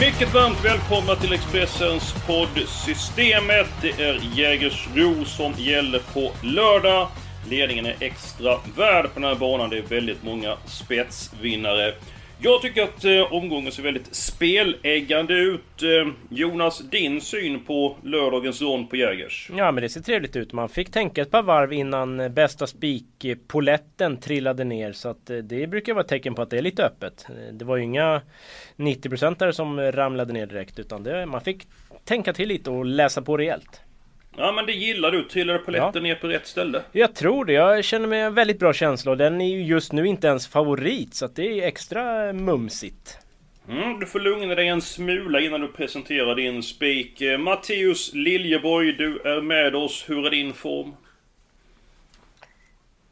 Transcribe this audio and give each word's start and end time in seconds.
Mycket 0.00 0.34
varmt 0.34 0.64
välkomna 0.64 1.14
till 1.16 1.32
Expressens 1.32 2.14
podd 2.26 2.68
Systemet. 2.68 3.66
Det 3.82 3.90
är 3.90 4.20
Jägersro 4.34 5.24
som 5.24 5.52
gäller 5.58 5.98
på 5.98 6.32
lördag. 6.42 7.08
Ledningen 7.48 7.86
är 7.86 7.96
extra 8.00 8.56
värd 8.76 9.04
på 9.04 9.20
den 9.20 9.24
här 9.24 9.34
banan. 9.34 9.70
Det 9.70 9.78
är 9.78 9.82
väldigt 9.82 10.22
många 10.22 10.56
spetsvinnare. 10.66 11.94
Jag 12.42 12.62
tycker 12.62 12.82
att 12.82 13.04
eh, 13.04 13.32
omgången 13.32 13.72
ser 13.72 13.82
väldigt 13.82 14.14
speläggande 14.14 15.34
ut. 15.34 15.82
Eh, 15.82 16.12
Jonas, 16.28 16.78
din 16.78 17.20
syn 17.20 17.64
på 17.64 17.96
lördagens 18.02 18.62
rond 18.62 18.90
på 18.90 18.96
Jägers? 18.96 19.50
Ja 19.56 19.72
men 19.72 19.82
det 19.82 19.88
ser 19.88 20.00
trevligt 20.00 20.36
ut. 20.36 20.52
Man 20.52 20.68
fick 20.68 20.92
tänka 20.92 21.22
ett 21.22 21.30
par 21.30 21.42
varv 21.42 21.72
innan 21.72 22.20
eh, 22.20 22.28
bästa 22.28 22.66
spikpoletten 22.66 24.16
trillade 24.16 24.64
ner. 24.64 24.92
Så 24.92 25.08
att 25.08 25.30
eh, 25.30 25.36
det 25.36 25.66
brukar 25.66 25.94
vara 25.94 26.02
ett 26.04 26.08
tecken 26.08 26.34
på 26.34 26.42
att 26.42 26.50
det 26.50 26.58
är 26.58 26.62
lite 26.62 26.84
öppet. 26.84 27.26
Eh, 27.28 27.54
det 27.54 27.64
var 27.64 27.76
ju 27.76 27.82
inga 27.82 28.22
90 28.76 29.34
där 29.34 29.52
som 29.52 29.80
ramlade 29.80 30.32
ner 30.32 30.46
direkt. 30.46 30.78
Utan 30.78 31.02
det, 31.02 31.26
man 31.26 31.40
fick 31.40 31.66
tänka 32.04 32.32
till 32.32 32.48
lite 32.48 32.70
och 32.70 32.84
läsa 32.84 33.22
på 33.22 33.36
rejält. 33.36 33.80
Ja 34.40 34.52
men 34.52 34.66
det 34.66 34.72
gillar 34.72 35.10
du. 35.10 35.24
Trillade 35.24 35.58
polletten 35.58 36.02
ner 36.02 36.14
på 36.14 36.28
rätt 36.28 36.46
ställe? 36.46 36.82
Jag 36.92 37.14
tror 37.14 37.44
det. 37.44 37.52
Jag 37.52 37.84
känner 37.84 38.06
mig 38.06 38.20
en 38.20 38.34
väldigt 38.34 38.58
bra 38.58 38.72
känsla. 38.72 39.10
Och 39.10 39.16
den 39.16 39.40
är 39.40 39.48
ju 39.48 39.62
just 39.62 39.92
nu 39.92 40.06
inte 40.06 40.26
ens 40.26 40.48
favorit. 40.48 41.14
Så 41.14 41.24
att 41.24 41.36
det 41.36 41.60
är 41.60 41.66
extra 41.66 42.32
mumsigt. 42.32 43.18
Mm, 43.68 44.00
du 44.00 44.06
får 44.06 44.20
lugna 44.20 44.54
dig 44.54 44.68
en 44.68 44.80
smula 44.80 45.40
innan 45.40 45.60
du 45.60 45.68
presenterar 45.68 46.34
din 46.34 46.62
spik. 46.62 47.20
Eh, 47.20 47.38
Matteus 47.38 48.14
Liljeborg, 48.14 48.92
du 48.92 49.20
är 49.20 49.40
med 49.40 49.74
oss. 49.74 50.04
Hur 50.08 50.26
är 50.26 50.30
din 50.30 50.54
form? 50.54 50.92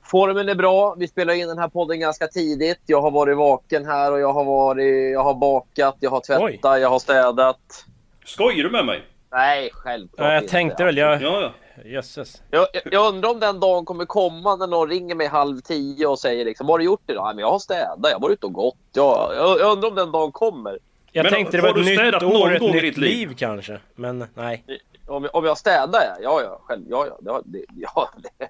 Formen 0.04 0.48
är 0.48 0.54
bra. 0.54 0.94
Vi 0.98 1.08
spelar 1.08 1.34
in 1.34 1.48
den 1.48 1.58
här 1.58 1.68
podden 1.68 2.00
ganska 2.00 2.26
tidigt. 2.26 2.80
Jag 2.86 3.00
har 3.00 3.10
varit 3.10 3.36
vaken 3.36 3.84
här 3.84 4.12
och 4.12 4.20
jag 4.20 4.32
har, 4.32 4.44
varit, 4.44 5.12
jag 5.12 5.24
har 5.24 5.34
bakat, 5.34 5.96
jag 6.00 6.10
har 6.10 6.20
tvättat, 6.20 6.80
jag 6.80 6.90
har 6.90 6.98
städat. 6.98 7.84
Skojar 8.24 8.64
du 8.64 8.70
med 8.70 8.86
mig? 8.86 9.02
Nej, 9.32 9.70
självklart 9.72 10.26
Ja, 10.26 10.32
jag 10.34 10.42
inte. 10.42 10.50
tänkte 10.52 10.84
väl. 10.84 10.96
Jag... 10.96 11.22
Ja, 11.22 11.40
ja. 11.40 11.52
Jösses. 11.84 12.42
Jag, 12.50 12.66
jag, 12.72 12.82
jag 12.92 13.14
undrar 13.14 13.30
om 13.30 13.40
den 13.40 13.60
dagen 13.60 13.84
kommer 13.84 14.04
komma 14.04 14.56
när 14.56 14.66
någon 14.66 14.88
ringer 14.90 15.14
mig 15.14 15.26
halv 15.26 15.60
tio 15.60 16.06
och 16.06 16.18
säger 16.18 16.44
liksom, 16.44 16.66
vad 16.66 16.74
har 16.74 16.78
du 16.78 16.84
gjort 16.84 17.10
idag? 17.10 17.24
Nej, 17.24 17.34
men 17.34 17.42
jag 17.42 17.50
har 17.50 17.58
städat, 17.58 17.98
jag 18.02 18.12
har 18.12 18.20
varit 18.20 18.32
ute 18.32 18.46
och 18.46 18.52
gått. 18.52 18.76
Jag, 18.92 19.30
jag, 19.36 19.60
jag 19.60 19.72
undrar 19.72 19.88
om 19.88 19.94
den 19.94 20.12
dagen 20.12 20.32
kommer. 20.32 20.78
Jag 21.12 21.22
Men 21.22 21.32
tänkte 21.32 21.56
det 21.56 21.62
var 21.62 21.68
ett 21.68 21.74
du 21.74 21.80
nytt 21.84 22.22
år, 22.22 22.54
ett 22.54 22.62
nytt 22.62 22.72
ditt 22.82 22.96
liv. 22.96 23.28
liv? 23.28 23.36
kanske. 23.38 23.78
Men 23.94 24.24
nej. 24.34 24.64
Om, 25.06 25.28
om 25.32 25.44
jag 25.44 25.58
städar, 25.58 26.00
ja. 26.00 26.16
Ja, 26.22 26.42
ja, 26.42 26.60
själv. 26.62 26.82
Ja, 26.90 27.06
ja. 27.06 27.18
Det, 27.20 27.30
har- 27.30 27.42
det, 27.44 27.64
ja, 27.76 28.08
det. 28.38 28.48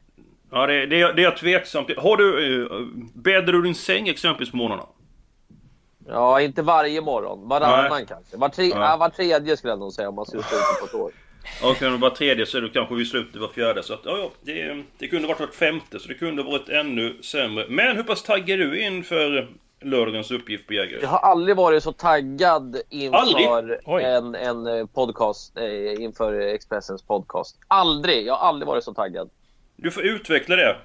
Ja, 0.50 0.66
det, 0.66 0.86
det, 0.86 1.00
är- 1.00 1.12
det 1.12 1.22
är 1.22 1.24
jag 1.24 1.36
tveksam 1.36 1.84
till. 1.84 1.98
Har 1.98 2.16
du... 2.16 2.38
Uh, 2.38 2.86
bäddar 3.14 3.52
du 3.52 3.62
din 3.62 3.74
säng 3.74 4.08
exempelvis 4.08 4.50
på 4.50 4.56
morgnarna? 4.56 4.82
Ja, 6.08 6.40
inte 6.40 6.62
varje 6.62 7.00
morgon. 7.00 7.48
Varannan 7.48 7.90
Nej. 7.90 8.06
kanske. 8.08 8.36
Var, 8.36 8.48
tre, 8.48 8.66
Ja. 8.68 8.90
ja. 8.90 8.96
var 8.96 9.08
tredje 9.08 9.56
skulle 9.56 9.72
jag 9.72 9.78
nog 9.78 9.92
säga 9.92 10.08
om 10.08 10.14
man 10.14 10.26
skulle 10.26 10.42
sluta 10.42 10.64
på 10.80 10.86
ett 10.86 10.94
år. 10.94 11.12
Och 11.62 11.76
kan 11.76 11.92
det 11.92 11.98
vara 11.98 12.14
tredje 12.14 12.46
så 12.46 12.56
är 12.56 12.62
du 12.62 12.70
kanske 12.70 12.94
vid 12.94 13.08
slutet 13.08 13.40
var 13.40 13.48
fjärde. 13.48 13.82
Så 13.82 13.94
att, 13.94 14.00
ja, 14.04 14.18
ja, 14.18 14.30
det, 14.42 14.82
det 14.98 15.08
kunde 15.08 15.28
varit 15.28 15.40
vart 15.40 15.54
femte, 15.54 15.98
så 15.98 16.08
det 16.08 16.14
kunde 16.14 16.42
varit 16.42 16.68
ännu 16.68 17.22
sämre. 17.22 17.66
Men 17.68 17.96
hur 17.96 18.02
pass 18.02 18.22
taggad 18.22 18.60
är 18.60 18.64
du 18.64 18.80
inför 18.82 19.48
lördagens 19.80 20.30
uppgift 20.30 20.66
på 20.66 20.74
Jägare? 20.74 20.98
Jag 21.02 21.08
har 21.08 21.18
aldrig 21.18 21.56
varit 21.56 21.82
så 21.82 21.92
taggad 21.92 22.76
inför 22.88 23.90
en, 24.00 24.34
en 24.34 24.66
eh, 24.66 24.86
podcast, 24.86 25.58
eh, 25.58 26.02
inför 26.02 26.40
Expressens 26.40 27.02
podcast. 27.02 27.56
Aldrig! 27.68 28.26
Jag 28.26 28.34
har 28.34 28.48
aldrig 28.48 28.66
varit 28.66 28.84
så 28.84 28.94
taggad. 28.94 29.30
Du 29.76 29.90
får 29.90 30.02
utveckla 30.02 30.56
det. 30.56 30.76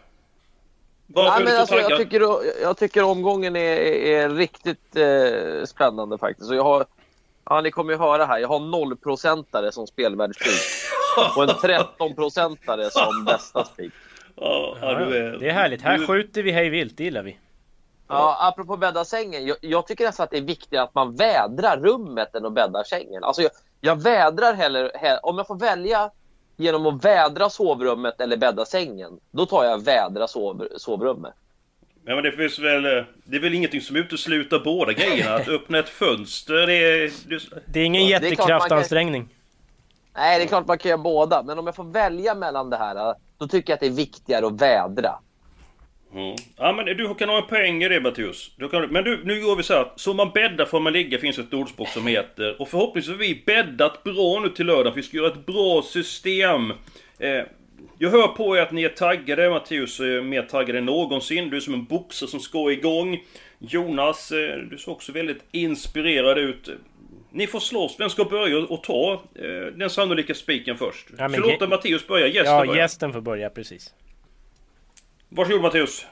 Varför 1.14 1.32
Nej, 1.32 1.44
men 1.44 1.54
så 1.54 1.60
alltså, 1.60 1.90
jag, 1.90 2.00
tycker, 2.00 2.22
jag 2.62 2.78
tycker 2.78 3.04
omgången 3.04 3.56
är, 3.56 3.78
är 4.06 4.30
riktigt 4.30 4.96
eh, 4.96 5.66
spännande 5.66 6.18
faktiskt. 6.18 6.50
Och 6.50 6.56
jag 6.56 6.64
har, 6.64 6.86
ja, 7.46 7.62
ni 7.62 7.72
kommer 7.72 7.94
ju 7.94 8.00
höra 8.00 8.26
här, 8.26 8.40
jag 8.40 8.48
har 8.48 8.60
nollprocentare 8.60 9.72
som 9.72 9.88
spelvärldsspik. 9.88 10.62
och 11.36 11.44
en 11.44 11.50
13-procentare 11.50 12.90
som 12.90 13.26
bästa 13.26 13.66
spik. 13.66 13.94
Ja, 14.36 14.78
Det 15.40 15.50
är 15.50 15.54
härligt. 15.54 15.82
Här 15.82 16.08
skjuter 16.08 16.44
vi 16.44 16.52
hej 16.52 16.70
vilt, 16.70 16.98
det 16.98 17.04
gillar 17.04 17.24
vi. 17.24 17.38
Ja, 18.08 18.38
apropå 18.40 18.78
bädda 18.78 19.06
sängen. 19.06 19.46
Jag, 19.46 19.58
jag 19.62 19.88
tycker 19.88 20.06
nästan 20.06 20.24
att 20.24 20.32
det 20.32 20.38
är 20.38 20.42
viktigare 20.42 20.84
att 20.84 20.96
man 20.96 21.16
vädrar 21.16 21.78
rummet 21.78 22.36
än 22.36 22.46
att 22.46 22.54
bädda 22.54 22.84
sängen. 22.84 23.24
Alltså 23.24 23.42
jag, 23.42 23.52
jag 23.82 24.04
vädrar 24.04 24.54
hellre, 24.54 24.92
he, 24.94 25.18
om 25.18 25.38
jag 25.38 25.48
får 25.48 25.56
välja 25.56 26.12
genom 26.64 26.86
att 26.86 27.06
vädra 27.06 27.50
sovrummet 27.50 28.22
eller 28.22 28.38
bädda 28.38 28.66
sängen, 28.66 29.20
då 29.32 29.46
tar 29.46 29.64
jag 29.64 29.84
vädra 29.86 30.28
sov, 30.28 30.68
sovrummet. 30.78 31.34
Ja, 32.06 32.16
men 32.16 32.24
det 32.24 32.32
finns 32.32 32.60
väl... 32.60 32.86
eh, 32.86 33.04
Det 33.24 33.36
är 33.36 33.42
väl 33.42 33.54
ingenting 33.54 33.82
som 33.82 33.96
utesluter 33.96 34.60
båda 34.60 34.94
grejerna? 34.94 35.36
Att 35.36 35.48
öppna 35.48 35.80
ett 35.80 35.90
fönster, 35.90 36.68
det 36.68 36.74
är... 36.74 37.12
Det, 37.30 37.40
Det 37.66 37.80
är 37.80 37.86
ingen 37.86 38.06
jättekraftansträngning. 38.06 39.30
Nej, 40.16 40.40
det 40.40 40.46
är 40.46 40.48
klart 40.48 40.68
man 40.68 40.78
kan 40.78 40.90
göra 40.90 41.02
båda, 41.02 41.44
men 41.44 41.60
om 41.60 41.66
jag 41.66 41.76
får 41.76 41.84
välja 41.84 42.36
mellan 42.36 42.70
det 42.70 42.78
här, 42.78 43.16
då 43.38 43.48
tycker 43.48 43.72
jag 43.74 43.76
att 43.76 43.80
det 43.82 43.88
är 43.88 43.92
viktigare 43.92 44.46
att 44.48 44.62
vädra. 44.62 45.20
Mm. 46.16 46.36
Ja 46.58 46.74
men 46.74 46.86
du 46.86 47.16
kan 47.16 47.30
ha 47.30 47.38
en 47.38 47.48
poäng 47.48 47.84
i 47.84 47.90
det 47.90 48.00
Mattias. 48.02 48.52
Men 48.90 49.04
du, 49.04 49.22
nu 49.24 49.42
går 49.42 49.56
vi 49.56 49.64
så 49.64 49.74
här. 49.74 49.88
Så 49.96 50.14
man 50.14 50.30
bäddar 50.34 50.66
får 50.66 50.80
man 50.80 50.94
ligga 50.94 51.18
finns 51.20 51.40
ett 51.40 51.54
ordspråk 51.54 51.88
som 51.88 52.08
heter. 52.08 52.62
Och 52.62 52.70
förhoppningsvis 52.70 53.12
har 53.14 53.20
vi 53.20 53.44
bäddat 53.46 54.04
bra 54.04 54.40
nu 54.44 54.50
till 54.50 54.66
lördag. 54.66 54.92
Vi 54.96 55.04
ska 55.04 55.18
göra 55.18 55.28
ett 55.28 55.46
bra 55.46 55.82
system. 55.82 56.72
Eh, 57.20 57.44
jag 57.98 58.10
hör 58.10 58.28
på 58.28 58.58
er 58.58 58.62
att 58.62 58.72
ni 58.72 58.84
är 58.84 58.90
taggade. 58.90 59.50
Mattias 59.50 60.00
är 60.00 60.22
mer 60.22 60.42
taggad 60.42 60.76
än 60.76 60.86
någonsin. 60.86 61.50
Du 61.50 61.58
är 61.58 61.62
som 61.62 61.74
en 61.74 61.86
boxare 61.86 62.30
som 62.30 62.40
ska 62.40 62.72
igång. 62.72 63.24
Jonas, 63.60 64.32
eh, 64.32 64.58
du 64.58 64.78
ser 64.78 64.92
också 64.92 65.12
väldigt 65.12 65.44
inspirerad 65.52 66.38
ut. 66.38 66.70
Ni 67.32 67.48
får 67.48 67.60
slåss. 67.60 67.96
Vem 68.00 68.10
ska 68.10 68.24
börja 68.26 68.58
och 68.58 68.84
ta 68.84 69.14
eh, 69.36 69.74
den 69.76 69.90
sannolika 69.90 70.34
spiken 70.34 70.78
först? 70.78 71.08
Ja, 71.18 71.30
så 71.30 71.40
låta 71.40 71.66
ge- 71.66 71.68
Mattias 71.70 72.08
börja. 72.08 72.28
Gästen 72.28 72.54
Ja, 72.54 72.66
börjar. 72.66 72.82
gästen 72.82 73.14
får 73.14 73.22
börja 73.22 73.50
precis. 73.50 73.94
Varsågod 75.36 75.62
Mattias. 75.62 76.06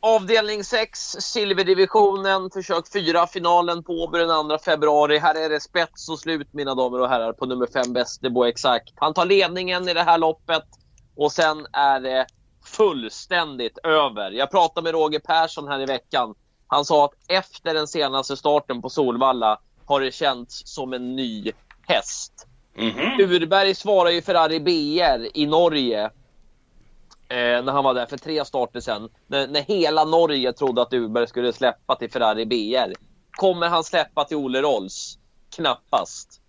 Avdelning 0.00 0.64
6, 0.64 0.98
silverdivisionen, 1.20 2.50
försök 2.50 2.92
4, 2.92 3.26
finalen 3.26 3.82
på 3.82 3.92
Åby 3.92 4.18
den 4.18 4.48
2 4.48 4.58
februari. 4.58 5.18
Här 5.18 5.34
är 5.44 5.48
det 5.48 5.60
spets 5.60 6.08
och 6.08 6.18
slut 6.18 6.48
mina 6.52 6.74
damer 6.74 7.00
och 7.00 7.08
herrar 7.08 7.32
på 7.32 7.46
nummer 7.46 7.66
5 7.66 7.92
Västerbo 7.92 8.44
exakt. 8.44 8.92
Han 8.96 9.14
tar 9.14 9.24
ledningen 9.24 9.88
i 9.88 9.94
det 9.94 10.02
här 10.02 10.18
loppet 10.18 10.64
och 11.16 11.32
sen 11.32 11.66
är 11.72 12.00
det 12.00 12.26
fullständigt 12.64 13.78
över. 13.78 14.30
Jag 14.30 14.50
pratade 14.50 14.84
med 14.84 14.92
Roger 14.92 15.20
Persson 15.20 15.68
här 15.68 15.80
i 15.80 15.86
veckan. 15.86 16.34
Han 16.66 16.84
sa 16.84 17.04
att 17.04 17.14
efter 17.28 17.74
den 17.74 17.86
senaste 17.86 18.36
starten 18.36 18.82
på 18.82 18.88
Solvalla 18.88 19.60
har 19.84 20.00
det 20.00 20.12
känts 20.12 20.62
som 20.74 20.92
en 20.92 21.16
ny 21.16 21.52
häst. 21.82 22.46
Mhm. 22.74 23.20
Urberg 23.20 23.74
svarar 23.74 24.10
ju 24.10 24.22
Ferrari 24.22 24.60
BR 24.60 25.38
i 25.38 25.46
Norge. 25.46 26.10
Eh, 27.28 27.64
när 27.64 27.72
han 27.72 27.84
var 27.84 27.94
där 27.94 28.06
för 28.06 28.16
tre 28.16 28.44
starter 28.44 28.80
sen, 28.80 29.08
När, 29.26 29.48
när 29.48 29.62
hela 29.62 30.04
Norge 30.04 30.52
trodde 30.52 30.82
att 30.82 30.92
Uber 30.92 31.26
skulle 31.26 31.52
släppa 31.52 31.94
till 31.96 32.10
Ferrari 32.10 32.46
BR. 32.46 32.92
Kommer 33.30 33.68
han 33.68 33.84
släppa 33.84 34.24
till 34.24 34.36
Ole 34.36 34.62
Rolls? 34.62 35.18
Knappast. 35.56 36.40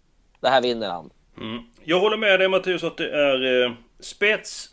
Det 0.42 0.50
här 0.50 0.62
vinner 0.62 0.90
han. 0.90 1.10
Mm. 1.38 1.64
Jag 1.84 2.00
håller 2.00 2.18
med 2.18 2.40
dig 2.40 2.50
Mattias 2.50 2.84
att 2.84 2.98
det 2.98 3.10
är 3.10 3.66
eh, 3.66 3.72
spets. 4.00 4.70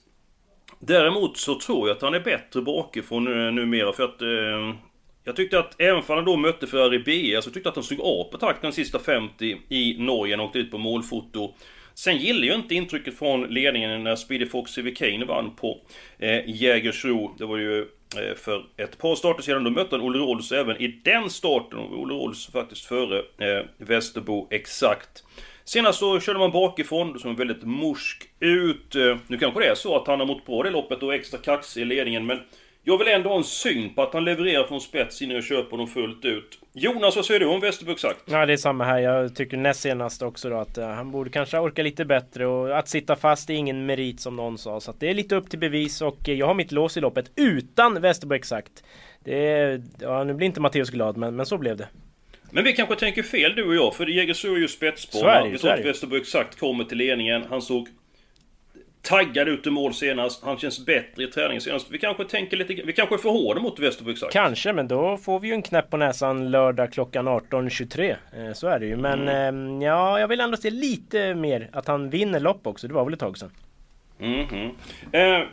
Däremot 0.79 1.37
så 1.37 1.55
tror 1.61 1.89
jag 1.89 1.97
att 1.97 2.03
han 2.03 2.15
är 2.15 2.21
bättre 2.21 2.63
bakifrån 2.63 3.27
eh, 3.27 3.53
numera 3.53 3.93
för 3.93 4.03
att 4.03 4.23
eh, 4.23 4.79
Jag 5.25 5.37
tyckte 5.37 5.59
att 5.59 5.81
även 5.81 5.97
om 5.97 6.03
han 6.09 6.25
då 6.25 6.37
mötte 6.37 6.67
Ferrari 6.67 6.99
BR 6.99 7.41
så 7.41 7.51
tyckte 7.51 7.67
jag 7.67 7.71
att 7.71 7.77
han 7.77 7.85
stod 7.85 8.01
av 8.01 8.25
på 8.25 8.39
takten 8.39 8.73
sista 8.73 8.99
50 8.99 9.61
i 9.69 9.97
Norge 9.99 10.37
och 10.37 10.45
åkte 10.45 10.59
ut 10.59 10.71
på 10.71 10.79
målfoto. 10.79 11.55
Sen 11.95 12.17
gillar 12.17 12.47
jag 12.47 12.57
inte 12.57 12.75
intrycket 12.75 13.19
från 13.19 13.43
ledningen 13.43 14.05
när 14.05 14.17
Speedy 14.17 14.47
Fox 14.47 14.73
Civicane 14.73 15.25
vann 15.25 15.57
på 15.57 15.81
eh, 16.19 16.41
Jägersro. 16.47 17.35
Det 17.39 17.45
var 17.47 17.57
ju 17.57 17.81
eh, 17.81 18.35
för 18.37 18.65
ett 18.77 18.99
par 18.99 19.15
starter 19.15 19.43
sedan. 19.43 19.65
Då 19.65 19.71
mötte 19.71 19.97
han 19.97 20.05
Olle 20.05 20.19
Rolls 20.19 20.53
även 20.53 20.77
i 20.77 21.01
den 21.05 21.31
starten. 21.31 21.79
Och 21.79 21.99
Olle 21.99 22.15
Rolls 22.15 22.47
faktiskt 22.47 22.85
före 22.85 23.19
eh, 23.19 23.65
Västerbo 23.79 24.49
exakt. 24.51 25.25
Senast 25.65 25.99
så 25.99 26.21
körde 26.21 26.39
man 26.39 26.51
bakifrån, 26.51 27.19
som 27.19 27.37
väldigt 27.37 27.63
morsk 27.63 28.23
ut. 28.41 28.95
Eh, 28.95 29.17
Nu 29.27 29.39
kanske 29.39 29.61
det 29.61 29.67
är 29.67 29.75
så 29.75 29.97
att 29.97 30.07
han 30.07 30.21
har 30.21 30.27
mått 30.27 30.47
bra 30.47 30.63
det 30.63 30.71
loppet 30.71 31.03
och 31.03 31.15
är 31.15 31.19
extra 31.19 31.39
kaxig 31.39 31.83
i 31.83 31.85
ledningen, 31.85 32.27
men 32.27 32.39
jag 32.87 32.99
vill 32.99 33.09
ändå 33.09 33.31
ha 33.31 33.37
en 33.37 33.45
syn 33.45 33.95
på 33.95 34.03
att 34.03 34.13
han 34.13 34.25
levererar 34.25 34.65
från 34.65 34.81
spets 34.81 35.23
innan 35.23 35.35
jag 35.35 35.45
köper 35.45 35.71
honom 35.71 35.87
fullt 35.87 36.25
ut. 36.25 36.59
Jonas, 36.73 37.17
vad 37.17 37.25
säger 37.25 37.41
du 37.41 37.47
om 37.47 37.61
Westerberg 37.61 37.99
sagt? 37.99 38.21
Ja, 38.25 38.47
det 38.47 38.53
är 38.53 38.57
samma 38.57 38.85
här. 38.85 38.99
Jag 38.99 39.37
tycker 39.37 39.57
näst 39.57 39.81
senast 39.81 40.23
också 40.23 40.51
då 40.51 40.57
att 40.57 40.79
uh, 40.79 40.85
han 40.85 41.11
borde 41.11 41.31
kanske 41.31 41.59
orka 41.59 41.83
lite 41.83 42.05
bättre 42.05 42.47
och 42.47 42.79
att 42.79 42.89
sitta 42.89 43.17
fast 43.17 43.51
är 43.51 43.55
ingen 43.55 43.87
merit 43.87 44.21
som 44.21 44.37
någon 44.37 44.59
sa. 44.59 44.81
Så 44.81 44.91
att 44.91 45.01
det 45.01 45.11
är 45.11 45.15
lite 45.15 45.37
upp 45.37 45.51
till 45.51 45.59
bevis 45.59 46.03
och 46.03 46.29
uh, 46.29 46.35
jag 46.35 46.47
har 46.47 46.55
mitt 46.55 46.73
lås 46.73 46.97
i 46.97 47.01
loppet 47.01 47.31
utan 47.37 48.01
Westerberg 48.01 48.39
exakt. 48.39 48.85
Det 49.25 49.49
är, 49.49 49.83
ja, 50.01 50.25
nu 50.25 50.35
blir 50.35 50.47
inte 50.47 50.61
Matteus 50.61 50.91
glad, 50.91 51.17
men, 51.17 51.37
men 51.37 51.47
så 51.47 51.59
blev 51.59 51.77
det. 51.77 51.89
Men 52.51 52.65
vi 52.65 52.73
kanske 52.73 52.97
tänker 52.97 53.23
fel 53.23 53.55
du 53.57 53.69
och 53.69 53.75
jag, 53.75 53.95
för 53.95 54.07
Jägersro 54.07 54.55
är 54.55 54.59
ju 54.59 54.69
spetsspår. 54.69 55.49
Vi 55.51 55.59
tror 55.59 55.73
att 55.73 55.85
Westerberg 55.85 56.21
exakt 56.21 56.59
kommer 56.59 56.85
till 56.85 56.99
ledningen. 56.99 57.45
Han 57.51 57.63
såg 57.63 57.89
taggad 59.05 59.49
ut 59.49 59.67
i 59.67 59.71
mål 59.71 59.95
senast. 59.95 60.45
Han 60.45 60.59
känns 60.59 60.87
bättre 60.87 61.25
i 61.25 61.27
träningen 61.27 61.61
senast. 61.61 61.87
Vi 61.91 61.99
kanske 61.99 62.25
tänker 62.25 62.57
lite... 62.57 62.75
Vi 62.75 62.93
kanske 62.93 63.15
är 63.15 63.19
för 63.19 63.29
hårda 63.29 63.61
mot 63.61 63.79
Västerbo 63.79 64.11
exakt. 64.11 64.33
Kanske, 64.33 64.73
men 64.73 64.89
då 64.89 65.17
får 65.17 65.41
vi 65.41 65.49
ju 65.49 65.55
en 65.55 65.63
knäpp 65.63 65.91
på 65.91 65.97
näsan 65.97 66.51
lördag 66.51 66.93
klockan 66.93 67.29
18.23. 67.29 68.17
Eh, 68.33 68.53
så 68.53 68.67
är 68.67 68.79
det 68.79 68.87
ju. 68.87 68.97
Men 68.97 69.29
mm. 69.29 69.83
eh, 69.83 69.87
ja, 69.87 70.21
jag 70.21 70.29
vill 70.29 70.41
ändå 70.41 70.57
se 70.57 70.71
lite 70.71 71.35
mer 71.35 71.71
att 71.73 71.87
han 71.87 72.11
vinner 72.11 72.41
lopp 72.41 72.67
också. 72.67 72.89
Det 72.89 72.95
var 72.95 73.05
väl 73.05 73.15
ett 73.15 73.21
tag 73.21 73.39
sedan. 73.39 73.51
Mm 74.21 74.47
-hmm. 74.47 74.71
eh, 75.13 75.47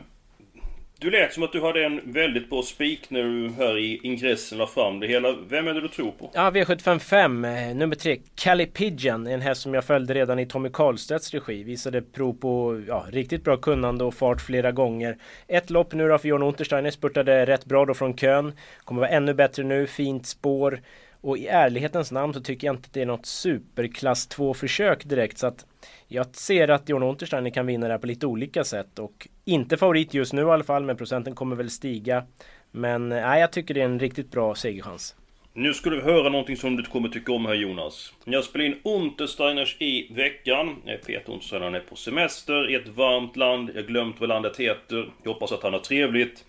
du 1.02 1.10
lät 1.10 1.34
som 1.34 1.44
att 1.44 1.52
du 1.52 1.62
hade 1.62 1.86
en 1.86 2.14
väldigt 2.14 2.50
bra 2.50 2.64
spik 2.64 3.10
när 3.10 3.24
du 3.24 3.50
här 3.50 3.78
i 3.78 4.00
ingressen 4.04 4.58
la 4.58 4.68
fram 4.68 5.00
det 5.00 5.08
hela. 5.08 5.36
Vem 5.50 5.68
är 5.68 5.74
det 5.74 5.82
du 5.82 5.88
tror 5.88 6.12
på? 6.12 6.32
Ja, 6.34 6.52
V755, 6.52 7.70
eh, 7.70 7.76
nummer 7.76 7.96
tre, 7.96 8.20
Cali 8.36 8.66
Pigeon. 8.66 9.28
En 9.28 9.42
häst 9.42 9.62
som 9.62 9.74
jag 9.74 9.86
följde 9.86 10.14
redan 10.14 10.40
i 10.40 10.46
Tommy 10.46 10.70
Karlstedts 10.70 11.32
regi. 11.32 11.64
Visade 11.64 12.02
prov 12.02 12.34
på 12.34 12.84
ja, 12.88 13.06
riktigt 13.10 13.44
bra 13.44 13.58
kunnande 13.58 14.04
och 14.04 14.14
fart 14.14 14.42
flera 14.42 14.72
gånger. 14.72 15.18
Ett 15.48 15.70
lopp 15.70 15.94
nu 15.94 16.08
då 16.08 16.18
för 16.18 16.28
John 16.28 16.44
Untersteiner. 16.44 16.92
Spurtade 16.92 17.46
rätt 17.46 17.66
bra 17.66 17.86
då 17.86 17.94
från 17.94 18.14
kön. 18.14 18.54
Kommer 18.84 19.02
vara 19.02 19.12
ännu 19.12 19.34
bättre 19.34 19.64
nu, 19.64 19.88
fint 19.88 20.28
spår. 20.28 20.82
Och 21.22 21.38
i 21.38 21.48
ärlighetens 21.48 22.12
namn 22.12 22.34
så 22.34 22.42
tycker 22.42 22.68
jag 22.68 22.76
inte 22.76 22.88
att 22.88 22.94
det 22.94 23.02
är 23.02 23.06
något 23.06 23.26
superklass 23.26 24.28
2 24.28 24.54
försök 24.54 25.06
direkt. 25.06 25.38
Så 25.38 25.48
att 25.48 25.66
jag 26.14 26.36
ser 26.36 26.68
att 26.68 26.90
John 26.90 27.04
Untersteiner 27.04 27.50
kan 27.50 27.66
vinna 27.66 27.88
det 27.88 27.94
här 27.94 28.00
på 28.00 28.08
lite 28.08 28.26
olika 28.26 28.64
sätt 28.64 29.00
och 29.00 29.28
inte 29.46 29.78
favorit 29.78 30.14
just 30.14 30.34
nu 30.34 30.42
i 30.42 30.46
alla 30.46 30.64
fall 30.64 30.84
men 30.84 30.98
procenten 30.98 31.36
kommer 31.36 31.56
väl 31.56 31.70
stiga. 31.70 32.26
Men 32.72 33.12
eh, 33.12 33.22
nej, 33.22 33.42
jag 33.42 33.52
tycker 33.52 33.74
det 33.74 33.82
är 33.82 33.86
en 33.86 34.00
riktigt 34.00 34.32
bra 34.32 34.56
segerchans. 34.56 35.16
Nu 35.54 35.74
ska 35.74 35.90
du 35.90 36.02
höra 36.02 36.30
någonting 36.30 36.58
som 36.58 36.76
du 36.76 36.84
kommer 36.84 37.10
tycka 37.10 37.32
om 37.32 37.46
här 37.46 37.54
Jonas. 37.54 38.14
Jag 38.26 38.44
spelar 38.44 38.66
in 38.66 38.76
Untersteiners 38.84 39.78
i 39.80 40.14
veckan. 40.14 40.76
Peter 41.06 41.34
Untersteiner 41.34 41.74
är 41.74 41.80
på 41.80 41.96
semester 41.96 42.70
i 42.70 42.76
ett 42.76 42.88
varmt 42.88 43.36
land. 43.36 43.70
Jag 43.70 43.82
har 43.82 43.88
glömt 43.88 44.20
vad 44.20 44.30
landet 44.30 44.58
heter. 44.58 45.10
Jag 45.24 45.34
hoppas 45.34 45.52
att 45.52 45.64
han 45.64 45.74
har 45.74 45.80
trevligt. 45.80 46.46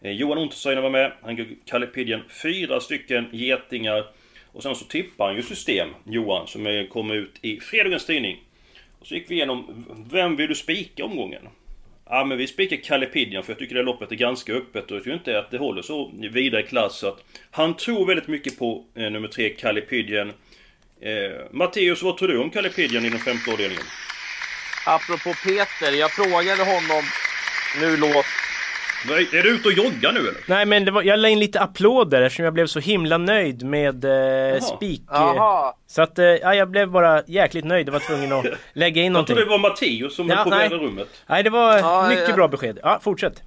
Eh, 0.00 0.10
Johan 0.10 0.38
Untersteiner 0.38 0.82
var 0.82 0.90
med. 0.90 1.12
Han 1.22 1.36
gav 1.36 1.46
Kalle 1.64 1.86
Pidgen 1.86 2.20
fyra 2.42 2.80
stycken 2.80 3.26
getingar. 3.32 4.04
Och 4.52 4.62
sen 4.62 4.74
så 4.74 4.84
tippar 4.84 5.26
han 5.26 5.36
ju 5.36 5.42
system, 5.42 5.88
Johan, 6.04 6.46
som 6.46 6.86
kommer 6.90 7.14
ut 7.14 7.38
i 7.42 7.60
fredagens 7.60 8.06
tidning. 8.06 8.38
Och 9.02 9.08
så 9.08 9.14
gick 9.14 9.30
vi 9.30 9.34
igenom, 9.34 9.84
vem 10.10 10.36
vill 10.36 10.48
du 10.48 10.54
spika 10.54 11.04
omgången? 11.04 11.48
Ja 12.08 12.24
men 12.24 12.38
vi 12.38 12.46
spikar 12.46 12.76
Kalle 12.76 13.06
Pidjan 13.06 13.42
för 13.42 13.52
jag 13.52 13.58
tycker 13.58 13.74
det 13.74 13.82
loppet 13.82 14.12
är 14.12 14.16
ganska 14.16 14.52
öppet 14.52 14.90
och 14.90 14.96
jag 14.96 15.02
tror 15.04 15.14
inte 15.14 15.38
att 15.38 15.50
det 15.50 15.58
håller 15.58 15.82
så 15.82 16.10
vidare 16.14 16.62
i 16.62 16.66
klass 16.66 16.98
så 16.98 17.08
att 17.08 17.24
Han 17.50 17.76
tror 17.76 18.06
väldigt 18.06 18.28
mycket 18.28 18.58
på 18.58 18.84
eh, 18.94 19.10
nummer 19.10 19.28
tre, 19.28 19.48
Kalle 19.48 19.80
Pidjan. 19.80 20.32
Eh, 21.00 21.32
Matteus, 21.50 22.02
vad 22.02 22.16
tror 22.16 22.28
du 22.28 22.38
om 22.38 22.50
Kalle 22.50 22.68
Pidjan 22.68 23.04
i 23.04 23.10
den 23.10 23.18
femte 23.18 23.50
avdelningen? 23.52 23.84
Apropå 24.86 25.34
Peter, 25.44 25.92
jag 25.92 26.10
frågade 26.10 26.64
honom 26.64 27.04
Nu 27.80 27.96
låt 27.96 28.26
är 29.10 29.42
du 29.42 29.54
ute 29.54 29.68
och 29.68 29.74
joggar 29.74 30.12
nu 30.12 30.20
eller? 30.20 30.40
Nej 30.46 30.66
men 30.66 30.84
det 30.84 30.90
var, 30.90 31.02
jag 31.02 31.18
la 31.18 31.28
in 31.28 31.38
lite 31.38 31.60
applåder 31.60 32.22
eftersom 32.22 32.44
jag 32.44 32.54
blev 32.54 32.66
så 32.66 32.80
himla 32.80 33.18
nöjd 33.18 33.64
med 33.64 34.04
eh, 34.54 34.60
spik. 34.60 35.02
Aha. 35.08 35.76
Så 35.86 36.02
att 36.02 36.18
eh, 36.18 36.24
ja, 36.24 36.54
jag 36.54 36.70
blev 36.70 36.90
bara 36.90 37.22
jäkligt 37.26 37.64
nöjd. 37.64 37.88
Jag 37.88 37.92
var 37.92 38.00
tvungen 38.00 38.32
att 38.32 38.44
lägga 38.72 39.02
in 39.02 39.12
någonting. 39.12 39.36
Jag 39.36 39.44
trodde 39.46 39.56
det 39.56 39.62
var 39.62 39.70
Matteos 39.70 40.16
som 40.16 40.28
ja, 40.28 40.44
med 40.44 40.72
rummet. 40.72 41.08
Nej 41.26 41.42
det 41.42 41.50
var 41.50 41.78
ja, 41.78 42.06
mycket 42.08 42.28
ja. 42.28 42.34
bra 42.34 42.48
besked. 42.48 42.78
Ja, 42.82 42.98
fortsätt. 43.02 43.42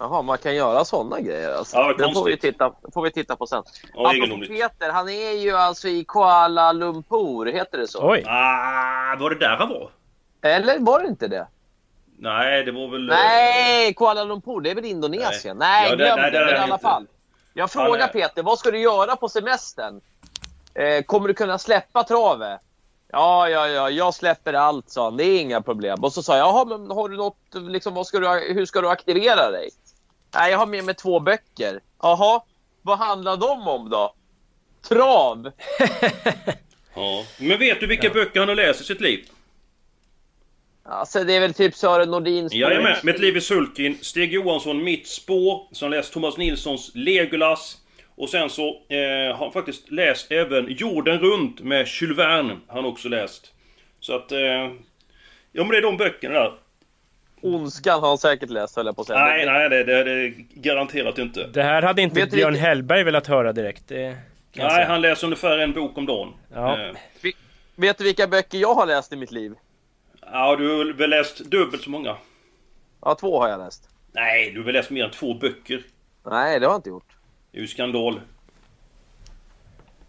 Jaha, 0.00 0.22
man 0.22 0.38
kan 0.38 0.54
göra 0.54 0.84
sådana 0.84 1.20
grejer 1.20 1.54
alltså. 1.54 1.76
Ja, 1.76 1.94
det 1.98 2.14
får 2.14 2.24
vi, 2.24 2.36
titta, 2.36 2.72
får 2.94 3.02
vi 3.02 3.10
titta 3.10 3.36
på 3.36 3.46
sen. 3.46 3.62
Ja, 3.94 4.12
Peter, 4.48 4.92
han 4.92 5.08
är 5.08 5.32
ju 5.32 5.56
alltså 5.56 5.88
i 5.88 6.04
Kuala 6.08 6.72
Lumpur, 6.72 7.52
heter 7.52 7.78
det 7.78 7.88
så? 7.88 8.10
Oj! 8.10 8.24
Ah, 8.26 9.16
var 9.20 9.30
det 9.30 9.38
där 9.38 9.56
han 9.56 9.68
var? 9.68 9.90
Eller 10.42 10.78
var 10.78 11.00
det 11.00 11.08
inte 11.08 11.28
det? 11.28 11.46
Nej, 12.22 12.64
det 12.64 12.72
var 12.72 12.88
väl... 12.88 13.06
Nej, 13.06 13.94
Kuala 13.94 14.24
Lumpur, 14.24 14.60
det 14.60 14.70
är 14.70 14.74
väl 14.74 14.84
Indonesien? 14.84 15.56
Nej, 15.56 15.82
nej 15.82 15.90
ja, 15.90 15.96
glöm 15.96 16.32
det, 16.32 16.44
det, 16.44 16.52
i 16.52 16.58
alla 16.58 16.78
fall. 16.78 17.06
Jag 17.54 17.70
frågar 17.70 18.08
Peter, 18.08 18.42
vad 18.42 18.58
ska 18.58 18.70
du 18.70 18.78
göra 18.78 19.16
på 19.16 19.28
semestern? 19.28 20.00
Eh, 20.74 21.02
kommer 21.02 21.28
du 21.28 21.34
kunna 21.34 21.58
släppa 21.58 22.04
travet? 22.04 22.60
Ja, 23.12 23.48
ja, 23.48 23.68
ja, 23.68 23.90
jag 23.90 24.14
släpper 24.14 24.52
allt, 24.52 24.90
sa 24.90 25.04
han. 25.04 25.16
Det 25.16 25.24
är 25.24 25.40
inga 25.40 25.60
problem. 25.62 26.04
Och 26.04 26.12
så 26.12 26.22
sa 26.22 26.36
jag, 26.36 26.48
jaha, 26.48 26.64
men 26.64 26.90
har 26.90 27.08
du 27.08 27.16
något, 27.16 27.38
liksom, 27.52 27.94
vad 27.94 28.06
ska 28.06 28.18
du, 28.18 28.54
hur 28.54 28.66
ska 28.66 28.80
du 28.80 28.88
aktivera 28.88 29.50
dig? 29.50 29.70
Nej, 30.34 30.50
jag 30.50 30.58
har 30.58 30.66
med 30.66 30.84
mig 30.84 30.94
två 30.94 31.20
böcker. 31.20 31.80
Jaha, 32.02 32.42
vad 32.82 32.98
handlar 32.98 33.36
de 33.36 33.68
om 33.68 33.90
då? 33.90 34.14
Trav! 34.88 35.52
ja, 36.94 37.24
men 37.38 37.58
vet 37.58 37.80
du 37.80 37.86
vilka 37.86 38.06
ja. 38.06 38.12
böcker 38.12 38.40
han 38.40 38.48
har 38.48 38.56
läst 38.56 38.80
i 38.80 38.84
sitt 38.84 39.00
liv? 39.00 39.28
Alltså 40.82 41.24
det 41.24 41.36
är 41.36 41.40
väl 41.40 41.54
typ 41.54 41.74
Sören 41.74 42.10
Nordins? 42.10 42.52
Jajamän, 42.54 42.96
Mitt 43.02 43.18
liv 43.18 43.36
i 43.36 43.40
sulkin. 43.40 43.98
Stig 44.00 44.32
Johansson, 44.32 44.84
Mitt 44.84 45.06
spår. 45.06 45.68
Som 45.72 45.90
läst 45.90 46.12
Thomas 46.12 46.36
Nilssons 46.36 46.90
Legolas. 46.94 47.76
Och 48.16 48.28
sen 48.28 48.50
så 48.50 48.68
eh, 48.68 49.36
har 49.36 49.44
han 49.44 49.52
faktiskt 49.52 49.90
läst 49.90 50.32
även 50.32 50.66
Jorden 50.68 51.18
runt 51.18 51.60
med 51.60 51.86
Jules 52.00 52.18
Verne. 52.18 52.56
Han 52.66 52.84
också 52.84 53.08
läst. 53.08 53.52
Så 54.00 54.14
att... 54.14 54.32
Eh, 54.32 54.38
ja 55.52 55.64
men 55.64 55.68
det 55.68 55.76
är 55.76 55.82
de 55.82 55.96
böckerna 55.96 56.34
där. 56.34 56.52
Ondskan 57.42 58.00
har 58.00 58.08
han 58.08 58.18
säkert 58.18 58.50
läst 58.50 58.76
höll 58.76 58.86
jag 58.86 58.96
på 58.96 59.00
att 59.02 59.06
säga. 59.06 59.18
Nej, 59.18 59.46
nej 59.46 59.68
det, 59.68 59.84
det, 59.84 60.04
det 60.04 60.34
garanterat 60.54 61.18
inte. 61.18 61.46
Det 61.46 61.62
här 61.62 61.82
hade 61.82 62.02
inte 62.02 62.20
Vet 62.20 62.30
Björn 62.30 62.54
Hellberg 62.54 63.04
velat 63.04 63.26
höra 63.26 63.52
direkt. 63.52 63.90
nej, 63.90 64.84
han 64.86 65.00
läser 65.00 65.26
ungefär 65.26 65.58
en 65.58 65.72
bok 65.72 65.98
om 65.98 66.06
dagen. 66.06 66.32
Ja. 66.54 66.80
Eh. 66.80 66.96
Vet 67.76 67.98
du 67.98 68.04
vilka 68.04 68.26
böcker 68.26 68.58
jag 68.58 68.74
har 68.74 68.86
läst 68.86 69.12
i 69.12 69.16
mitt 69.16 69.32
liv? 69.32 69.54
Ja, 70.32 70.56
du 70.56 70.76
har 70.76 70.92
väl 70.92 71.10
läst 71.10 71.38
dubbelt 71.38 71.82
så 71.82 71.90
många? 71.90 72.16
Ja, 73.00 73.14
två 73.14 73.40
har 73.40 73.48
jag 73.48 73.58
läst. 73.58 73.88
Nej, 74.12 74.50
du 74.50 74.58
har 74.58 74.64
väl 74.64 74.74
läst 74.74 74.90
mer 74.90 75.04
än 75.04 75.10
två 75.10 75.34
böcker? 75.34 75.84
Nej, 76.24 76.60
det 76.60 76.66
har 76.66 76.72
jag 76.72 76.78
inte 76.78 76.88
gjort. 76.88 77.16
Det 77.52 77.58
är 77.58 77.62
ju 77.62 77.68
skandal. 77.68 78.20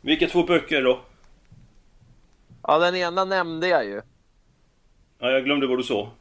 Vilka 0.01 0.27
två 0.27 0.43
böcker 0.43 0.83
då? 0.83 0.99
Ja, 2.63 2.79
den 2.79 2.95
ena 2.95 3.25
nämnde 3.25 3.67
jag 3.67 3.85
ju. 3.85 4.01
Ja, 5.19 5.31
jag 5.31 5.45
glömde 5.45 5.67
vad 5.67 5.77
du 5.77 5.83
sa. 5.83 6.11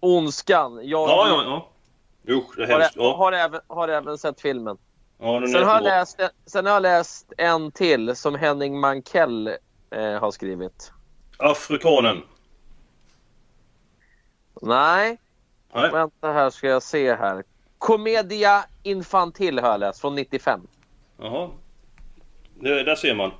Ondskan. 0.00 0.80
Jag 0.82 1.08
ja, 1.08 1.28
ja, 1.28 1.42
ja. 1.44 1.68
Usch, 2.34 2.56
det 2.56 2.62
är 2.62 2.66
har, 2.66 2.80
hemskt. 2.80 2.96
Ja. 2.96 3.16
Har, 3.16 3.32
även, 3.32 3.60
har 3.66 3.88
även 3.88 4.18
sett 4.18 4.40
filmen. 4.40 4.78
Ja, 5.18 5.40
den 5.40 5.48
sen, 5.48 5.62
har 5.62 5.74
jag 5.74 5.82
läst, 5.82 6.20
sen 6.46 6.66
har 6.66 6.72
jag 6.72 6.82
läst 6.82 7.32
en 7.38 7.72
till 7.72 8.16
som 8.16 8.34
Henning 8.34 8.80
Mankell 8.80 9.46
eh, 9.90 10.12
har 10.20 10.30
skrivit. 10.30 10.92
Afrikanen. 11.38 12.22
Nej. 14.62 15.18
Nej. 15.74 15.90
Vänta 15.90 16.32
här 16.32 16.50
ska 16.50 16.68
jag 16.68 16.82
se 16.82 17.14
här. 17.14 17.44
Commedia 17.78 18.64
Infantil 18.82 19.58
har 19.58 19.68
jag 19.68 19.80
läst 19.80 20.00
från 20.00 20.14
95. 20.14 20.60
Jaha. 21.18 21.50
Det, 22.54 22.82
där 22.82 22.94
ser 22.94 23.14
man. 23.14 23.32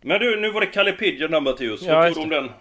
Men 0.00 0.20
du, 0.20 0.40
nu 0.40 0.50
var 0.50 0.60
det 0.60 0.66
Kalle 0.66 0.92
Pidgeon 0.92 1.30
där 1.30 1.40
Mattias. 1.40 1.82
Ja, 1.82 1.94
Vad 1.94 2.14
tror 2.14 2.26
du 2.26 2.38
om 2.38 2.44
den? 2.44 2.52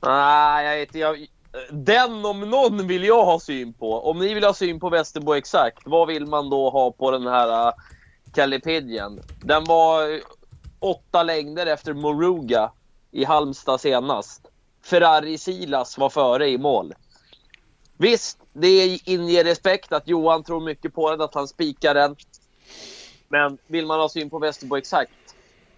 Nej, 0.00 0.66
jag 0.66 0.76
vet 0.76 0.94
jag, 0.94 1.26
Den 1.70 2.24
om 2.24 2.40
någon 2.40 2.86
vill 2.86 3.04
jag 3.04 3.24
ha 3.24 3.40
syn 3.40 3.72
på. 3.72 4.00
Om 4.00 4.18
ni 4.18 4.34
vill 4.34 4.44
ha 4.44 4.54
syn 4.54 4.80
på 4.80 4.90
Västerbo 4.90 5.34
exakt, 5.34 5.82
vad 5.84 6.08
vill 6.08 6.26
man 6.26 6.50
då 6.50 6.70
ha 6.70 6.90
på 6.90 7.10
den 7.10 7.26
här 7.26 7.66
uh, 7.68 7.72
Kalle 8.34 8.60
Pidgeon? 8.60 9.20
Den 9.42 9.64
var 9.64 10.20
åtta 10.78 11.22
längder 11.22 11.66
efter 11.66 11.92
Moruga 11.92 12.70
i 13.10 13.24
Halmstad 13.24 13.80
senast. 13.80 14.48
Ferrari 14.84 15.38
Silas 15.38 15.98
var 15.98 16.10
före 16.10 16.48
i 16.48 16.58
mål. 16.58 16.94
Visst, 17.96 18.38
det 18.52 18.98
inger 19.04 19.44
respekt 19.44 19.92
att 19.92 20.08
Johan 20.08 20.44
tror 20.44 20.60
mycket 20.60 20.94
på 20.94 21.10
den, 21.10 21.20
att 21.20 21.34
han 21.34 21.48
spikar 21.48 21.94
den. 21.94 22.16
Men 23.28 23.58
vill 23.66 23.86
man 23.86 24.00
ha 24.00 24.08
syn 24.08 24.30
på 24.30 24.38
Västerbo 24.38 24.76
exakt, 24.76 25.12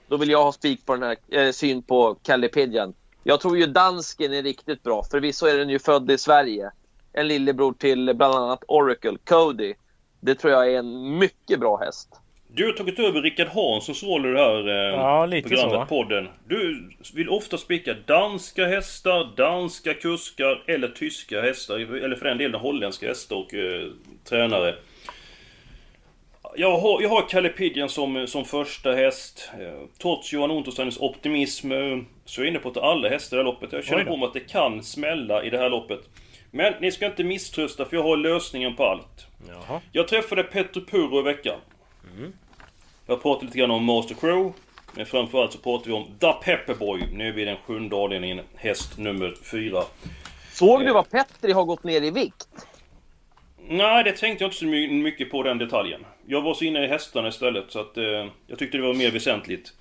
då 0.09 0.16
vill 0.16 0.30
jag 0.30 0.44
ha 0.44 0.52
spik 0.52 0.87
på 0.87 0.97
den 0.97 1.02
här, 1.02 1.16
eh, 1.40 1.52
syn 1.52 1.83
på 1.83 2.16
Kalle 2.23 2.49
Pidjan. 2.49 2.94
Jag 3.23 3.40
tror 3.40 3.59
ju 3.59 3.66
dansken 3.66 4.33
är 4.33 4.42
riktigt 4.42 4.83
bra. 4.83 5.02
Förvisso 5.11 5.47
är 5.47 5.59
den 5.59 5.68
ju 5.68 5.78
född 5.78 6.11
i 6.11 6.18
Sverige. 6.18 6.71
En 7.12 7.28
lillebror 7.28 7.73
till 7.73 8.14
bland 8.14 8.35
annat 8.35 8.64
Oracle, 8.68 9.18
Cody. 9.25 9.75
Det 10.21 10.35
tror 10.35 10.52
jag 10.52 10.73
är 10.73 10.78
en 10.78 11.18
mycket 11.18 11.61
bra 11.61 11.76
häst. 11.76 12.09
Du 12.56 12.66
har 12.66 12.73
tagit 12.73 12.99
över 12.99 13.23
Rickard 13.23 13.49
Hanssons 13.49 14.02
roll 14.02 14.26
i 14.26 14.30
det 14.30 14.38
här 14.38 14.68
eh, 14.68 14.75
ja, 14.75 15.26
lite 15.26 15.49
programmet, 15.49 15.75
så. 15.75 15.87
podden. 15.87 16.28
Du 16.49 16.90
vill 17.14 17.28
ofta 17.28 17.58
spika 17.58 17.94
danska 18.06 18.66
hästar, 18.66 19.32
danska 19.37 19.94
kuskar 19.94 20.62
eller 20.66 20.88
tyska 20.88 21.42
hästar. 21.42 21.78
Eller 21.78 22.16
för 22.16 22.25
den 22.25 22.38
delen 22.38 22.61
holländska 22.61 23.08
hästar 23.08 23.37
och 23.37 23.54
eh, 23.54 23.90
tränare. 24.25 24.75
jag 26.56 26.78
har, 26.78 27.02
jag 27.02 27.08
har 27.08 27.28
Kalle 27.28 27.49
Pidgen 27.49 27.88
som, 27.88 28.26
som 28.26 28.44
första 28.44 28.92
häst. 28.92 29.50
Eh, 29.61 29.88
trots 30.02 30.32
Johan 30.32 30.50
Untersteiners 30.50 30.99
optimism 31.00 31.73
eh, 31.73 31.99
så 32.25 32.40
är 32.40 32.44
jag 32.44 32.50
inne 32.50 32.58
på 32.58 32.68
att 32.68 32.76
alla 32.76 33.08
hästar 33.08 33.37
i 33.37 33.38
det 33.38 33.44
här 33.44 33.52
loppet. 33.52 33.73
Jag 33.73 33.84
känner 33.84 34.04
på 34.04 34.16
mig 34.16 34.26
att 34.26 34.34
det 34.34 34.40
kan 34.40 34.82
smälla 34.82 35.44
i 35.44 35.50
det 35.50 35.58
här 35.58 35.70
loppet. 35.70 36.00
Men 36.50 36.75
ni 36.80 36.92
ska 36.92 37.06
inte 37.06 37.25
misströsta 37.25 37.84
för 37.84 37.96
jag 37.96 38.02
har 38.02 38.16
lösningen 38.16 38.76
på 38.76 38.84
allt. 38.84 39.26
Jaha. 39.49 39.80
Jag 39.92 40.08
träffade 40.08 40.42
Petter 40.42 40.80
Puro 40.80 41.20
i 41.20 41.23
veckan. 41.23 41.58
Jag 43.06 43.23
pratade 43.23 43.46
lite 43.46 43.58
grann 43.58 43.70
om 43.70 43.84
Master 43.84 44.14
Crow. 44.14 44.52
Men 44.96 45.06
framförallt 45.06 45.52
så 45.52 45.58
pratar 45.58 45.87
vi 45.87 45.92
om 45.92 46.06
Da 46.18 46.32
Pepperboy. 46.32 47.02
Nu 47.12 47.28
är 47.28 47.32
vi 47.32 47.42
i 47.42 47.44
den 47.44 47.56
sjunde 47.66 47.96
avdelningen, 47.96 48.40
häst 48.56 48.99
nummer 48.99 49.34
fyra. 49.50 49.82
Såg 50.52 50.87
du 50.87 50.92
vad 50.92 51.11
Petri 51.11 51.52
har 51.52 51.64
gått 51.64 51.84
ner 51.84 52.02
i 52.02 52.11
vikt? 52.11 52.49
Nej, 53.68 54.04
det 54.04 54.12
tänkte 54.12 54.44
jag 54.44 54.49
inte 54.49 54.56
så 54.58 54.64
my- 54.66 54.88
mycket 55.02 55.30
på 55.30 55.42
den 55.42 55.58
detaljen. 55.58 56.06
Jag 56.26 56.42
var 56.42 56.54
så 56.54 56.64
inne 56.64 56.84
i 56.84 56.87
hästarna 56.87 57.28
istället 57.28 57.64
så 57.68 57.80
att 57.80 57.96
eh, 57.96 58.26
jag 58.46 58.58
tyckte 58.58 58.76
det 58.78 58.82
var 58.87 58.94
mer 58.94 59.11
väsentligt. 59.11 59.73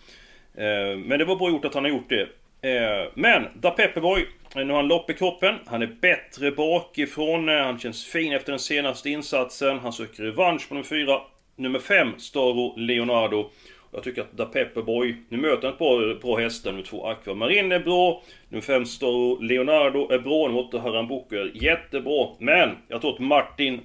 Eh, 0.55 0.97
men 0.97 1.19
det 1.19 1.25
var 1.25 1.35
bra 1.35 1.49
gjort 1.49 1.65
att 1.65 1.73
han 1.73 1.83
har 1.83 1.91
gjort 1.91 2.09
det. 2.09 2.21
Eh, 2.69 3.07
men, 3.13 3.47
Da 3.55 3.71
Pepperboy, 3.71 4.21
eh, 4.21 4.65
nu 4.65 4.67
har 4.67 4.75
han 4.75 4.87
lopp 4.87 5.09
i 5.09 5.13
kroppen. 5.13 5.55
Han 5.65 5.81
är 5.81 5.87
bättre 6.01 6.51
bakifrån. 6.51 7.49
Eh, 7.49 7.55
han 7.65 7.79
känns 7.79 8.05
fin 8.05 8.33
efter 8.33 8.51
den 8.51 8.59
senaste 8.59 9.09
insatsen. 9.09 9.79
Han 9.79 9.93
söker 9.93 10.23
revansch 10.23 10.67
på 10.69 10.73
nummer 10.75 10.87
4. 10.87 11.19
Nummer 11.55 11.79
5, 11.79 12.19
Staro 12.19 12.73
Leonardo. 12.77 13.49
Jag 13.91 14.03
tycker 14.03 14.21
att 14.21 14.37
Da 14.37 14.45
Pepperboy, 14.45 15.15
nu 15.29 15.37
möter 15.37 15.61
han 15.61 15.71
ett 15.71 15.77
bra, 15.77 16.15
bra 16.21 16.37
hästar. 16.37 16.71
Nummer 16.71 16.83
2, 16.83 17.05
Aquamarin 17.05 17.71
är 17.71 17.79
bra. 17.79 18.23
Nummer 18.49 18.61
5, 18.61 18.85
Staro 18.85 19.39
Leonardo 19.41 20.11
är 20.11 20.19
bra. 20.19 20.47
Nummer 20.47 20.67
8, 20.67 20.79
Harambuco 20.79 21.35
är 21.35 21.63
jättebra. 21.63 22.27
Men, 22.39 22.69
jag 22.87 23.01
tror 23.01 23.13
att 23.13 23.19
Martin... 23.19 23.81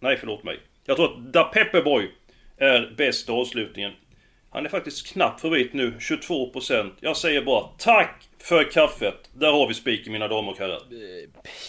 Nej, 0.00 0.16
förlåt 0.16 0.44
mig. 0.44 0.58
Jag 0.86 0.96
tror 0.96 1.06
att 1.06 1.32
Da 1.32 1.44
Pepperboy 1.44 2.10
är 2.56 2.94
bäst 2.96 3.28
i 3.28 3.32
avslutningen. 3.32 3.92
Han 4.52 4.64
är 4.64 4.70
faktiskt 4.70 5.12
knappt 5.12 5.40
favorit 5.40 5.72
nu, 5.72 5.94
22%. 5.98 6.90
Jag 7.00 7.16
säger 7.16 7.42
bara 7.42 7.64
tack 7.78 8.28
för 8.38 8.70
kaffet. 8.70 9.30
Där 9.32 9.52
har 9.52 9.68
vi 9.68 9.74
spiken 9.74 10.12
mina 10.12 10.28
damer 10.28 10.50
och 10.52 10.58
herrar. 10.58 10.78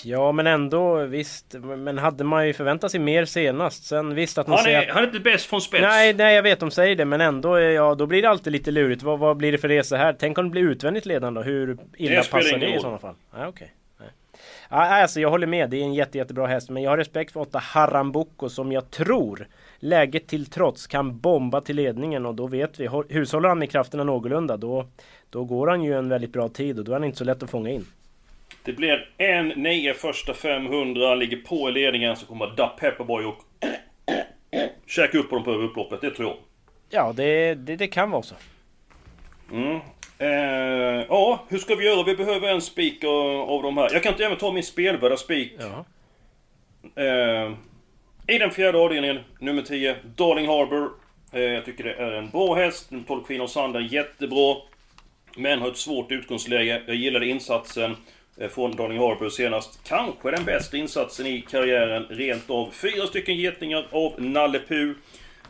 Ja 0.04 0.32
men 0.32 0.48
ändå 0.48 1.06
visst. 1.06 1.56
Men 1.62 1.98
hade 1.98 2.24
man 2.24 2.48
ju 2.48 2.54
förväntat 2.54 2.92
sig 2.92 3.00
mer 3.00 3.26
senast. 3.26 3.84
Sen 3.84 4.16
visst 4.16 4.38
att 4.38 4.48
man 4.48 4.58
Han 4.58 4.64
säger 4.64 4.82
är, 4.82 4.88
att... 4.88 4.94
han 4.94 5.04
är 5.04 5.08
inte 5.08 5.20
bäst 5.20 5.46
från 5.46 5.62
spets. 5.62 5.82
Nej, 5.82 6.14
nej 6.14 6.36
jag 6.36 6.44
vet 6.44 6.60
de 6.60 6.72
säger 6.72 6.96
det 6.96 7.06
men 7.06 7.22
ändå, 7.22 7.60
ja 7.60 7.96
då 7.96 8.06
blir 8.06 8.22
det 8.22 8.30
alltid 8.30 8.54
lite 8.54 8.72
lurigt. 8.72 9.04
Vad, 9.04 9.20
vad 9.20 9.38
blir 9.38 9.52
det 9.52 9.58
för 9.58 9.68
resa 9.68 9.98
här? 9.98 10.16
Tänk 10.20 10.38
om 10.38 10.46
det 10.46 10.52
blir 10.52 10.62
utvändigt 10.62 11.06
ledande 11.06 11.40
då? 11.42 11.46
Hur 11.46 11.78
illa 11.98 12.22
Det 12.22 12.32
passar 12.32 12.58
det 12.58 12.76
i 12.76 12.80
sådana 12.80 12.98
fall? 13.00 13.16
Nej, 13.34 13.48
okej. 13.48 13.74
Nej. 14.00 14.10
Ja, 14.70 14.78
alltså 14.78 15.20
jag 15.20 15.30
håller 15.30 15.48
med, 15.48 15.70
det 15.70 15.78
är 15.78 15.82
en 15.84 15.94
jätte, 15.94 16.18
jättebra 16.18 16.48
häst. 16.48 16.70
Men 16.70 16.84
jag 16.84 16.90
har 16.90 16.98
respekt 16.98 17.34
för 17.34 17.40
åtta 17.40 17.60
Harambuco 17.60 18.50
som 18.50 18.72
jag 18.72 18.92
tror, 18.92 19.48
läget 19.84 20.28
till 20.28 20.46
trots, 20.46 20.88
kan 20.88 21.20
bomba 21.20 21.62
till 21.62 21.76
ledningen. 21.76 22.26
Och 22.26 22.36
då 22.36 22.48
vet 22.48 22.80
vi, 22.80 22.88
hå- 22.88 23.14
hushåller 23.14 23.50
han 23.50 23.60
med 23.60 23.72
krafterna 23.72 24.04
någorlunda 24.04 24.58
då, 24.58 24.88
då 25.30 25.44
går 25.44 25.68
han 25.68 25.84
ju 25.84 25.94
en 25.98 26.10
väldigt 26.10 26.34
bra 26.34 26.50
tid 26.50 26.80
och 26.80 26.86
då 26.86 26.92
är 26.92 26.96
han 26.96 27.04
inte 27.04 27.18
så 27.18 27.24
lätt 27.24 27.44
att 27.44 27.50
fånga 27.50 27.70
in. 27.70 27.86
Det 28.64 28.74
blir 28.74 29.10
en 29.18 29.48
9 29.48 29.94
första 29.94 30.34
500. 30.34 31.08
Han 31.10 31.20
ligger 31.20 31.38
på 31.38 31.70
i 31.70 31.72
ledningen. 31.72 32.16
Så 32.16 32.26
kommer 32.26 32.54
Da 32.58 32.68
Pepperboy 32.68 33.26
och 33.26 33.38
käka 34.88 35.18
upp 35.18 35.30
på 35.30 35.36
dem 35.36 35.44
på 35.44 35.52
upploppet. 35.52 36.02
Det 36.02 36.10
tror 36.12 36.28
jag. 36.28 36.38
Ja, 36.90 37.14
det, 37.16 37.54
det, 37.56 37.76
det 37.76 37.88
kan 37.88 38.12
vara 38.12 38.22
så. 38.24 38.36
Mm. 39.52 39.80
Eh, 40.18 41.06
ja, 41.10 41.44
hur 41.50 41.58
ska 41.58 41.76
vi 41.76 41.86
göra? 41.86 42.04
Vi 42.04 42.16
behöver 42.16 42.48
en 42.54 42.62
spik 42.62 43.04
av, 43.04 43.50
av 43.50 43.64
de 43.64 43.78
här. 43.78 43.90
Jag 43.94 44.04
kan 44.04 44.12
inte 44.12 44.26
även 44.26 44.38
ta 44.38 44.52
min 44.52 44.64
spelvärda 44.64 45.18
spik. 45.18 45.54
Ja. 45.60 45.86
Eh, 47.04 47.52
i 48.28 48.38
den 48.38 48.52
fjärde 48.52 48.78
avdelningen, 48.78 49.20
nummer 49.40 49.62
10, 49.62 49.96
Darling 50.16 50.48
Harbour. 50.48 50.90
Eh, 51.32 51.42
jag 51.42 51.66
tycker 51.66 51.84
det 51.84 51.94
är 51.94 52.12
en 52.12 52.30
bra 52.30 52.56
häst. 52.56 52.92
Nummer 52.92 53.06
12, 53.08 53.24
Queen 53.24 53.42
of 53.42 53.58
är 53.58 53.94
jättebra. 53.94 54.56
Men 55.38 55.62
har 55.62 55.68
ett 55.68 55.78
svårt 55.78 56.12
utgångsläge. 56.12 56.82
Jag 56.88 56.96
gillade 56.96 57.28
insatsen 57.28 57.96
eh, 58.38 58.50
från 58.50 58.76
Darling 58.76 59.00
Harbour 59.00 59.30
senast. 59.30 59.80
Kanske 59.84 60.32
den 60.32 60.46
bästa 60.46 60.78
insatsen 60.78 61.26
i 61.26 61.42
karriären, 61.42 62.06
rent 62.10 62.50
av. 62.50 62.72
Fyra 62.72 63.08
stycken 63.08 63.36
getingar 63.36 63.88
av 63.92 64.14
Nalle 64.18 64.60
Puh. 64.68 64.94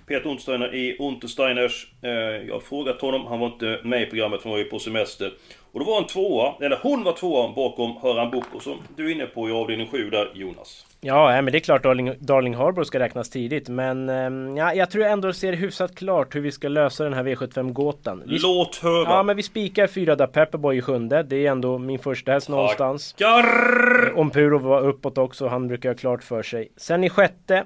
Peter 0.08 0.30
Untersteiner 0.30 0.75
i 0.75 0.98
Untersteiners. 1.00 1.88
Eh, 2.01 2.12
jag 2.48 2.53
har 2.53 2.60
frågat 2.60 3.01
honom, 3.01 3.27
han 3.27 3.39
var 3.39 3.48
inte 3.48 3.80
med 3.84 4.01
i 4.01 4.06
programmet 4.06 4.42
för 4.42 4.50
han 4.50 4.51
var 4.51 4.63
ju 4.63 4.70
på 4.70 4.80
semester. 4.80 5.34
Och 5.74 5.80
då 5.80 5.86
var 5.86 5.96
han 5.96 6.08
tvåa, 6.08 6.53
eller 6.60 6.80
hon 6.82 7.03
var 7.03 7.13
tvåa 7.13 7.53
bakom 7.56 7.98
Höran 8.01 8.32
Boko 8.32 8.60
som 8.60 8.77
du 8.96 9.08
är 9.08 9.12
inne 9.15 9.25
på 9.25 9.50
i 9.50 9.51
avdelning 9.51 9.88
7 9.88 10.10
där 10.10 10.32
Jonas. 10.34 10.86
Ja, 11.01 11.42
men 11.42 11.51
det 11.51 11.58
är 11.58 11.60
klart 11.60 11.84
Darling, 11.84 12.13
Darling 12.20 12.56
Harbour 12.56 12.84
ska 12.84 13.00
räknas 13.00 13.30
tidigt. 13.30 13.70
Men 13.70 14.10
ehm, 14.10 14.58
ja, 14.58 14.74
jag 14.74 14.89
tror 14.92 15.06
ändå 15.06 15.27
det 15.27 15.34
ser 15.34 15.53
hyfsat 15.53 15.96
klart 15.96 16.36
hur 16.36 16.42
vi 16.42 16.51
ska 16.51 16.68
lösa 16.68 17.03
den 17.03 17.13
här 17.13 17.24
V75-gåtan. 17.24 18.24
Vi, 18.25 18.39
Låt 18.39 18.75
höra! 18.75 19.10
ja, 19.10 19.24
men 19.24 19.36
vi 19.36 19.44
spikar 19.44 19.88
fyra 19.88 20.15
där 20.15 20.27
Pepperboy 20.27 20.77
i 20.77 20.82
sjunde. 20.82 21.24
Det 21.24 21.46
är 21.46 21.51
ändå 21.51 21.77
min 21.77 22.00
första 22.00 22.32
häst 22.32 22.50
någonstans. 22.50 23.13
Tackar! 23.13 24.13
Om 24.18 24.30
Puro 24.30 24.58
var 24.60 24.82
uppåt 24.82 25.18
också, 25.18 25.48
han 25.48 25.68
brukar 25.68 25.89
ha 25.89 25.96
klart 25.96 26.24
för 26.24 26.44
sig. 26.44 26.72
Sen 26.77 27.03
i 27.03 27.10
sjätte, 27.10 27.65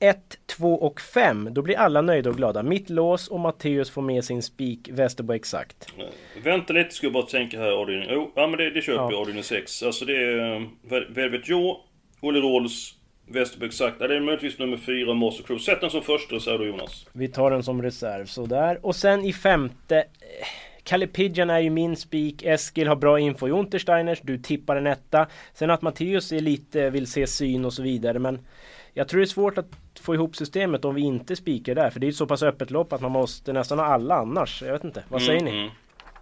1, 0.00 0.18
2 0.56 0.74
och 0.74 1.00
5. 1.00 1.48
Då 1.54 1.62
blir 1.62 1.76
alla 1.78 2.00
nöjda 2.00 2.30
och 2.30 2.36
glada. 2.36 2.62
Mitt 2.62 2.90
lås 2.90 3.28
och 3.28 3.40
Matteus 3.40 3.90
får 3.90 4.02
med 4.02 4.24
sin 4.24 4.42
spik 4.42 4.88
Västerbo 4.92 5.32
exakt. 5.32 5.88
Vänta 6.44 6.72
lite, 6.72 6.94
ska 6.94 7.06
jag 7.06 7.12
bara 7.14 7.26
tänka 7.26 7.58
här 7.58 7.70
avdelning... 7.70 8.08
Jo, 8.12 8.32
ja 8.34 8.46
men 8.46 8.58
det, 8.58 8.70
det 8.70 8.82
köper 8.82 9.02
Ja. 9.02 9.10
jag 9.10 9.20
avdelning 9.20 9.44
6. 9.44 9.82
Alltså 9.82 10.04
det 10.04 10.16
är... 10.16 10.54
eh, 10.56 10.62
Vel- 10.88 11.14
Velvet 11.14 11.48
Joe, 11.48 11.76
Olle 12.20 12.40
Rolls, 12.40 12.94
Westerberg 13.28 13.66
exakt. 13.68 13.96
Ja, 14.00 14.06
det 14.08 14.16
är 14.16 14.20
möjligtvis 14.20 14.58
nummer 14.58 14.76
4, 14.76 15.14
Master 15.14 15.44
Crew. 15.44 15.64
Sätt 15.64 15.80
den 15.80 15.90
som 15.90 16.02
första 16.02 16.34
här 16.50 16.58
då 16.58 16.66
Jonas. 16.66 17.06
Vi 17.12 17.28
tar 17.28 17.50
den 17.50 17.62
som 17.62 17.82
reserv 17.82 18.26
sådär. 18.26 18.78
Och 18.82 18.96
sen 18.96 19.24
i 19.24 19.32
femte 19.32 19.96
eh, 19.98 20.04
Kalle 20.82 21.06
Pidjan 21.06 21.50
är 21.50 21.60
ju 21.60 21.70
min 21.70 21.96
spik, 21.96 22.42
Eskil 22.42 22.88
har 22.88 22.96
bra 22.96 23.20
info 23.20 23.48
i 23.48 23.50
Untersteiners, 23.50 24.20
du 24.22 24.38
tippar 24.38 24.76
en 24.76 24.86
etta. 24.86 25.26
Sen 25.54 25.70
att 25.70 25.82
Matteus 25.82 26.32
är 26.32 26.40
lite, 26.40 26.90
vill 26.90 27.06
se 27.06 27.26
syn 27.26 27.64
och 27.64 27.72
så 27.72 27.82
vidare 27.82 28.18
men 28.18 28.38
jag 28.94 29.08
tror 29.08 29.20
det 29.20 29.24
är 29.24 29.26
svårt 29.26 29.58
att 29.58 29.66
få 30.00 30.14
ihop 30.14 30.36
systemet 30.36 30.84
om 30.84 30.94
vi 30.94 31.02
inte 31.02 31.36
spikar 31.36 31.74
där 31.74 31.90
för 31.90 32.00
det 32.00 32.04
är 32.04 32.08
ju 32.08 32.10
ett 32.10 32.16
så 32.16 32.26
pass 32.26 32.42
öppet 32.42 32.70
lopp 32.70 32.92
att 32.92 33.00
man 33.00 33.12
måste 33.12 33.52
nästan 33.52 33.78
ha 33.78 33.86
alla 33.86 34.14
annars. 34.14 34.62
Jag 34.62 34.72
vet 34.72 34.84
inte, 34.84 35.04
vad 35.08 35.22
säger 35.22 35.40
ni? 35.40 35.50
Mm. 35.50 35.70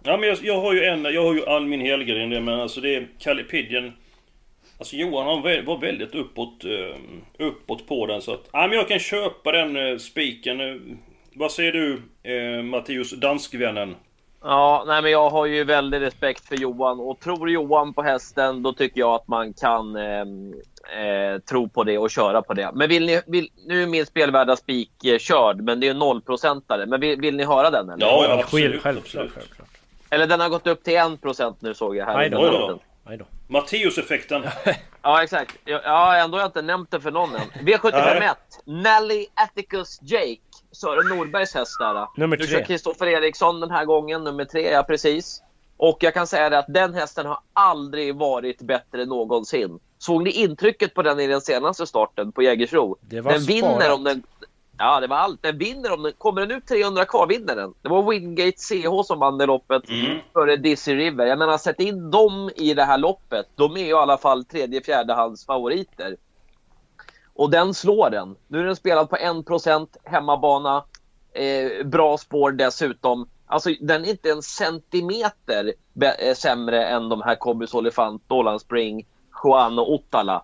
Ja 0.03 0.17
men 0.17 0.29
jag, 0.29 0.37
jag 0.41 0.61
har 0.61 0.73
ju 0.73 0.83
en, 0.83 1.03
jag 1.03 1.23
har 1.23 1.33
ju 1.33 1.45
Almin 1.45 1.81
Helgren 1.81 2.29
det, 2.29 2.41
men 2.41 2.59
alltså 2.59 2.81
det 2.81 2.95
är 2.95 3.07
Kalle 3.19 3.43
Pidgen. 3.43 3.93
Alltså 4.77 4.95
Johan 4.95 5.27
han 5.27 5.65
var 5.65 5.81
väldigt 5.81 6.15
uppåt, 6.15 6.63
eh, 6.65 7.45
uppåt 7.45 7.87
på 7.87 8.07
den 8.07 8.21
så 8.21 8.33
att... 8.33 8.49
Ja 8.51 8.67
men 8.67 8.77
jag 8.77 8.87
kan 8.87 8.99
köpa 8.99 9.51
den 9.51 9.75
eh, 9.77 9.97
spiken. 9.97 10.61
Eh, 10.61 10.75
Vad 11.35 11.51
säger 11.51 11.71
du 11.71 12.01
eh, 12.23 12.63
Matteus, 12.63 13.11
danskvännen? 13.11 13.95
Ja, 14.41 14.83
nej, 14.87 15.01
men 15.01 15.11
jag 15.11 15.29
har 15.29 15.45
ju 15.45 15.63
väldigt 15.63 16.01
respekt 16.01 16.47
för 16.47 16.55
Johan 16.55 16.99
och 16.99 17.19
tror 17.19 17.49
Johan 17.49 17.93
på 17.93 18.01
hästen, 18.01 18.63
då 18.63 18.73
tycker 18.73 18.99
jag 18.99 19.13
att 19.13 19.27
man 19.27 19.53
kan 19.53 19.95
eh, 19.95 20.25
eh, 20.89 21.39
tro 21.39 21.69
på 21.69 21.83
det 21.83 21.97
och 21.97 22.09
köra 22.11 22.41
på 22.41 22.53
det. 22.53 22.71
Men 22.73 22.89
vill 22.89 23.05
ni, 23.05 23.21
vill, 23.27 23.49
nu 23.67 23.83
är 23.83 23.87
min 23.87 24.05
spelvärda 24.05 24.55
spik 24.55 25.05
eh, 25.05 25.17
körd, 25.17 25.61
men 25.61 25.79
det 25.79 25.87
är 25.87 25.91
en 25.91 25.99
nollprocentare. 25.99 26.85
Men 26.85 26.99
vill, 26.99 27.19
vill 27.21 27.35
ni 27.37 27.43
höra 27.43 27.69
den? 27.69 27.89
Eller? 27.89 28.05
Ja, 28.05 28.23
Själv- 28.27 28.39
absolut, 28.39 28.81
självklart, 28.81 29.05
absolut. 29.05 29.31
självklart. 29.31 29.67
eller 30.09 30.27
den 30.27 30.39
har 30.39 30.49
gått 30.49 30.67
upp 30.67 30.83
till 30.83 30.93
1% 30.93 31.55
nu 31.59 31.73
såg 31.73 31.95
jag 31.95 32.05
här. 32.05 32.17
Aj 32.17 32.29
då. 32.29 32.79
Aj 33.05 33.17
då. 33.17 33.25
Matteus-effekten. 33.47 34.43
Ja, 35.01 35.23
exakt. 35.23 35.51
Ja, 35.65 35.81
Ja, 35.83 36.15
ändå 36.15 36.37
har 36.37 36.41
jag 36.41 36.47
inte 36.47 36.61
nämnt 36.61 36.91
det 36.91 36.99
för 37.01 37.11
någon 37.11 37.35
än. 37.35 37.41
V751, 37.65 38.33
Nelly 38.65 39.25
Atticus 39.33 39.99
Jake. 40.01 40.37
Sören 40.71 41.17
Norbergs 41.17 41.53
häst 41.55 41.79
där. 41.79 42.07
Nummer 42.17 42.37
Nu 42.37 42.43
tre. 42.45 42.57
kör 42.57 42.65
Kristoffer 42.65 43.07
Eriksson 43.07 43.59
den 43.59 43.71
här 43.71 43.85
gången, 43.85 44.23
nummer 44.23 44.45
tre, 44.45 44.71
ja 44.71 44.83
precis. 44.83 45.41
Och 45.85 45.97
jag 45.99 46.13
kan 46.13 46.27
säga 46.27 46.49
det 46.49 46.59
att 46.59 46.65
den 46.73 46.93
hästen 46.93 47.25
har 47.25 47.39
aldrig 47.53 48.15
varit 48.15 48.61
bättre 48.61 49.05
någonsin. 49.05 49.79
Såg 49.97 50.23
ni 50.23 50.29
intrycket 50.29 50.93
på 50.93 51.01
den 51.01 51.19
i 51.19 51.27
den 51.27 51.41
senaste 51.41 51.85
starten 51.87 52.31
på 52.31 52.41
Jägersro? 52.41 52.97
Det 53.01 53.21
var 53.21 53.31
den 53.31 53.41
vinner 53.41 53.69
sparat. 53.79 53.93
om 53.97 54.03
den... 54.03 54.23
Ja, 54.77 54.99
det 54.99 55.07
var 55.07 55.17
allt. 55.17 55.43
Den 55.43 55.57
vinner 55.57 55.91
om 55.93 56.03
den... 56.03 56.13
Kommer 56.17 56.41
den 56.41 56.57
ut 56.57 56.67
300 56.67 57.05
kvar 57.05 57.27
vinner 57.27 57.55
den. 57.55 57.73
Det 57.81 57.89
var 57.89 58.11
Wingate 58.11 58.57
CH 58.57 59.03
som 59.07 59.19
vann 59.19 59.37
det 59.37 59.45
loppet 59.45 59.89
Mm. 59.89 60.19
före 60.33 60.55
Dizzy 60.55 60.95
River. 60.95 61.25
Jag 61.25 61.39
menar, 61.39 61.57
sätt 61.57 61.79
in 61.79 62.11
dem 62.11 62.49
i 62.55 62.73
det 62.73 62.83
här 62.83 62.97
loppet. 62.97 63.47
De 63.55 63.77
är 63.77 63.81
ju 63.81 63.87
i 63.89 63.93
alla 63.93 64.17
fall 64.17 64.45
tredje, 64.45 64.81
fjärde 64.83 65.13
hans 65.13 65.45
favoriter. 65.45 66.17
Och 67.33 67.49
den 67.49 67.73
slår 67.73 68.09
den. 68.09 68.35
Nu 68.47 68.59
är 68.59 68.63
den 68.63 68.75
spelad 68.75 69.09
på 69.09 69.15
1% 69.15 69.87
hemmabana. 70.03 70.83
Eh, 71.33 71.85
bra 71.85 72.17
spår 72.17 72.51
dessutom. 72.51 73.27
Alltså 73.53 73.69
den 73.79 74.05
är 74.05 74.09
inte 74.09 74.31
en 74.31 74.41
centimeter 74.41 75.73
eh, 76.19 76.33
sämre 76.33 76.85
än 76.85 77.09
de 77.09 77.21
här 77.21 77.35
Cobbys 77.35 77.73
Olifant, 77.73 78.23
Dolan 78.27 78.59
Spring, 78.59 79.05
Juan 79.43 79.79
och 79.79 79.93
Ottala. 79.93 80.43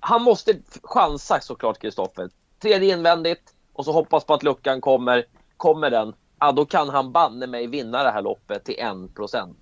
Han 0.00 0.22
måste 0.22 0.54
chansa 0.82 1.40
såklart 1.40 1.78
Kristoffer. 1.78 2.28
Tredje 2.62 2.94
invändigt 2.94 3.42
och 3.72 3.84
så 3.84 3.92
hoppas 3.92 4.24
på 4.24 4.34
att 4.34 4.42
luckan 4.42 4.80
kommer. 4.80 5.24
Kommer 5.56 5.90
den, 5.90 6.14
ja 6.40 6.52
då 6.52 6.64
kan 6.64 6.88
han 6.88 7.12
banne 7.12 7.46
mig 7.46 7.66
vinna 7.66 8.02
det 8.02 8.10
här 8.10 8.22
loppet 8.22 8.64
till 8.64 8.76
1%. 8.76 9.54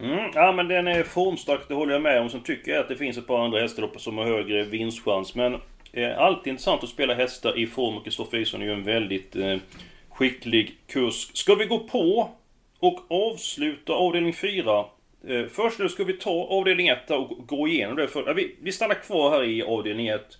Mm, 0.00 0.30
ja 0.34 0.52
men 0.52 0.68
den 0.68 0.86
är 0.86 1.02
formstark, 1.02 1.68
det 1.68 1.74
håller 1.74 1.92
jag 1.92 2.02
med 2.02 2.20
om. 2.20 2.30
Sen 2.30 2.42
tycker 2.42 2.72
jag 2.72 2.80
att 2.80 2.88
det 2.88 2.96
finns 2.96 3.18
ett 3.18 3.26
par 3.26 3.44
andra 3.44 3.60
hästlopp 3.60 4.00
som 4.00 4.18
har 4.18 4.24
högre 4.24 4.64
vinstchans. 4.64 5.34
Men 5.34 5.60
Eh, 5.92 6.18
alltid 6.18 6.50
intressant 6.50 6.84
att 6.84 6.88
spela 6.88 7.14
hästar 7.14 7.58
i 7.58 7.66
form 7.66 7.96
och 7.96 8.04
Kristoffer 8.04 8.36
Eriksson 8.36 8.62
är 8.62 8.66
ju 8.66 8.72
en 8.72 8.84
väldigt 8.84 9.36
eh, 9.36 9.56
skicklig 10.14 10.78
kusk. 10.86 11.36
Ska 11.36 11.54
vi 11.54 11.64
gå 11.64 11.78
på 11.78 12.30
och 12.78 13.00
avsluta 13.08 13.92
avdelning 13.92 14.34
4? 14.34 14.84
Eh, 15.28 15.46
först 15.50 15.78
nu 15.78 15.88
ska 15.88 16.04
vi 16.04 16.12
ta 16.12 16.30
avdelning 16.30 16.88
1 16.88 17.10
och 17.10 17.46
gå 17.46 17.68
igenom 17.68 17.96
det. 17.96 18.08
För, 18.08 18.34
vi, 18.34 18.56
vi 18.60 18.72
stannar 18.72 18.94
kvar 18.94 19.30
här 19.30 19.44
i 19.44 19.62
avdelning 19.62 20.08
1. 20.08 20.38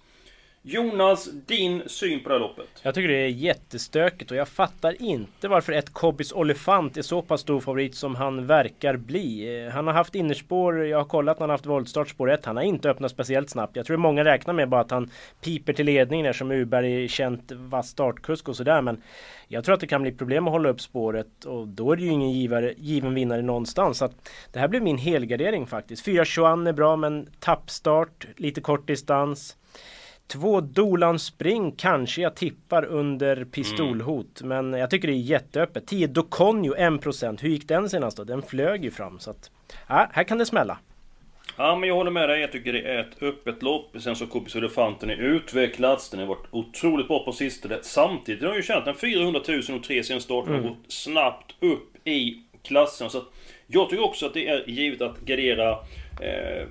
Jonas, 0.65 1.29
din 1.47 1.83
syn 1.87 2.23
på 2.23 2.29
det 2.29 2.35
här 2.35 2.41
loppet? 2.41 2.67
Jag 2.83 2.95
tycker 2.95 3.09
det 3.09 3.25
är 3.25 3.29
jättestökigt 3.29 4.31
och 4.31 4.37
jag 4.37 4.49
fattar 4.49 5.03
inte 5.03 5.49
varför 5.49 5.73
ett 5.73 5.93
Kobbis 5.93 6.33
Olifant 6.33 6.97
är 6.97 7.03
så 7.03 7.23
pass 7.23 7.41
stor 7.41 7.61
favorit 7.61 7.95
som 7.95 8.15
han 8.15 8.47
verkar 8.47 8.97
bli. 8.97 9.57
Eh, 9.67 9.73
han 9.73 9.87
har 9.87 9.95
haft 9.95 10.15
innerspår, 10.15 10.87
jag 10.87 10.99
har 10.99 11.05
kollat 11.05 11.39
när 11.39 11.43
han 11.43 11.51
har 11.51 11.55
haft 11.55 11.67
voltstart 11.67 12.09
spår 12.09 12.31
1. 12.31 12.45
Han 12.45 12.57
har 12.57 12.65
inte 12.65 12.91
öppnat 12.91 13.11
speciellt 13.11 13.51
snabbt. 13.51 13.77
Jag 13.77 13.87
tror 13.87 13.97
många 13.97 14.25
räknar 14.25 14.55
med 14.55 14.69
bara 14.69 14.81
att 14.81 14.91
han 14.91 15.11
piper 15.41 15.73
till 15.73 15.87
ledningen 15.87 16.27
eftersom 16.27 16.51
Uberg 16.51 17.05
är 17.05 17.09
känt 17.09 17.53
vass 17.53 17.89
startkusk 17.89 18.49
och 18.49 18.57
sådär. 18.57 18.83
Men 18.83 19.03
jag 19.49 19.65
tror 19.65 19.75
att 19.75 19.81
det 19.81 19.87
kan 19.87 20.03
bli 20.03 20.13
problem 20.13 20.47
att 20.47 20.53
hålla 20.53 20.69
upp 20.69 20.81
spåret 20.81 21.45
och 21.45 21.69
då 21.69 21.93
är 21.93 21.97
det 21.97 22.03
ju 22.03 22.11
ingen 22.11 22.33
givare, 22.33 22.75
given 22.77 23.15
vinnare 23.15 23.43
någonstans. 23.43 23.99
Så 23.99 24.05
att 24.05 24.31
det 24.53 24.59
här 24.59 24.69
blir 24.69 24.81
min 24.81 24.99
helgardering 24.99 25.67
faktiskt. 25.67 26.07
4.21 26.07 26.69
är 26.69 26.73
bra 26.73 26.97
men 26.97 27.29
tappstart, 27.41 28.27
lite 28.37 28.61
kort 28.61 28.87
distans. 28.87 29.57
Två 30.33 30.61
Dolan 30.61 31.19
Spring 31.19 31.73
kanske 31.73 32.23
jag 32.23 32.35
tippar 32.35 32.85
under 32.85 33.45
pistolhot. 33.45 34.41
Mm. 34.41 34.71
Men 34.71 34.81
jag 34.81 34.91
tycker 34.91 35.09
det 35.09 35.15
är 35.15 35.17
jätteöppet. 35.17 35.87
10 35.87 36.07
Doconio 36.07 36.75
1%. 36.75 37.43
Hur 37.43 37.49
gick 37.49 37.69
den 37.69 37.91
senast 37.91 38.17
då? 38.17 38.25
Den 38.25 38.43
flög 38.43 38.85
ju 38.85 38.91
fram. 38.91 39.19
Så 39.19 39.31
att, 39.31 39.51
ja, 39.89 40.11
här 40.13 40.25
kan 40.25 40.39
det 40.39 40.47
smälla. 40.47 40.79
Ja 41.57 41.77
men 41.77 41.89
jag 41.89 41.97
håller 41.97 42.11
med 42.11 42.29
dig. 42.29 42.41
Jag 42.41 42.53
tycker 42.53 42.73
det 42.73 42.81
är 42.83 43.01
ett 43.01 43.23
öppet 43.23 43.63
lopp. 43.63 43.97
Sen 44.01 44.17
så 44.17 44.27
Kubis 44.27 44.57
Elefanten 44.57 45.11
är 45.11 45.17
utvecklats. 45.17 46.11
Den 46.11 46.21
har 46.21 46.27
varit 46.27 46.47
otroligt 46.51 47.09
bra 47.09 47.25
på 47.25 47.33
sistone. 47.33 47.79
Samtidigt 47.83 48.43
har 48.43 48.49
jag 48.49 48.57
ju 48.57 48.63
känt 48.63 48.87
en 48.87 48.95
400 48.95 49.41
000 49.49 49.79
och 49.79 49.85
tre 49.85 50.05
sen 50.05 50.21
starten 50.21 50.55
mm. 50.55 50.63
har 50.63 50.71
gått 50.71 50.93
snabbt 50.93 51.55
upp 51.61 52.07
i 52.09 52.43
klassen. 52.63 53.11
Så 53.11 53.19
att 53.19 53.25
jag 53.67 53.91
tycker 53.91 54.05
också 54.05 54.27
att 54.27 54.35
det 54.35 54.49
är 54.49 54.71
givet 54.71 55.03
att 55.03 55.21
gardera 55.21 55.71
eh, 56.21 56.67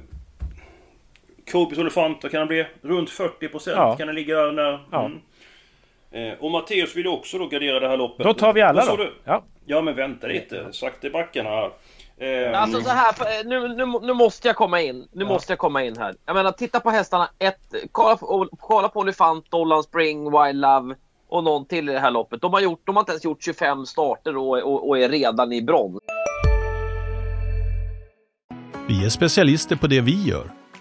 Kopis 1.51 1.77
Elefanter 1.77 2.29
kan 2.29 2.39
det 2.39 2.47
bli 2.47 2.65
runt 2.81 3.09
40% 3.09 3.71
ja. 3.75 3.95
kan 3.95 4.07
det 4.07 4.13
ligga 4.13 4.35
där. 4.35 4.79
Ja. 4.91 5.05
mm. 5.05 6.31
eh, 6.31 6.39
och 6.39 6.51
Matteus 6.51 6.95
vill 6.95 7.07
också 7.07 7.37
då 7.37 7.47
gardera 7.47 7.79
det 7.79 7.87
här 7.87 7.97
loppet. 7.97 8.25
Då 8.25 8.33
tar 8.33 8.53
vi 8.53 8.61
alla 8.61 8.85
då. 8.85 8.95
Du? 8.95 9.13
Ja. 9.23 9.43
ja 9.65 9.81
men 9.81 9.95
vänta 9.95 10.27
lite, 10.27 10.73
sakta 10.73 11.07
i 11.07 11.09
backarna 11.09 11.49
här. 11.49 11.71
Eh, 12.17 12.61
alltså 12.61 12.81
så 12.81 12.89
här, 12.89 13.43
nu, 13.43 13.67
nu, 13.67 13.99
nu 14.01 14.13
måste 14.13 14.47
jag 14.47 14.55
komma 14.55 14.81
in. 14.81 15.07
Nu 15.11 15.23
ja. 15.23 15.27
måste 15.27 15.51
jag 15.51 15.59
komma 15.59 15.83
in 15.83 15.97
här. 15.97 16.15
Jag 16.25 16.33
menar, 16.33 16.51
titta 16.51 16.79
på 16.79 16.89
hästarna. 16.89 17.29
Ett, 17.39 17.75
kolla, 17.91 18.17
på, 18.17 18.49
kolla 18.59 18.89
på 18.89 18.99
Olifant, 18.99 19.51
Dollan 19.51 19.83
Spring, 19.83 20.23
Wild 20.23 20.61
Love 20.61 20.95
och 21.29 21.43
någon 21.43 21.65
till 21.65 21.89
i 21.89 21.93
det 21.93 21.99
här 21.99 22.11
loppet. 22.11 22.41
De 22.41 22.53
har, 22.53 22.61
gjort, 22.61 22.81
de 22.85 22.95
har 22.95 23.01
inte 23.01 23.11
ens 23.11 23.25
gjort 23.25 23.43
25 23.43 23.85
starter 23.85 24.37
och, 24.37 24.57
och, 24.57 24.89
och 24.89 24.99
är 24.99 25.09
redan 25.09 25.53
i 25.53 25.61
brons. 25.61 25.99
Vi 28.87 29.05
är 29.05 29.09
specialister 29.09 29.75
på 29.75 29.87
det 29.87 30.01
vi 30.01 30.23
gör 30.23 30.60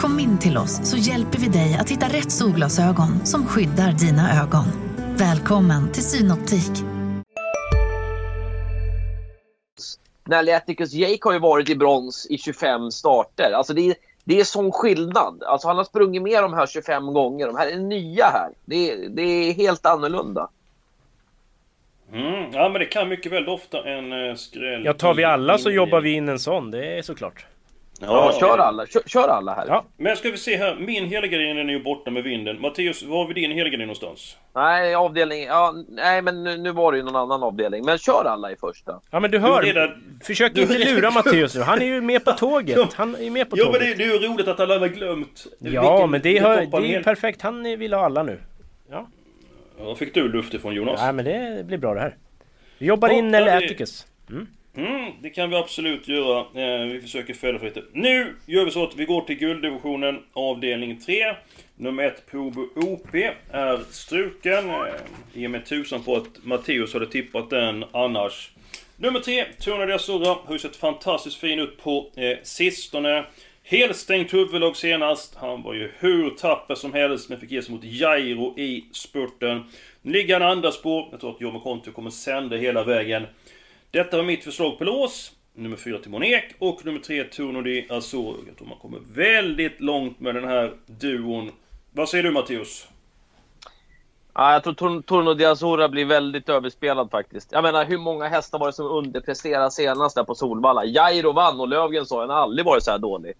Kom 0.00 0.18
in 0.18 0.38
till 0.38 0.56
oss 0.56 0.90
så 0.90 0.96
hjälper 0.96 1.38
vi 1.38 1.48
dig 1.48 1.76
att 1.80 1.90
hitta 1.90 2.06
rätt 2.06 2.32
solglasögon 2.32 3.26
som 3.26 3.46
skyddar 3.46 3.92
dina 3.92 4.42
ögon. 4.42 4.64
Välkommen 5.18 5.92
till 5.92 6.02
Synoptik. 6.02 6.86
Nelly 10.24 10.52
Atticus 10.52 10.92
Jake 10.92 11.18
har 11.22 11.32
ju 11.32 11.38
varit 11.38 11.70
i 11.70 11.76
brons 11.76 12.26
i 12.30 12.38
25 12.38 12.90
starter. 12.90 13.52
Alltså 13.52 13.74
det 13.74 13.80
är, 13.80 13.94
det 14.24 14.40
är 14.40 14.44
sån 14.44 14.72
skillnad. 14.72 15.42
Alltså 15.42 15.68
han 15.68 15.76
har 15.76 15.84
sprungit 15.84 16.22
med 16.22 16.42
de 16.42 16.54
här 16.54 16.66
25 16.66 17.06
gånger. 17.06 17.46
De 17.46 17.56
här 17.56 17.72
är 17.72 17.76
nya 17.76 18.24
här. 18.24 18.50
Det 18.64 18.90
är, 18.90 19.08
det 19.08 19.22
är 19.22 19.54
helt 19.54 19.86
annorlunda. 19.86 20.48
Mm, 22.12 22.50
ja 22.52 22.68
men 22.68 22.80
det 22.80 22.86
kan 22.86 23.08
mycket 23.08 23.32
väl 23.32 23.48
ofta 23.48 23.88
en 23.88 24.12
uh, 24.12 24.34
skräll. 24.34 24.84
Ja 24.84 24.94
tar 24.94 25.14
vi 25.14 25.24
alla 25.24 25.58
så 25.58 25.70
jobbar 25.70 26.00
vi 26.00 26.10
in 26.10 26.28
en 26.28 26.38
sån. 26.38 26.70
Det 26.70 26.98
är 26.98 27.02
såklart. 27.02 27.46
Ja, 28.00 28.36
kör 28.40 28.58
alla. 28.58 28.86
Kör, 28.86 29.02
kör, 29.06 29.28
alla 29.28 29.54
här. 29.54 29.66
Ja. 29.68 29.84
Men 29.96 30.16
ska 30.16 30.30
vi 30.30 30.36
se 30.36 30.56
här. 30.56 30.74
Min 30.74 31.06
helgardin 31.06 31.58
är 31.58 31.72
ju 31.72 31.82
borta 31.82 32.10
med 32.10 32.22
vinden. 32.22 32.60
Matteus, 32.60 33.02
var 33.02 33.18
har 33.18 33.28
vi 33.28 33.34
din 33.34 33.52
helgardin 33.52 33.86
någonstans? 33.86 34.36
Nej, 34.54 34.94
avdelning... 34.94 35.44
Ja, 35.44 35.74
nej, 35.88 36.22
men 36.22 36.44
nu, 36.44 36.56
nu, 36.58 36.72
var 36.72 36.92
det 36.92 36.98
ju 36.98 37.04
någon 37.04 37.16
annan 37.16 37.42
avdelning. 37.42 37.84
Men 37.84 37.98
kör 37.98 38.24
alla 38.24 38.52
i 38.52 38.56
första. 38.56 39.00
Ja, 39.10 39.20
men 39.20 39.30
du 39.30 39.38
hör. 39.38 39.62
Du, 39.62 39.72
där... 39.72 39.98
Försök 40.22 40.54
du, 40.54 40.62
inte 40.62 40.78
lura 40.78 41.10
Matteus 41.10 41.54
nu. 41.54 41.60
Han 41.60 41.82
är 41.82 41.86
ju 41.86 42.00
med 42.10 42.24
på 42.24 42.32
tåget. 42.32 42.92
Han 42.92 43.14
är 43.14 43.30
med 43.30 43.50
på 43.50 43.58
ja, 43.58 43.64
tåget. 43.64 43.80
men 43.80 43.90
det, 43.90 43.94
det 43.94 44.04
är 44.04 44.20
ju 44.20 44.28
roligt 44.28 44.48
att 44.48 44.60
alla 44.60 44.78
har 44.78 44.88
glömt. 44.88 45.46
Ja, 45.58 45.92
Vilken, 45.92 46.10
men 46.10 46.20
det, 46.20 46.40
hör, 46.40 46.80
det 46.80 46.94
är 46.94 47.02
perfekt. 47.02 47.42
Han 47.42 47.62
vill 47.62 47.92
ha 47.92 48.04
alla 48.04 48.22
nu. 48.22 48.40
Ja. 48.90 49.06
Ja, 49.78 49.94
fick 49.94 50.14
du 50.14 50.28
luft 50.28 50.54
ifrån 50.54 50.74
Jonas? 50.74 51.00
Nej, 51.00 51.12
men 51.12 51.24
det 51.24 51.66
blir 51.66 51.78
bra 51.78 51.94
det 51.94 52.00
här. 52.00 52.16
Vi 52.78 52.86
jobbar 52.86 53.08
ja, 53.08 53.14
in 53.14 53.34
eller 53.34 53.56
Atticus. 53.56 54.06
Mm. 54.30 54.46
Mm, 54.76 55.12
det 55.22 55.30
kan 55.30 55.50
vi 55.50 55.56
absolut 55.56 56.08
göra. 56.08 56.38
Eh, 56.40 56.86
vi 56.86 57.00
försöker 57.00 57.34
följa 57.34 57.58
för 57.58 57.66
lite. 57.66 57.82
Nu 57.92 58.36
gör 58.46 58.64
vi 58.64 58.70
så 58.70 58.84
att 58.84 58.96
vi 58.96 59.04
går 59.04 59.20
till 59.20 59.36
gulddivisionen 59.38 60.22
avdelning 60.32 61.00
3. 61.00 61.34
Nummer 61.76 62.02
1 62.02 62.26
Probo 62.30 62.68
OP 62.76 63.14
är 63.50 63.80
struken. 63.90 64.70
Eh, 64.70 64.84
I 65.34 65.46
och 65.46 65.50
med 65.50 65.66
tusan 65.66 66.02
på 66.02 66.16
att 66.16 66.26
Matteus 66.42 66.92
hade 66.92 67.06
tippat 67.06 67.50
den 67.50 67.84
annars. 67.92 68.50
Nummer 68.96 69.20
3, 69.20 69.44
Tuna 69.58 69.86
Diazura, 69.86 70.36
har 70.44 70.52
ju 70.52 70.58
sett 70.58 70.76
fantastiskt 70.76 71.36
fin 71.36 71.58
ut 71.58 71.82
på 71.82 72.10
eh, 72.16 72.38
sistone. 72.42 73.24
Helstängt 73.64 74.34
huvudlag 74.34 74.76
senast. 74.76 75.34
Han 75.34 75.62
var 75.62 75.74
ju 75.74 75.92
hur 75.98 76.30
tapper 76.30 76.74
som 76.74 76.92
helst 76.92 77.28
men 77.28 77.40
fick 77.40 77.50
ge 77.50 77.62
sig 77.62 77.74
mot 77.74 77.84
Jairo 77.84 78.58
i 78.58 78.84
spurten. 78.92 79.64
Nu 80.02 80.12
ligger 80.12 80.40
han 80.40 80.50
andra 80.50 80.72
spår. 80.72 81.08
Jag 81.10 81.20
tror 81.20 81.30
att 81.30 81.40
Jomo 81.40 81.60
Kontio 81.60 81.90
kommer 81.90 82.10
sända 82.10 82.56
hela 82.56 82.84
vägen. 82.84 83.26
Detta 83.92 84.16
var 84.16 84.24
mitt 84.24 84.44
förslag 84.44 84.78
på 84.78 84.84
lås. 84.84 85.32
Nummer 85.54 85.76
4 85.76 85.98
till 85.98 86.10
Monek 86.10 86.54
och 86.58 86.86
nummer 86.86 87.00
3 87.00 87.24
Torno 87.24 87.62
di 87.62 87.86
Azor. 87.90 88.36
Jag 88.46 88.56
tror 88.56 88.68
man 88.68 88.78
kommer 88.78 89.00
väldigt 89.12 89.80
långt 89.80 90.20
med 90.20 90.34
den 90.34 90.44
här 90.44 90.76
duon. 90.86 91.52
Vad 91.92 92.08
säger 92.08 92.24
du 92.24 92.30
Matteus? 92.30 92.88
Ja, 94.34 94.52
jag 94.52 94.62
tror 94.64 95.02
Torno 95.02 95.34
di 95.34 95.44
Azura 95.44 95.88
blir 95.88 96.04
väldigt 96.04 96.48
överspelad 96.48 97.10
faktiskt. 97.10 97.52
Jag 97.52 97.62
menar, 97.62 97.84
hur 97.84 97.98
många 97.98 98.28
hästar 98.28 98.58
var 98.58 98.66
det 98.66 98.72
som 98.72 98.86
underpresterade 98.86 99.70
senast 99.70 100.16
där 100.16 100.24
på 100.24 100.34
Solvalla? 100.34 100.84
Jairo 100.84 101.32
vann 101.32 101.60
och 101.60 101.68
Lövgren 101.68 102.06
sa 102.06 102.20
han 102.20 102.30
aldrig 102.30 102.66
varit 102.66 102.84
så 102.84 102.90
här 102.90 102.98
dålig. 102.98 103.32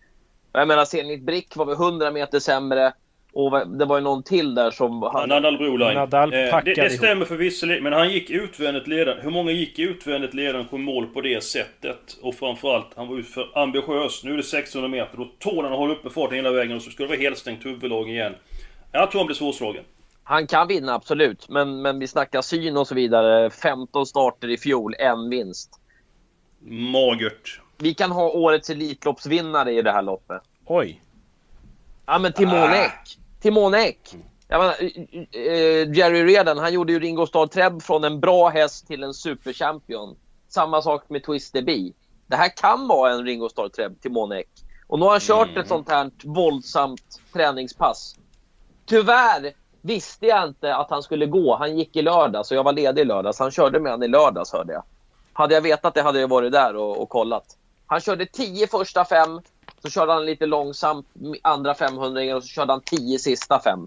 Jag 0.52 0.68
menar, 0.68 0.84
Zenit 0.84 1.22
Brick 1.22 1.56
var 1.56 1.66
väl 1.66 1.74
100 1.74 2.10
meter 2.10 2.38
sämre. 2.38 2.92
Och 3.32 3.68
det 3.68 3.84
var 3.84 3.96
ju 3.96 4.02
någon 4.02 4.22
till 4.22 4.54
där 4.54 4.70
som... 4.70 5.02
Han... 5.02 5.28
Nadal 5.28 5.58
Broline. 5.58 5.94
Nadal 5.94 6.32
eh, 6.32 6.38
det, 6.64 6.74
det 6.74 6.90
stämmer 6.90 7.24
förvisso, 7.24 7.66
men 7.66 7.92
han 7.92 8.10
gick 8.10 8.30
utvändigt 8.30 8.86
ledande. 8.86 9.22
Hur 9.22 9.30
många 9.30 9.50
gick 9.50 9.78
utvändigt 9.78 10.34
ledande 10.34 10.68
på 10.68 10.78
mål 10.78 11.06
på 11.06 11.20
det 11.20 11.44
sättet? 11.44 12.18
Och 12.22 12.34
framförallt, 12.34 12.86
han 12.96 13.08
var 13.08 13.16
ju 13.16 13.22
för 13.22 13.58
ambitiös. 13.62 14.24
Nu 14.24 14.32
är 14.32 14.36
det 14.36 14.42
600 14.42 14.88
meter, 14.88 15.16
då 15.16 15.28
tål 15.38 15.64
han 15.64 15.72
att 15.72 15.78
hålla 15.78 15.92
uppe 15.92 16.10
farten 16.10 16.36
hela 16.36 16.50
vägen 16.50 16.76
och 16.76 16.82
så 16.82 16.90
ska 16.90 17.02
det 17.02 17.08
vara 17.08 17.18
helstängt 17.18 17.66
huvudlag 17.66 18.10
igen. 18.10 18.34
Jag 18.92 19.10
tror 19.10 19.20
han 19.20 19.26
blir 19.26 19.36
svårslagen. 19.36 19.84
Han 20.22 20.46
kan 20.46 20.68
vinna, 20.68 20.94
absolut. 20.94 21.48
Men, 21.48 21.82
men 21.82 21.98
vi 21.98 22.06
snackar 22.06 22.42
syn 22.42 22.76
och 22.76 22.86
så 22.86 22.94
vidare. 22.94 23.50
15 23.50 24.06
starter 24.06 24.48
i 24.50 24.58
fjol, 24.58 24.94
en 24.98 25.30
vinst. 25.30 25.80
Magert. 26.68 27.60
Vi 27.78 27.94
kan 27.94 28.10
ha 28.10 28.30
årets 28.30 28.70
Elitloppsvinnare 28.70 29.72
i 29.72 29.82
det 29.82 29.92
här 29.92 30.02
loppet. 30.02 30.42
Oj. 30.66 31.00
Ja, 32.06 32.18
men 32.18 32.32
Timon 32.32 32.54
ah. 32.54 32.74
Ek. 32.74 33.19
Timon 33.40 33.74
Ek. 33.74 34.16
Jag 34.48 34.58
menar, 34.58 34.82
uh, 34.82 35.96
Jerry 35.96 36.24
Redan, 36.24 36.58
han 36.58 36.72
gjorde 36.72 36.92
ju 36.92 37.00
Ringo 37.00 37.26
Starr 37.26 37.46
Treb 37.46 37.82
från 37.82 38.04
en 38.04 38.20
bra 38.20 38.48
häst 38.48 38.86
till 38.86 39.02
en 39.02 39.14
superchampion. 39.14 40.16
Samma 40.48 40.82
sak 40.82 41.04
med 41.08 41.24
Twister 41.24 41.62
B. 41.62 41.92
Det 42.26 42.36
här 42.36 42.56
kan 42.56 42.88
vara 42.88 43.12
en 43.12 43.24
Ringo 43.24 43.48
Starr 43.48 43.68
Treb, 43.68 44.00
Timon 44.00 44.32
Ek. 44.32 44.48
Och 44.86 44.98
nu 44.98 45.04
har 45.04 45.10
han 45.10 45.20
kört 45.20 45.48
mm. 45.48 45.60
ett 45.60 45.68
sånt 45.68 45.88
här 45.88 46.10
våldsamt 46.24 47.20
träningspass. 47.32 48.16
Tyvärr 48.86 49.52
visste 49.82 50.26
jag 50.26 50.48
inte 50.48 50.74
att 50.74 50.90
han 50.90 51.02
skulle 51.02 51.26
gå. 51.26 51.56
Han 51.56 51.78
gick 51.78 51.96
i 51.96 52.02
lördag, 52.02 52.46
så 52.46 52.54
jag 52.54 52.64
var 52.64 52.72
ledig 52.72 53.02
i 53.02 53.04
lördags. 53.04 53.38
Han 53.38 53.50
körde 53.50 53.80
med 53.80 53.92
han 53.92 54.02
i 54.02 54.08
lördags, 54.08 54.52
hörde 54.52 54.72
jag. 54.72 54.82
Hade 55.32 55.54
jag 55.54 55.62
vetat 55.62 55.94
det 55.94 56.02
hade 56.02 56.20
jag 56.20 56.28
varit 56.28 56.52
där 56.52 56.76
och, 56.76 57.02
och 57.02 57.08
kollat. 57.08 57.56
Han 57.86 58.00
körde 58.00 58.26
10 58.26 58.66
första 58.66 59.04
fem, 59.04 59.40
så 59.82 59.90
körde 59.90 60.12
han 60.12 60.26
lite 60.26 60.46
långsamt 60.46 61.06
andra 61.42 61.74
500 61.74 62.36
och 62.36 62.42
så 62.42 62.48
körde 62.48 62.72
han 62.72 62.80
10 62.80 63.18
sista 63.18 63.60
fem. 63.60 63.86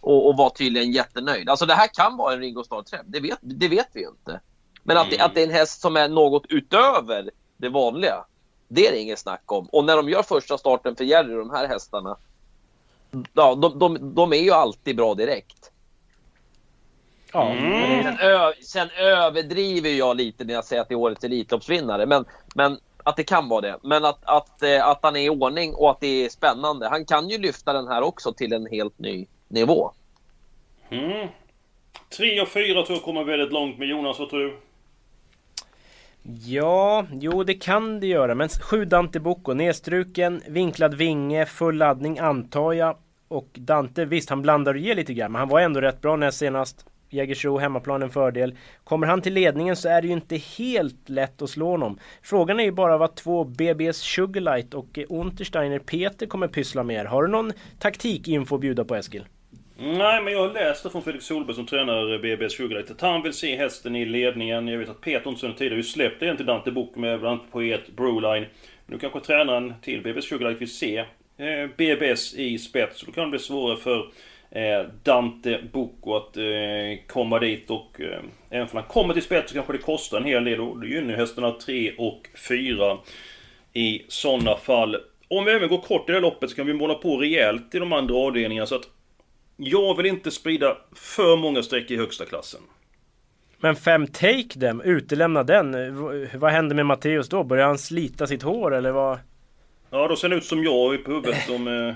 Och, 0.00 0.28
och, 0.28 0.36
var 0.36 0.50
tydligen 0.50 0.92
jättenöjd. 0.92 1.48
Alltså 1.48 1.66
det 1.66 1.74
här 1.74 1.88
kan 1.94 2.16
vara 2.16 2.32
en 2.32 2.40
Ringo 2.40 2.64
Starr-träff. 2.64 3.00
Det 3.04 3.20
vet, 3.20 3.38
det 3.40 3.68
vet 3.68 3.88
vi 3.92 4.00
ju 4.00 4.08
inte. 4.08 4.40
Men 4.82 4.96
att, 4.96 5.10
det, 5.10 5.20
att 5.20 5.34
det 5.34 5.40
är 5.40 5.46
en 5.46 5.54
häst 5.54 5.80
som 5.80 5.96
är 5.96 6.08
något 6.08 6.46
utöver 6.48 7.30
det 7.56 7.68
vanliga, 7.68 8.24
det 8.68 8.86
är 8.86 8.92
det 8.92 8.98
inget 8.98 9.18
snack 9.18 9.42
om. 9.46 9.66
Och 9.66 9.84
när 9.84 9.96
de 9.96 10.08
gör 10.08 10.22
första 10.22 10.58
starten 10.58 10.96
för 10.96 11.04
Jerry, 11.04 11.34
de 11.34 11.50
här 11.50 11.68
hästarna, 11.68 12.16
ja, 13.32 13.54
de, 13.54 13.78
de, 13.78 14.14
de 14.14 14.32
är 14.32 14.42
ju 14.42 14.50
alltid 14.50 14.96
bra 14.96 15.14
direkt. 15.14 15.70
Ja, 17.32 17.52
Mm. 17.52 18.02
Sen, 18.02 18.18
ö, 18.18 18.52
sen 18.62 18.90
överdriver 18.90 19.90
jag 19.90 20.16
lite 20.16 20.44
när 20.44 20.54
jag 20.54 20.64
säger 20.64 20.82
att 20.82 20.88
det 20.88 20.94
är 20.94 20.96
årets 20.96 21.24
Elitloppsvinnare, 21.24 22.06
men, 22.06 22.24
men 22.54 22.78
att 23.06 23.16
det 23.16 23.24
kan 23.24 23.48
vara 23.48 23.60
det. 23.60 23.78
Men 23.82 24.04
att, 24.04 24.24
att, 24.24 24.62
eh, 24.62 24.88
att 24.88 24.98
han 25.02 25.16
är 25.16 25.20
i 25.20 25.30
ordning 25.30 25.74
och 25.74 25.90
att 25.90 26.00
det 26.00 26.24
är 26.24 26.28
spännande. 26.28 26.88
Han 26.88 27.04
kan 27.04 27.28
ju 27.28 27.38
lyfta 27.38 27.72
den 27.72 27.88
här 27.88 28.02
också 28.02 28.32
till 28.32 28.52
en 28.52 28.66
helt 28.66 28.98
ny 28.98 29.26
nivå. 29.48 29.92
Mm. 30.90 31.28
3 32.16 32.40
och 32.40 32.48
4 32.48 32.82
tror 32.82 32.98
jag 32.98 33.02
kommer 33.04 33.24
väldigt 33.24 33.52
långt 33.52 33.78
med 33.78 33.88
Jonas, 33.88 34.18
vad 34.18 34.30
tror 34.30 34.40
du? 34.40 34.58
Ja, 36.44 37.06
jo 37.12 37.44
det 37.44 37.54
kan 37.54 38.00
det 38.00 38.06
göra. 38.06 38.34
Men 38.34 38.48
sju 38.48 38.84
Dante 38.84 39.20
Bocco, 39.20 39.52
nedstruken, 39.52 40.42
vinklad 40.46 40.94
vinge, 40.94 41.46
full 41.46 41.76
laddning 41.76 42.18
antar 42.18 42.72
jag. 42.72 42.96
Och 43.28 43.48
Dante, 43.52 44.04
visst 44.04 44.30
han 44.30 44.42
blandar 44.42 44.74
och 44.74 44.80
ger 44.80 44.94
lite 44.94 45.14
grann, 45.14 45.32
men 45.32 45.38
han 45.38 45.48
var 45.48 45.60
ändå 45.60 45.80
rätt 45.80 46.00
bra 46.00 46.16
näst 46.16 46.38
senast. 46.38 46.86
Jägersro, 47.16 47.58
hemmaplan 47.58 48.02
en 48.02 48.10
fördel. 48.10 48.54
Kommer 48.84 49.06
han 49.06 49.22
till 49.22 49.34
ledningen 49.34 49.76
så 49.76 49.88
är 49.88 50.02
det 50.02 50.08
ju 50.08 50.12
inte 50.12 50.36
helt 50.36 51.08
lätt 51.08 51.42
att 51.42 51.50
slå 51.50 51.70
honom. 51.70 51.98
Frågan 52.22 52.60
är 52.60 52.64
ju 52.64 52.72
bara 52.72 52.98
vad 52.98 53.14
två 53.14 53.44
BBS 53.44 53.96
Sugarlight 53.96 54.74
och 54.74 54.98
Untersteiner 55.08 55.78
Peter 55.78 56.26
kommer 56.26 56.48
pyssla 56.48 56.82
med. 56.82 57.06
Har 57.06 57.22
du 57.22 57.28
någon 57.28 57.52
taktikinfo 57.78 58.54
att 58.54 58.60
bjuda 58.60 58.84
på 58.84 58.94
Eskil? 58.94 59.24
Nej, 59.78 60.22
men 60.22 60.32
jag 60.32 60.40
har 60.40 60.54
läst 60.54 60.82
det 60.82 60.90
från 60.90 61.02
Felix 61.02 61.24
Solberg 61.24 61.56
som 61.56 61.66
tränar 61.66 62.18
BBS 62.18 62.52
Sugarlight. 62.52 62.90
Att 62.90 63.00
han 63.00 63.22
vill 63.22 63.32
se 63.32 63.56
hästen 63.56 63.96
i 63.96 64.04
ledningen. 64.04 64.68
Jag 64.68 64.78
vet 64.78 64.88
att 64.88 65.00
Peter 65.00 65.30
inte 65.30 65.40
tidigare 65.40 65.72
har 65.72 65.76
ju 65.76 65.82
släppt 65.82 66.22
en 66.22 66.36
till 66.36 66.46
Dante 66.46 66.70
Book 66.70 66.96
med 66.96 67.20
bland 67.20 67.40
annat 67.40 67.52
Poet 67.52 67.96
Broline. 67.96 68.46
Nu 68.86 68.98
kanske 68.98 69.20
tränaren 69.20 69.74
till 69.82 70.02
BBS 70.02 70.24
Sugarlight 70.24 70.60
vill 70.60 70.74
se 70.74 70.98
eh, 71.36 71.66
BBS 71.76 72.34
i 72.34 72.58
spets. 72.58 73.02
Då 73.06 73.12
kan 73.12 73.24
det 73.24 73.30
bli 73.30 73.38
svårare 73.38 73.76
för 73.76 74.06
Dante 75.02 75.58
Bocco 75.72 76.16
att 76.16 76.36
eh, 76.36 77.06
komma 77.06 77.38
dit 77.38 77.70
och 77.70 78.00
eh, 78.00 78.20
även 78.50 78.68
om 78.68 78.76
han 78.76 78.82
kommer 78.82 79.14
till 79.14 79.22
spets 79.22 79.48
så 79.48 79.54
kanske 79.54 79.72
det 79.72 79.78
kostar 79.78 80.18
en 80.18 80.24
hel 80.24 80.44
del. 80.44 80.60
Och 80.60 80.80
det 80.80 80.88
gynnar 80.88 81.14
hästarna 81.14 81.52
3 81.52 81.92
och 81.98 82.28
4 82.48 82.98
i 83.72 84.04
sådana 84.08 84.56
fall. 84.56 84.96
Om 85.28 85.44
vi 85.44 85.52
även 85.52 85.68
går 85.68 85.78
kort 85.78 86.08
i 86.08 86.12
det 86.12 86.16
här 86.16 86.22
loppet 86.22 86.50
så 86.50 86.56
kan 86.56 86.66
vi 86.66 86.74
måla 86.74 86.94
på 86.94 87.16
rejält 87.16 87.74
i 87.74 87.78
de 87.78 87.92
andra 87.92 88.14
avdelningarna 88.14 88.66
så 88.66 88.74
att 88.74 88.88
jag 89.56 89.96
vill 89.96 90.06
inte 90.06 90.30
sprida 90.30 90.76
för 90.94 91.36
många 91.36 91.62
streck 91.62 91.90
i 91.90 91.96
högsta 91.96 92.24
klassen. 92.24 92.60
Men 93.58 93.76
fem 93.76 94.06
take 94.06 94.60
them, 94.60 94.80
utelämna 94.80 95.42
den. 95.42 95.96
Vad 96.34 96.52
händer 96.52 96.76
med 96.76 96.86
Matteus 96.86 97.28
då? 97.28 97.44
Börjar 97.44 97.66
han 97.66 97.78
slita 97.78 98.26
sitt 98.26 98.42
hår 98.42 98.74
eller 98.74 98.90
vad? 98.90 99.18
Ja, 99.90 100.08
då 100.08 100.16
ser 100.16 100.28
det 100.28 100.36
ut 100.36 100.44
som 100.44 100.64
jag 100.64 101.04
på 101.04 101.10
huvudet 101.10 101.50
om... 101.50 101.68
Eh, 101.68 101.94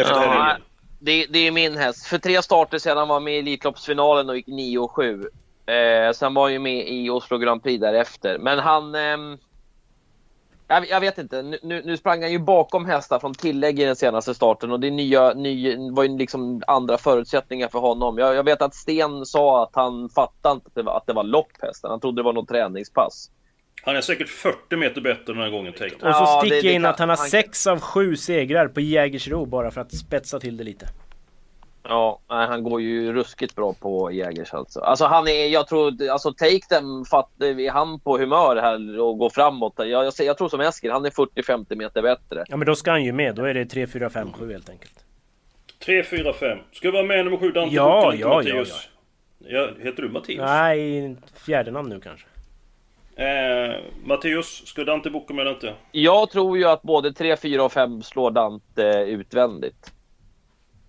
efter 0.00 0.14
Ja 0.14 0.56
det, 1.04 1.26
det 1.30 1.38
är 1.38 1.50
min 1.50 1.76
häst. 1.76 2.06
För 2.06 2.18
tre 2.18 2.42
starter 2.42 2.78
sedan 2.78 3.08
var 3.08 3.20
med 3.20 3.34
i 3.34 3.38
Elitloppsfinalen 3.38 4.28
och 4.28 4.36
gick 4.36 4.46
9 4.46 4.78
och 4.78 4.90
7. 4.90 5.28
Eh, 5.66 6.12
sen 6.14 6.34
var 6.34 6.42
han 6.42 6.52
ju 6.52 6.58
med 6.58 6.88
i 6.88 7.10
Oslo 7.10 7.38
Grand 7.38 7.62
Prix 7.62 7.80
därefter. 7.80 8.38
Men 8.38 8.58
han... 8.58 8.94
Eh, 8.94 9.38
jag, 10.68 10.88
jag 10.88 11.00
vet 11.00 11.18
inte. 11.18 11.42
Nu, 11.42 11.82
nu, 11.84 11.96
sprang 11.96 12.22
han 12.22 12.32
ju 12.32 12.38
bakom 12.38 12.86
hästar 12.86 13.18
från 13.18 13.34
tillägg 13.34 13.80
i 13.80 13.84
den 13.84 13.96
senaste 13.96 14.34
starten 14.34 14.72
och 14.72 14.80
det 14.80 14.90
nya, 14.90 15.34
ny, 15.34 15.76
var 15.90 16.02
ju 16.02 16.18
liksom 16.18 16.62
andra 16.66 16.98
förutsättningar 16.98 17.68
för 17.68 17.78
honom. 17.78 18.18
Jag, 18.18 18.34
jag 18.34 18.44
vet 18.44 18.62
att 18.62 18.74
Sten 18.74 19.26
sa 19.26 19.62
att 19.62 19.74
han 19.74 20.08
fattade 20.08 20.54
inte 20.54 20.66
att 20.66 20.74
det 20.74 20.82
var, 20.82 20.96
att 20.96 21.06
det 21.06 21.12
var 21.12 21.24
lopphästen. 21.24 21.90
Han 21.90 22.00
trodde 22.00 22.22
det 22.22 22.24
var 22.24 22.32
något 22.32 22.48
träningspass. 22.48 23.30
Han 23.84 23.96
är 23.96 24.00
säkert 24.00 24.28
40 24.28 24.76
meter 24.76 25.00
bättre 25.00 25.22
den 25.32 25.38
här 25.42 25.50
gången, 25.50 25.72
Take. 25.72 25.94
Och 25.94 26.00
så 26.00 26.06
Ja, 26.06 26.38
sticker 26.40 26.56
det- 26.56 26.62
det 26.62 26.66
jag 26.66 26.74
in 26.74 26.82
kan- 26.82 26.90
att 26.90 26.98
han 26.98 27.08
har 27.08 27.16
han- 27.16 27.26
sex 27.28 27.66
av 27.66 27.80
sju 27.80 28.16
segrar 28.16 28.68
på 28.68 28.80
Jägersro 28.80 29.46
bara 29.46 29.70
för 29.70 29.80
att 29.80 29.94
spetsa 29.94 30.40
till 30.40 30.56
det 30.56 30.64
lite. 30.64 30.86
Ja, 31.88 32.20
han 32.26 32.62
går 32.62 32.80
ju 32.80 33.12
ruskigt 33.12 33.54
bra 33.54 33.72
på 33.80 34.10
Jägers 34.12 34.54
alltså. 34.54 34.80
Alltså 34.80 35.04
han 35.04 35.28
är, 35.28 35.46
jag 35.48 35.66
tror, 35.68 36.08
alltså 36.10 36.32
take 36.32 36.60
them, 36.68 37.04
fatt, 37.04 37.30
är 37.42 37.70
han 37.70 38.00
på 38.00 38.18
humör 38.18 38.56
här 38.56 39.00
och 39.00 39.18
går 39.18 39.30
framåt. 39.30 39.74
Jag, 39.76 39.88
jag, 39.88 40.12
jag 40.18 40.38
tror 40.38 40.48
som 40.48 40.60
Eskil, 40.60 40.90
han 40.90 41.04
är 41.04 41.10
40-50 41.10 41.76
meter 41.76 42.02
bättre. 42.02 42.44
Ja 42.48 42.56
men 42.56 42.66
då 42.66 42.74
ska 42.74 42.90
han 42.90 43.04
ju 43.04 43.12
med, 43.12 43.34
då 43.34 43.44
är 43.44 43.54
det 43.54 43.66
3, 43.66 43.86
4, 43.86 44.10
5, 44.10 44.32
7 44.32 44.52
helt 44.52 44.68
enkelt. 44.70 45.04
3, 45.84 46.02
4, 46.02 46.32
5. 46.32 46.58
Ska 46.72 46.88
vi 46.90 46.92
vara 46.96 47.06
med 47.06 47.24
nummer 47.24 47.36
7, 47.38 47.50
Dante 47.52 47.74
Ja, 47.74 48.02
Bocco, 48.04 48.16
ja, 48.16 48.28
Mattias? 48.28 48.88
Ja, 49.38 49.68
heter 49.80 50.02
du 50.02 50.08
Mattias? 50.08 50.46
Nej, 50.46 51.16
fjärde 51.46 51.70
namn 51.70 51.88
nu 51.88 52.00
kanske. 52.00 52.26
Eh, 53.16 53.82
Mattias, 54.04 54.46
ska 54.66 54.84
Dante 54.84 55.10
Bocco 55.10 55.34
med 55.34 55.42
eller 55.42 55.54
inte? 55.54 55.74
Jag 55.92 56.30
tror 56.30 56.58
ju 56.58 56.64
att 56.64 56.82
både 56.82 57.12
3, 57.12 57.36
4 57.36 57.64
och 57.64 57.72
5 57.72 58.02
slår 58.02 58.30
Dante 58.30 58.82
utvändigt. 59.06 59.92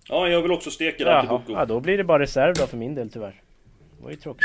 Ja, 0.08 0.28
jag 0.28 0.42
vill 0.42 0.52
också 0.52 0.70
steka 0.70 1.04
Dante 1.04 1.26
Jaha, 1.26 1.38
Bocco. 1.38 1.52
ja, 1.52 1.64
då 1.64 1.80
blir 1.80 1.98
det 1.98 2.04
bara 2.04 2.22
reserv 2.22 2.54
då 2.54 2.66
för 2.66 2.76
min 2.76 2.94
del 2.94 3.10
tyvärr. 3.10 3.42
Det 3.98 4.04
var 4.04 4.10
ju 4.10 4.16
tråkigt. 4.16 4.44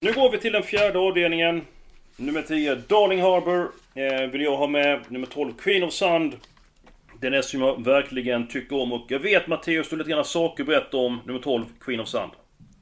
Nu 0.00 0.12
går 0.12 0.30
vi 0.30 0.38
till 0.38 0.52
den 0.52 0.62
fjärde 0.62 0.98
avdelningen. 0.98 1.62
Nummer 2.16 2.42
10, 2.42 2.74
Darling 2.74 3.22
Harbour. 3.22 3.70
Eh, 3.94 4.30
vill 4.30 4.42
jag 4.42 4.56
ha 4.56 4.66
med. 4.66 5.00
Nummer 5.08 5.26
12, 5.26 5.52
Queen 5.52 5.82
of 5.82 5.92
Sand. 5.92 6.36
Den 7.20 7.34
är 7.34 7.42
som 7.42 7.60
jag 7.62 7.84
verkligen 7.84 8.48
tycker 8.48 8.80
om 8.80 8.92
och 8.92 9.06
jag 9.08 9.18
vet 9.18 9.46
Matteus, 9.46 9.88
du 9.88 9.96
har 9.96 9.98
lite 9.98 10.10
grann 10.10 10.24
saker 10.24 10.62
att 10.62 10.66
berätta 10.68 10.96
om 10.96 11.20
nummer 11.24 11.40
12, 11.40 11.64
Queen 11.80 12.00
of 12.00 12.08
Sand. 12.08 12.32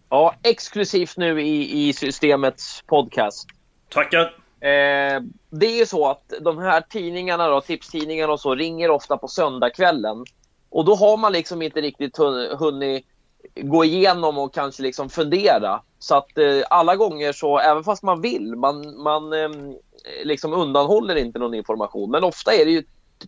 Ja, 0.09 0.35
exklusivt 0.43 1.17
nu 1.17 1.43
i, 1.43 1.89
i 1.89 1.93
systemets 1.93 2.83
podcast. 2.87 3.49
Tackar! 3.89 4.21
Eh, 4.61 5.21
det 5.51 5.67
är 5.67 5.79
ju 5.79 5.87
så 5.87 6.09
att 6.09 6.33
de 6.41 6.59
här 6.59 6.81
tidningarna, 6.81 7.49
då, 7.49 7.61
tipstidningarna 7.61 8.33
och 8.33 8.41
så, 8.41 8.55
ringer 8.55 8.91
ofta 8.91 9.17
på 9.17 9.29
söndagskvällen. 9.29 10.25
Och 10.71 10.85
då 10.85 10.95
har 10.95 11.17
man 11.17 11.33
liksom 11.33 11.63
inte 11.63 11.81
riktigt 11.81 12.19
hun- 12.19 12.57
hunnit 12.59 13.07
gå 13.55 13.85
igenom 13.85 14.39
och 14.39 14.55
kanske 14.55 14.83
liksom 14.83 15.11
fundera. 15.11 15.81
Så 15.99 16.15
att 16.17 16.39
eh, 16.39 16.63
alla 16.71 16.97
gånger 16.97 17.33
så, 17.33 17.59
även 17.59 17.85
fast 17.85 18.03
man 18.03 18.21
vill, 18.21 18.57
man, 18.57 19.03
man 19.03 19.33
eh, 19.33 19.51
liksom 20.25 20.53
undanhåller 20.53 21.17
inte 21.17 21.39
någon 21.39 21.55
information. 21.55 22.11
Men 22.11 22.25
ofta 22.25 22.55
är 22.55 22.65
det 22.65 22.71
ju 22.71 22.85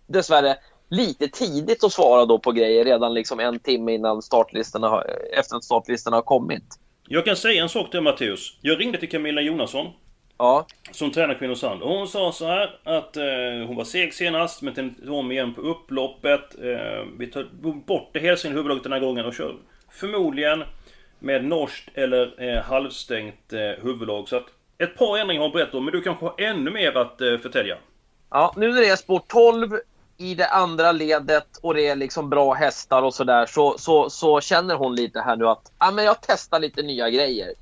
dessvärre 0.07 0.57
lite 0.89 1.29
tidigt 1.29 1.85
att 1.85 1.93
svara 1.93 2.25
då 2.25 2.39
på 2.39 2.53
grejer 2.53 2.85
redan 2.85 3.15
liksom 3.15 3.41
en 3.41 3.59
timme 3.59 3.95
innan 3.95 4.23
startlistorna 4.23 4.89
har, 4.89 5.07
efter 5.39 5.57
att 5.57 5.65
startlistorna 5.65 6.17
har 6.17 6.23
kommit. 6.23 6.65
Jag 7.09 7.25
kan 7.25 7.37
säga 7.37 7.63
en 7.63 7.69
sak 7.69 7.91
till 7.91 8.01
Matteus. 8.01 8.59
Jag 8.61 8.81
ringde 8.81 8.99
till 8.99 9.09
Camilla 9.09 9.41
Jonasson. 9.41 9.87
Ja. 10.39 10.67
Som 10.93 11.11
tränar 11.11 11.35
Kvinnosand. 11.35 11.83
Och 11.83 11.91
hon 11.91 12.09
sa 12.09 12.33
så 12.33 12.47
här 12.47 12.79
att 12.85 13.17
eh, 13.17 13.67
hon 13.67 13.77
var 13.77 13.85
seg 13.85 14.15
senast, 14.15 14.63
men 14.63 14.75
tänkte 14.75 15.11
om 15.11 15.33
igen 15.33 15.55
på 15.55 15.61
upploppet. 15.61 16.55
Eh, 16.63 17.05
vi 17.19 17.27
tar 17.27 17.49
bort 17.87 18.11
det 18.13 18.21
hela 18.21 18.37
sin 18.37 18.53
huvudlaget 18.53 18.83
den 18.83 18.93
här 18.93 19.01
gången 19.01 19.27
och 19.27 19.35
kör 19.35 19.57
förmodligen 19.91 20.65
med 21.19 21.45
norskt 21.45 21.89
eller 21.95 22.43
eh, 22.43 22.63
halvstängt 22.63 23.53
eh, 23.53 23.85
huvudlag. 23.85 24.29
Så 24.29 24.37
att 24.37 24.47
ett 24.79 24.97
par 24.99 25.19
ändringar 25.19 25.41
har 25.41 25.49
hon 25.49 25.57
berättat 25.57 25.75
om, 25.75 25.85
men 25.85 25.93
du 25.93 26.03
kanske 26.03 26.25
har 26.25 26.35
ännu 26.39 26.71
mer 26.71 26.97
att 26.97 27.21
eh, 27.21 27.39
förtälja? 27.39 27.77
Ja, 28.31 28.55
nu 28.57 28.73
när 28.73 28.81
det 28.81 28.89
är 28.89 28.97
spår 28.97 29.23
12 29.29 29.79
i 30.17 30.35
det 30.35 30.49
andra 30.49 30.93
ledet 30.93 31.57
och 31.63 31.75
det 31.75 31.87
är 31.87 31.97
liksom 31.97 32.31
bra 32.31 32.53
hästar 32.55 33.03
och 33.03 33.15
sådär 33.15 33.47
så, 33.47 33.79
så, 33.79 34.11
så 34.11 34.41
känner 34.41 34.75
hon 34.75 34.95
lite 34.95 35.21
här 35.21 35.37
nu 35.37 35.49
att 35.49 35.73
ah, 35.79 35.91
men 35.91 36.05
jag 36.05 36.17
testar 36.21 36.61
lite 36.61 36.83
nya 36.83 37.11
grejer. 37.11 37.55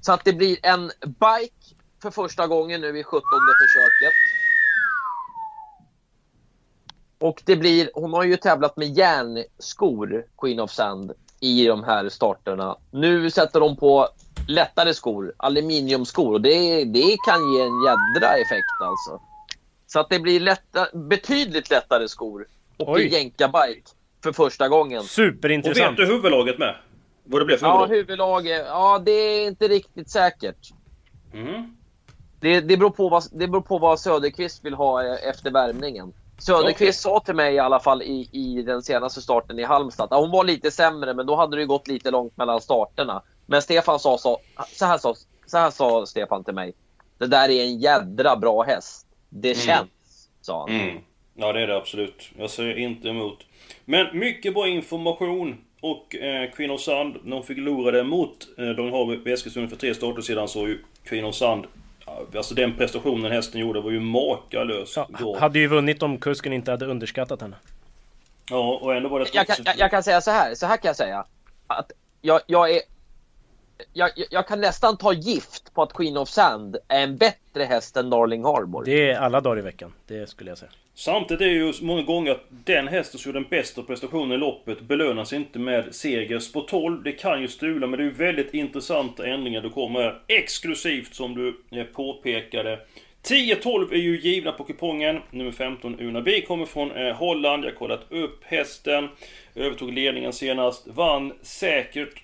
Så 0.00 0.12
att 0.12 0.24
det 0.24 0.32
blir 0.32 0.58
en 0.62 0.90
bike 1.00 1.74
för 2.02 2.10
första 2.10 2.46
gången 2.46 2.80
nu 2.80 2.98
i 2.98 3.04
17 3.04 3.22
försöket. 3.60 4.14
Och 7.20 7.42
det 7.44 7.56
blir, 7.56 7.90
hon 7.94 8.12
har 8.12 8.24
ju 8.24 8.36
tävlat 8.36 8.76
med 8.76 8.88
järnskor, 8.88 10.24
Queen 10.38 10.60
of 10.60 10.70
Sand, 10.70 11.12
i 11.40 11.66
de 11.66 11.84
här 11.84 12.08
starterna. 12.08 12.76
Nu 12.90 13.30
sätter 13.30 13.60
de 13.60 13.76
på 13.76 14.08
lättare 14.48 14.94
skor, 14.94 15.32
aluminiumskor 15.36 16.32
och 16.32 16.40
det, 16.40 16.84
det 16.84 17.16
kan 17.26 17.52
ge 17.52 17.60
en 17.60 17.82
jädra 17.84 18.34
effekt 18.36 18.80
alltså. 18.80 19.20
Så 19.88 20.00
att 20.00 20.08
det 20.10 20.18
blir 20.18 20.40
lätta, 20.40 20.88
betydligt 20.94 21.70
lättare 21.70 22.08
skor 22.08 22.46
och 22.76 22.88
Oj. 22.88 23.06
jänka-bike 23.12 23.90
för 24.22 24.32
första 24.32 24.68
gången. 24.68 24.98
Och 24.98 25.04
Superintressant. 25.04 25.90
vet 25.90 25.96
du 25.96 26.14
huvudlaget 26.14 26.58
med? 26.58 26.76
Vad 27.24 27.40
det 27.40 27.44
blev 27.44 27.56
för 27.56 27.66
Ja, 27.66 27.72
huvudlag? 27.86 27.96
huvudlaget. 27.96 28.66
Ja, 28.66 29.02
det 29.04 29.10
är 29.10 29.46
inte 29.46 29.68
riktigt 29.68 30.10
säkert. 30.10 30.72
Mm. 31.32 31.76
Det, 32.40 32.60
det, 32.60 32.76
beror 32.76 32.90
på 32.90 33.08
vad, 33.08 33.24
det 33.32 33.48
beror 33.48 33.62
på 33.62 33.78
vad 33.78 34.00
Söderqvist 34.00 34.64
vill 34.64 34.74
ha 34.74 35.04
eh, 35.04 35.28
efter 35.28 35.50
värmningen. 35.50 36.12
Söderqvist 36.38 37.00
sa 37.00 37.20
till 37.20 37.34
mig 37.34 37.54
i 37.54 37.58
alla 37.58 37.80
fall 37.80 38.02
i, 38.02 38.28
i 38.32 38.62
den 38.62 38.82
senaste 38.82 39.20
starten 39.22 39.58
i 39.58 39.62
Halmstad 39.62 40.12
att 40.12 40.20
hon 40.20 40.30
var 40.30 40.44
lite 40.44 40.70
sämre, 40.70 41.14
men 41.14 41.26
då 41.26 41.36
hade 41.36 41.56
det 41.56 41.66
gått 41.66 41.88
lite 41.88 42.10
långt 42.10 42.36
mellan 42.36 42.60
starterna. 42.60 43.22
Men 43.46 43.62
Stefan 43.62 43.98
sa 43.98 44.18
så, 44.18 44.40
så, 44.72 44.84
här, 44.84 44.98
sa, 44.98 45.14
så 45.46 45.58
här 45.58 45.70
sa 45.70 46.06
Stefan 46.06 46.44
till 46.44 46.54
mig. 46.54 46.74
Det 47.18 47.26
där 47.26 47.48
är 47.48 47.64
en 47.64 47.78
jädra 47.78 48.36
bra 48.36 48.62
häst. 48.62 49.07
Det 49.28 49.48
Mm. 49.52 49.60
känns, 49.66 50.28
sa 50.40 50.60
han. 50.60 50.80
Mm. 50.80 50.98
Ja, 51.34 51.52
det 51.52 51.60
är 51.60 51.66
det 51.66 51.76
absolut. 51.76 52.30
Jag 52.38 52.50
säger 52.50 52.74
inte 52.78 53.08
emot. 53.08 53.46
Men 53.84 54.18
mycket 54.18 54.54
bra 54.54 54.68
information 54.68 55.56
och 55.80 56.14
eh, 56.14 56.50
Queen 56.50 56.70
of 56.70 56.80
Sand, 56.80 57.16
när 57.22 57.36
hon 57.36 57.44
förlorade 57.44 58.04
mot 58.04 58.48
eh, 58.58 58.90
Hav 58.90 59.28
i 59.28 59.32
Eskilstuna 59.32 59.68
för 59.68 59.76
tre 59.76 59.94
starter 59.94 60.22
sedan 60.22 60.48
så 60.48 60.68
ju 60.68 60.78
Queen 61.04 61.24
of 61.24 61.34
Sand 61.34 61.66
Alltså 62.36 62.54
den 62.54 62.76
prestationen 62.76 63.32
hästen 63.32 63.60
gjorde 63.60 63.80
var 63.80 63.90
ju 63.90 64.00
makalös. 64.00 64.96
Ja, 64.96 65.38
hade 65.38 65.58
ju 65.58 65.66
vunnit 65.66 66.02
om 66.02 66.18
kusken 66.18 66.52
inte 66.52 66.70
hade 66.70 66.86
underskattat 66.86 67.40
henne. 67.40 67.56
Ja, 68.50 68.78
och 68.82 68.94
ändå 68.94 69.08
var 69.08 69.20
det... 69.20 69.26
Jag 69.32 69.46
kan, 69.46 69.56
jag, 69.64 69.78
jag 69.78 69.90
kan 69.90 70.02
säga 70.02 70.20
så 70.20 70.30
här, 70.30 70.54
så 70.54 70.66
här 70.66 70.76
kan 70.76 70.88
jag 70.88 70.96
säga. 70.96 71.24
Att 71.66 71.92
jag, 72.20 72.40
jag 72.46 72.70
är... 72.70 72.80
Jag, 73.92 74.10
jag 74.30 74.48
kan 74.48 74.60
nästan 74.60 74.96
ta 74.96 75.12
gift 75.12 75.74
på 75.74 75.82
att 75.82 75.92
Queen 75.92 76.16
of 76.16 76.28
Sand 76.28 76.76
är 76.88 77.02
en 77.02 77.16
bättre 77.16 77.64
häst 77.64 77.96
än 77.96 78.10
Darling 78.10 78.44
Harbour. 78.44 78.84
Det 78.84 79.10
är 79.10 79.18
alla 79.18 79.40
dagar 79.40 79.58
i 79.58 79.62
veckan, 79.62 79.92
det 80.06 80.28
skulle 80.28 80.50
jag 80.50 80.58
säga. 80.58 80.70
Samtidigt 80.94 81.40
är 81.40 81.46
det 81.46 81.52
ju 81.52 81.72
många 81.80 82.02
gånger 82.02 82.30
att 82.30 82.44
den 82.48 82.88
hästen 82.88 83.20
som 83.20 83.28
gjorde 83.28 83.40
den 83.40 83.48
bästa 83.50 83.82
prestationen 83.82 84.32
i 84.32 84.36
loppet 84.36 84.80
belönas 84.80 85.32
inte 85.32 85.58
med 85.58 85.94
seger. 85.94 86.38
Spår 86.38 86.64
12, 86.68 87.02
det 87.02 87.12
kan 87.12 87.42
ju 87.42 87.48
strula 87.48 87.86
men 87.86 87.98
det 87.98 88.02
är 88.02 88.08
ju 88.08 88.14
väldigt 88.14 88.54
intressanta 88.54 89.26
ändringar 89.26 89.60
du 89.60 89.70
kommer 89.70 90.22
exklusivt 90.26 91.14
som 91.14 91.34
du 91.34 91.78
eh, 91.78 91.84
påpekade. 91.84 92.78
10-12 93.22 93.92
är 93.92 93.96
ju 93.96 94.20
givna 94.20 94.52
på 94.52 94.64
kupongen. 94.64 95.20
Nummer 95.30 95.52
15 95.52 96.00
Una 96.00 96.20
B 96.20 96.40
kommer 96.40 96.66
från 96.66 96.90
eh, 96.90 97.14
Holland. 97.14 97.64
Jag 97.64 97.70
har 97.70 97.76
kollat 97.76 98.12
upp 98.12 98.44
hästen. 98.44 99.08
Övertog 99.54 99.92
ledningen 99.92 100.32
senast. 100.32 100.86
Vann 100.86 101.32
säkert. 101.42 102.22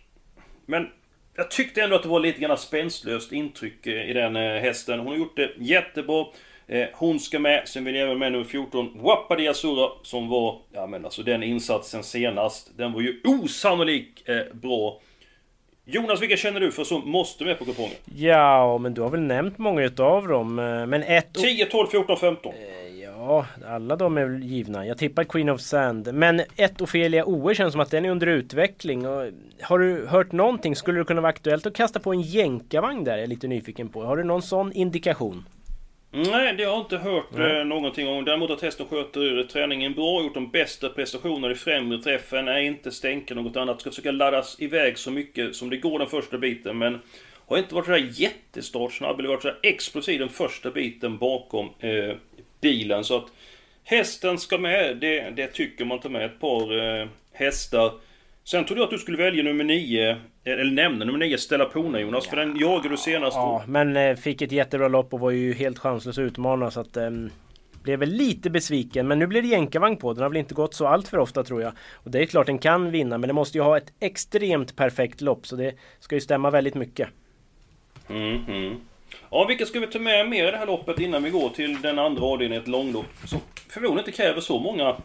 Men 0.66 0.90
jag 1.36 1.50
tyckte 1.50 1.82
ändå 1.82 1.96
att 1.96 2.02
det 2.02 2.08
var 2.08 2.20
lite 2.20 2.40
grann 2.40 2.58
spänstlöst 2.58 3.32
intryck 3.32 3.86
eh, 3.86 4.10
i 4.10 4.12
den 4.12 4.36
hästen. 4.36 4.98
Hon 4.98 5.08
har 5.08 5.16
gjort 5.16 5.36
det 5.36 5.50
jättebra. 5.58 6.24
Eh, 6.66 6.86
hon 6.92 7.20
ska 7.20 7.38
med, 7.38 7.68
sen 7.68 7.84
vill 7.84 7.94
jag 7.94 8.04
även 8.04 8.18
med 8.18 8.32
nummer 8.32 8.44
14, 8.44 8.90
Wapadi 8.94 9.48
Asura, 9.48 9.88
som 10.02 10.28
var, 10.28 10.58
ja 10.72 10.86
men 10.86 11.04
alltså 11.04 11.22
den 11.22 11.42
insatsen 11.42 12.02
senast, 12.02 12.70
den 12.76 12.92
var 12.92 13.00
ju 13.00 13.20
osannolikt 13.24 14.28
eh, 14.28 14.36
bra. 14.52 15.00
Jonas, 15.84 16.22
vilka 16.22 16.36
känner 16.36 16.60
du 16.60 16.72
för 16.72 16.84
som 16.84 17.10
måste 17.10 17.44
med 17.44 17.58
på 17.58 17.64
kupongen? 17.64 17.96
Ja, 18.16 18.78
men 18.78 18.94
du 18.94 19.00
har 19.00 19.10
väl 19.10 19.20
nämnt 19.20 19.58
många 19.58 19.82
utav 19.82 20.28
dem, 20.28 20.58
eh, 20.58 20.86
men 20.86 21.02
ett... 21.02 21.34
10, 21.34 21.66
12, 21.66 21.86
14, 21.86 22.16
15. 22.16 22.52
Ja, 23.26 23.46
alla 23.66 23.96
de 23.96 24.18
är 24.18 24.24
väl 24.24 24.42
givna. 24.42 24.86
Jag 24.86 24.98
tippar 24.98 25.24
Queen 25.24 25.48
of 25.48 25.60
Sand. 25.60 26.14
Men 26.14 26.40
ett 26.56 26.80
Ofelia 26.80 27.24
OE 27.24 27.54
känns 27.54 27.72
som 27.72 27.80
att 27.80 27.90
den 27.90 28.04
är 28.04 28.10
under 28.10 28.26
utveckling. 28.26 29.06
Och 29.06 29.30
har 29.62 29.78
du 29.78 30.06
hört 30.06 30.32
någonting? 30.32 30.76
Skulle 30.76 30.98
det 30.98 31.04
kunna 31.04 31.20
vara 31.20 31.30
aktuellt 31.30 31.66
att 31.66 31.74
kasta 31.74 32.00
på 32.00 32.12
en 32.12 32.20
jänkarvagn 32.20 33.04
där? 33.04 33.12
Jag 33.12 33.22
är 33.22 33.26
lite 33.26 33.48
nyfiken 33.48 33.88
på. 33.88 34.04
Har 34.04 34.16
du 34.16 34.24
någon 34.24 34.42
sån 34.42 34.72
indikation? 34.72 35.44
Nej, 36.10 36.54
det 36.56 36.64
har 36.64 36.72
jag 36.72 36.80
inte 36.80 36.96
hört 36.96 37.38
eh, 37.38 37.64
någonting 37.64 38.08
om. 38.08 38.24
Däremot 38.24 38.50
att 38.50 38.62
hästen 38.62 38.86
sköter 38.86 39.42
träningen 39.42 39.94
bra, 39.94 40.22
gjort 40.22 40.34
de 40.34 40.50
bästa 40.50 40.88
prestationerna 40.88 41.52
i 41.52 41.54
främre 41.54 41.98
träffen, 41.98 42.48
är 42.48 42.58
inte 42.58 42.90
stänka 42.90 43.34
något 43.34 43.56
annat. 43.56 43.80
Ska 43.80 43.90
försöka 43.90 44.10
laddas 44.10 44.56
iväg 44.60 44.98
så 44.98 45.10
mycket 45.10 45.56
som 45.56 45.70
det 45.70 45.76
går 45.76 45.98
den 45.98 46.08
första 46.08 46.38
biten, 46.38 46.78
men 46.78 46.98
har 47.46 47.58
inte 47.58 47.74
varit 47.74 47.86
sådär 47.86 48.10
jättestartsnabb 48.12 49.18
eller 49.18 49.28
varit 49.28 49.42
sådär 49.42 49.58
explosiv 49.62 50.18
den 50.20 50.28
första 50.28 50.70
biten 50.70 51.18
bakom 51.18 51.68
eh, 51.78 52.16
bilen. 52.64 53.04
Så 53.04 53.16
att 53.16 53.26
hästen 53.84 54.38
ska 54.38 54.58
med, 54.58 54.96
det, 54.96 55.30
det 55.36 55.46
tycker 55.46 55.84
man 55.84 56.00
tar 56.00 56.10
med 56.10 56.24
ett 56.24 56.40
par 56.40 57.00
eh, 57.00 57.08
hästar. 57.32 57.92
Sen 58.44 58.64
trodde 58.64 58.80
jag 58.80 58.84
att 58.86 58.90
du 58.90 58.98
skulle 58.98 59.18
välja 59.18 59.42
nummer 59.42 59.64
9, 59.64 60.16
eller 60.44 60.64
nämna 60.64 61.04
nummer 61.04 61.18
9, 61.18 61.38
Stella 61.38 61.64
Pona 61.64 62.00
Jonas, 62.00 62.24
ja. 62.24 62.30
för 62.30 62.36
den 62.36 62.56
jagade 62.56 62.88
du 62.88 62.96
senast. 62.96 63.36
Ja, 63.36 63.64
men 63.66 63.96
eh, 63.96 64.16
fick 64.16 64.42
ett 64.42 64.52
jättebra 64.52 64.88
lopp 64.88 65.14
och 65.14 65.20
var 65.20 65.30
ju 65.30 65.54
helt 65.54 65.78
chanslös 65.78 66.18
att 66.18 66.22
utmana 66.22 66.70
så 66.70 66.80
att... 66.80 66.96
Eh, 66.96 67.10
blev 67.84 67.98
väl 67.98 68.10
lite 68.10 68.50
besviken, 68.50 69.08
men 69.08 69.18
nu 69.18 69.26
blir 69.26 69.42
det 69.42 69.48
jänkarvagn 69.48 69.96
på. 69.96 70.12
Den 70.12 70.22
har 70.22 70.30
väl 70.30 70.36
inte 70.36 70.54
gått 70.54 70.74
så 70.74 70.86
allt 70.86 71.08
för 71.08 71.18
ofta 71.18 71.44
tror 71.44 71.62
jag. 71.62 71.72
Och 71.92 72.10
det 72.10 72.22
är 72.22 72.26
klart 72.26 72.46
den 72.46 72.58
kan 72.58 72.90
vinna, 72.90 73.18
men 73.18 73.28
det 73.28 73.34
måste 73.34 73.58
ju 73.58 73.64
ha 73.64 73.76
ett 73.76 73.92
extremt 74.00 74.76
perfekt 74.76 75.20
lopp, 75.20 75.46
så 75.46 75.56
det 75.56 75.74
ska 76.00 76.14
ju 76.14 76.20
stämma 76.20 76.50
väldigt 76.50 76.74
mycket. 76.74 77.08
Mm 78.08 78.38
-hmm. 78.38 78.76
Ja, 79.34 79.44
vilka 79.44 79.66
ska 79.66 79.80
vi 79.80 79.86
ta 79.86 79.98
med 79.98 80.28
mer 80.28 80.48
i 80.48 80.50
det 80.50 80.56
här 80.56 80.66
loppet 80.66 80.98
innan 80.98 81.22
vi 81.22 81.30
går 81.30 81.48
till 81.48 81.82
den 81.82 81.98
andra 81.98 82.24
avdelningen, 82.24 82.62
ett 82.62 82.68
långlopp 82.68 83.06
som 83.26 83.40
förmodligen 83.68 83.98
inte 83.98 84.12
kräver 84.12 84.40
så 84.40 84.58
många 84.58 84.96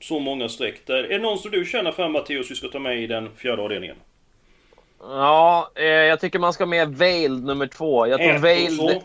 så 0.00 0.18
många 0.18 0.48
streck 0.48 0.86
där. 0.86 1.04
Är 1.04 1.08
det 1.08 1.18
någon 1.18 1.38
som 1.38 1.50
du 1.50 1.64
känner 1.64 1.92
för 1.92 2.08
Matteus 2.08 2.50
vi 2.50 2.54
ska 2.54 2.68
ta 2.68 2.78
med 2.78 3.02
i 3.02 3.06
den 3.06 3.30
fjärde 3.36 3.62
avdelningen? 3.62 3.96
Ja, 5.00 5.70
eh, 5.74 5.84
jag 5.84 6.20
tycker 6.20 6.38
man 6.38 6.52
ska 6.52 6.66
med 6.66 6.96
Veiled 6.96 7.44
nummer 7.44 7.66
två. 7.66 8.06
Jag 8.06 8.20
tror 8.20 8.38
Veiled, 8.38 9.02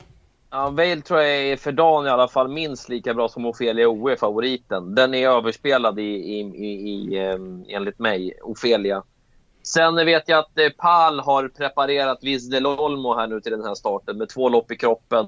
ja, 0.51 0.69
Veiled 0.69 1.05
tror 1.05 1.21
jag 1.21 1.37
är 1.37 1.57
för 1.57 1.71
dagen 1.71 2.05
i 2.05 2.09
alla 2.09 2.27
fall 2.27 2.47
minst 2.47 2.89
lika 2.89 3.13
bra 3.13 3.29
som 3.29 3.45
Ofelia 3.45 3.87
OE, 3.87 4.15
favoriten. 4.15 4.95
Den 4.95 5.13
är 5.13 5.29
överspelad 5.29 5.99
i, 5.99 6.03
i, 6.03 6.39
i, 6.39 6.89
i 6.89 7.19
um, 7.29 7.65
enligt 7.69 7.99
mig, 7.99 8.33
Ofelia. 8.41 9.03
Sen 9.73 9.95
vet 9.95 10.29
jag 10.29 10.39
att 10.39 10.57
eh, 10.57 10.69
Pal 10.69 11.19
har 11.19 11.47
preparerat 11.47 12.19
Visdel 12.21 12.65
Olmo 12.65 13.15
här 13.15 13.27
nu 13.27 13.41
till 13.41 13.51
den 13.51 13.63
här 13.63 13.75
starten 13.75 14.17
med 14.17 14.29
två 14.29 14.49
lopp 14.49 14.71
i 14.71 14.77
kroppen 14.77 15.27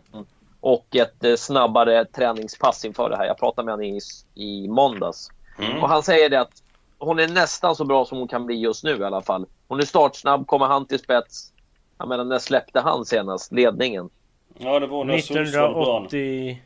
och 0.60 0.96
ett 0.96 1.24
eh, 1.24 1.36
snabbare 1.36 2.06
träningspass 2.06 2.86
inför 2.86 3.10
det 3.10 3.18
här. 3.18 3.26
Jag 3.26 3.38
pratade 3.38 3.66
med 3.66 3.74
honom 3.74 3.86
i, 3.86 4.00
i 4.36 4.68
måndags. 4.68 5.30
Mm. 5.60 5.84
Och 5.84 5.90
han 5.90 6.04
säger 6.04 6.30
det 6.30 6.42
att 6.42 6.64
hon 6.98 7.20
är 7.20 7.28
nästan 7.28 7.76
så 7.76 7.86
bra 7.86 8.06
som 8.06 8.18
hon 8.18 8.28
kan 8.28 8.46
bli 8.46 8.56
just 8.56 8.84
nu 8.84 8.98
i 8.98 9.04
alla 9.04 9.22
fall. 9.22 9.46
Hon 9.68 9.80
är 9.80 9.86
startsnabb, 9.86 10.48
kommer 10.48 10.66
han 10.66 10.86
till 10.86 11.00
spets. 11.00 11.52
Jag 11.98 12.08
menar, 12.08 12.24
när 12.24 12.40
släppte 12.40 12.80
han 12.80 13.06
senast 13.06 13.52
ledningen? 13.52 14.10
Ja, 14.58 14.80
det 14.80 14.88
var 14.88 15.06
när 15.06 15.14
1980... 15.14 16.62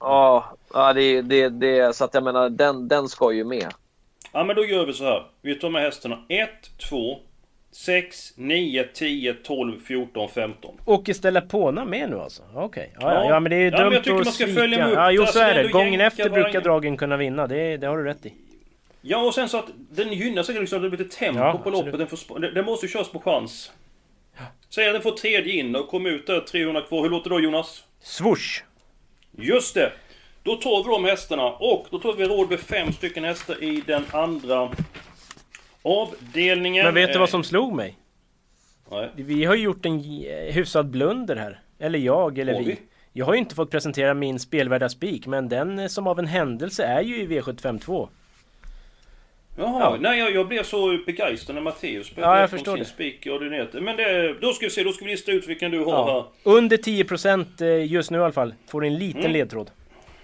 Ja, 0.00 0.44
ja 0.72 0.92
det, 0.92 1.22
det, 1.22 1.48
det, 1.48 1.96
så 1.96 2.04
att 2.04 2.14
jag 2.14 2.24
menar, 2.24 2.48
den, 2.48 2.88
den 2.88 3.08
ska 3.08 3.32
ju 3.32 3.44
med. 3.44 3.74
Ja, 4.32 4.44
men 4.44 4.56
då 4.56 4.64
gör 4.64 4.86
vi 4.86 4.92
så 4.92 5.04
här. 5.04 5.26
Vi 5.42 5.54
tar 5.54 5.70
med 5.70 5.82
hästarna 5.82 6.24
1, 6.28 6.50
2, 6.88 7.18
6, 7.72 8.32
9, 8.36 8.84
10, 8.84 9.34
12, 9.34 9.80
14, 9.80 10.28
15. 10.28 10.80
Och 10.84 11.08
istället 11.08 11.48
Påna 11.48 11.84
med 11.84 12.10
nu 12.10 12.18
alltså? 12.18 12.42
Okej. 12.54 12.92
Okay. 12.96 13.08
Ja, 13.10 13.14
ja, 13.14 13.30
ja, 13.30 13.40
men 13.40 13.50
det 13.50 13.56
är 13.56 13.60
ju 13.60 13.70
ja, 13.70 13.84
dumt 13.84 13.96
att 13.96 14.06
man 14.06 14.24
ska 14.24 14.44
svika. 14.44 14.60
Följa 14.60 14.88
upp. 14.88 14.94
Ja, 14.94 15.10
jo 15.10 15.26
så 15.26 15.38
är 15.38 15.54
det. 15.54 15.68
Gången 15.68 16.00
efter 16.00 16.30
brukar 16.30 16.60
dragen 16.60 16.96
kunna 16.96 17.16
vinna. 17.16 17.46
Det, 17.46 17.76
det 17.76 17.86
har 17.86 17.98
du 17.98 18.04
rätt 18.04 18.26
i. 18.26 18.34
Ja, 19.02 19.26
och 19.26 19.34
sen 19.34 19.48
så 19.48 19.58
att 19.58 19.70
den 19.90 20.12
gynnar 20.12 20.42
sig 20.42 20.54
liksom. 20.54 20.82
Det 20.82 20.88
blir 20.90 20.98
lite 20.98 21.16
tempo 21.16 21.40
ja, 21.40 21.60
på 21.64 21.70
loppet. 21.70 21.98
Den, 21.98 22.06
får, 22.06 22.38
den 22.38 22.64
måste 22.64 22.86
ju 22.86 22.92
köras 22.92 23.08
på 23.08 23.20
chans. 23.20 23.72
Säg 24.70 24.86
att 24.86 24.94
den 24.94 25.02
får 25.02 25.10
tredje 25.10 25.52
in 25.52 25.76
och 25.76 25.88
kommer 25.88 26.10
ut 26.10 26.26
där 26.26 26.40
300 26.40 26.82
kvar. 26.82 27.02
Hur 27.02 27.10
låter 27.10 27.30
det 27.30 27.36
då 27.36 27.40
Jonas? 27.40 27.84
Swoosh! 28.02 28.62
Just 29.38 29.74
det! 29.74 29.92
Då 30.42 30.56
tar 30.56 30.84
vi 30.84 30.90
de 30.90 31.04
hästarna 31.04 31.46
och 31.52 31.86
då 31.90 31.98
tar 31.98 32.12
vi 32.12 32.24
råd 32.24 32.50
med 32.50 32.60
fem 32.60 32.92
stycken 32.92 33.24
hästar 33.24 33.64
i 33.64 33.82
den 33.86 34.04
andra 34.12 34.70
avdelningen. 35.82 36.84
Men 36.84 36.94
vet 36.94 37.12
du 37.12 37.18
vad 37.18 37.30
som 37.30 37.44
slog 37.44 37.74
mig? 37.74 37.96
Nej. 38.90 39.10
Vi 39.14 39.44
har 39.44 39.54
ju 39.54 39.62
gjort 39.62 39.86
en 39.86 40.00
hyfsad 40.52 40.90
blunder 40.90 41.36
här. 41.36 41.60
Eller 41.78 41.98
jag, 41.98 42.38
eller 42.38 42.58
vi. 42.58 42.64
vi. 42.64 42.78
Jag 43.12 43.26
har 43.26 43.32
ju 43.32 43.38
inte 43.38 43.54
fått 43.54 43.70
presentera 43.70 44.14
min 44.14 44.38
spelvärda 44.38 44.88
spik, 44.88 45.26
men 45.26 45.48
den 45.48 45.90
som 45.90 46.06
av 46.06 46.18
en 46.18 46.26
händelse 46.26 46.84
är 46.84 47.02
ju 47.02 47.22
i 47.22 47.26
V752. 47.26 48.08
Jaha, 49.56 49.80
ja. 49.80 49.96
nej 50.00 50.18
jag, 50.18 50.34
jag 50.34 50.48
blev 50.48 50.62
så 50.62 50.98
begeistrad 51.06 51.54
när 51.54 51.62
Matteus 51.62 52.06
spelade 52.06 52.34
ja, 52.34 52.40
jag 52.40 52.50
förstår 52.50 52.76
sin 52.76 52.84
spik 52.84 53.26
i 53.26 53.30
ordineter. 53.30 53.80
Men 53.80 53.96
det, 53.96 54.34
då 54.40 54.52
ska 54.52 54.66
vi 54.66 54.70
se, 54.70 54.82
då 54.82 54.92
ska 54.92 55.04
vi 55.04 55.10
lista 55.10 55.32
ut 55.32 55.48
vilken 55.48 55.70
du 55.70 55.78
har 55.78 55.92
ja. 55.92 56.30
här. 56.44 56.52
Under 56.52 56.76
10% 56.76 57.62
eh, 57.62 57.92
just 57.92 58.10
nu 58.10 58.18
i 58.18 58.20
alla 58.20 58.32
fall. 58.32 58.54
Får 58.68 58.84
en 58.84 58.98
liten 58.98 59.20
mm. 59.20 59.32
ledtråd. 59.32 59.70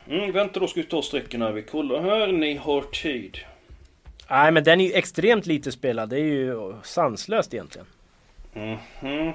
Mm, 0.09 0.33
vänta 0.33 0.61
då 0.61 0.67
ska 0.67 0.81
vi 0.81 0.87
ta 0.87 1.03
här. 1.03 1.53
Vi 1.53 1.63
kollar 1.63 2.03
här, 2.03 2.27
ni 2.27 2.55
har 2.55 2.83
tid. 2.83 3.39
Nej 4.31 4.53
men 4.53 4.65
den 4.65 4.81
är 4.81 4.85
ju 4.85 4.93
extremt 4.93 5.47
lite 5.47 5.73
spelad. 5.73 6.09
Det 6.09 6.17
är 6.17 6.25
ju 6.25 6.75
sanslöst 6.83 7.55
egentligen. 7.55 7.87
Mm 8.55 8.79
-hmm. 9.01 9.33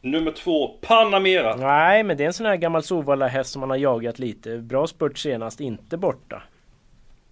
Nummer 0.00 0.32
två, 0.32 0.68
Panamera. 0.68 1.56
Nej, 1.56 2.02
men 2.02 2.16
det 2.16 2.22
är 2.22 2.26
en 2.26 2.32
sån 2.32 2.46
här 2.46 2.56
gammal 2.56 2.82
Sovalla 2.82 3.28
häst 3.28 3.50
som 3.50 3.60
man 3.60 3.70
har 3.70 3.76
jagat 3.76 4.18
lite. 4.18 4.58
Bra 4.58 4.86
spurt 4.86 5.18
senast, 5.18 5.60
inte 5.60 5.96
borta. 5.96 6.42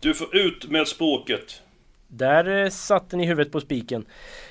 Du 0.00 0.14
får 0.14 0.36
ut 0.36 0.70
med 0.70 0.88
språket. 0.88 1.62
Där 2.16 2.64
eh, 2.64 2.68
satte 2.68 3.16
ni 3.16 3.26
huvudet 3.26 3.52
på 3.52 3.60
spiken. 3.60 4.06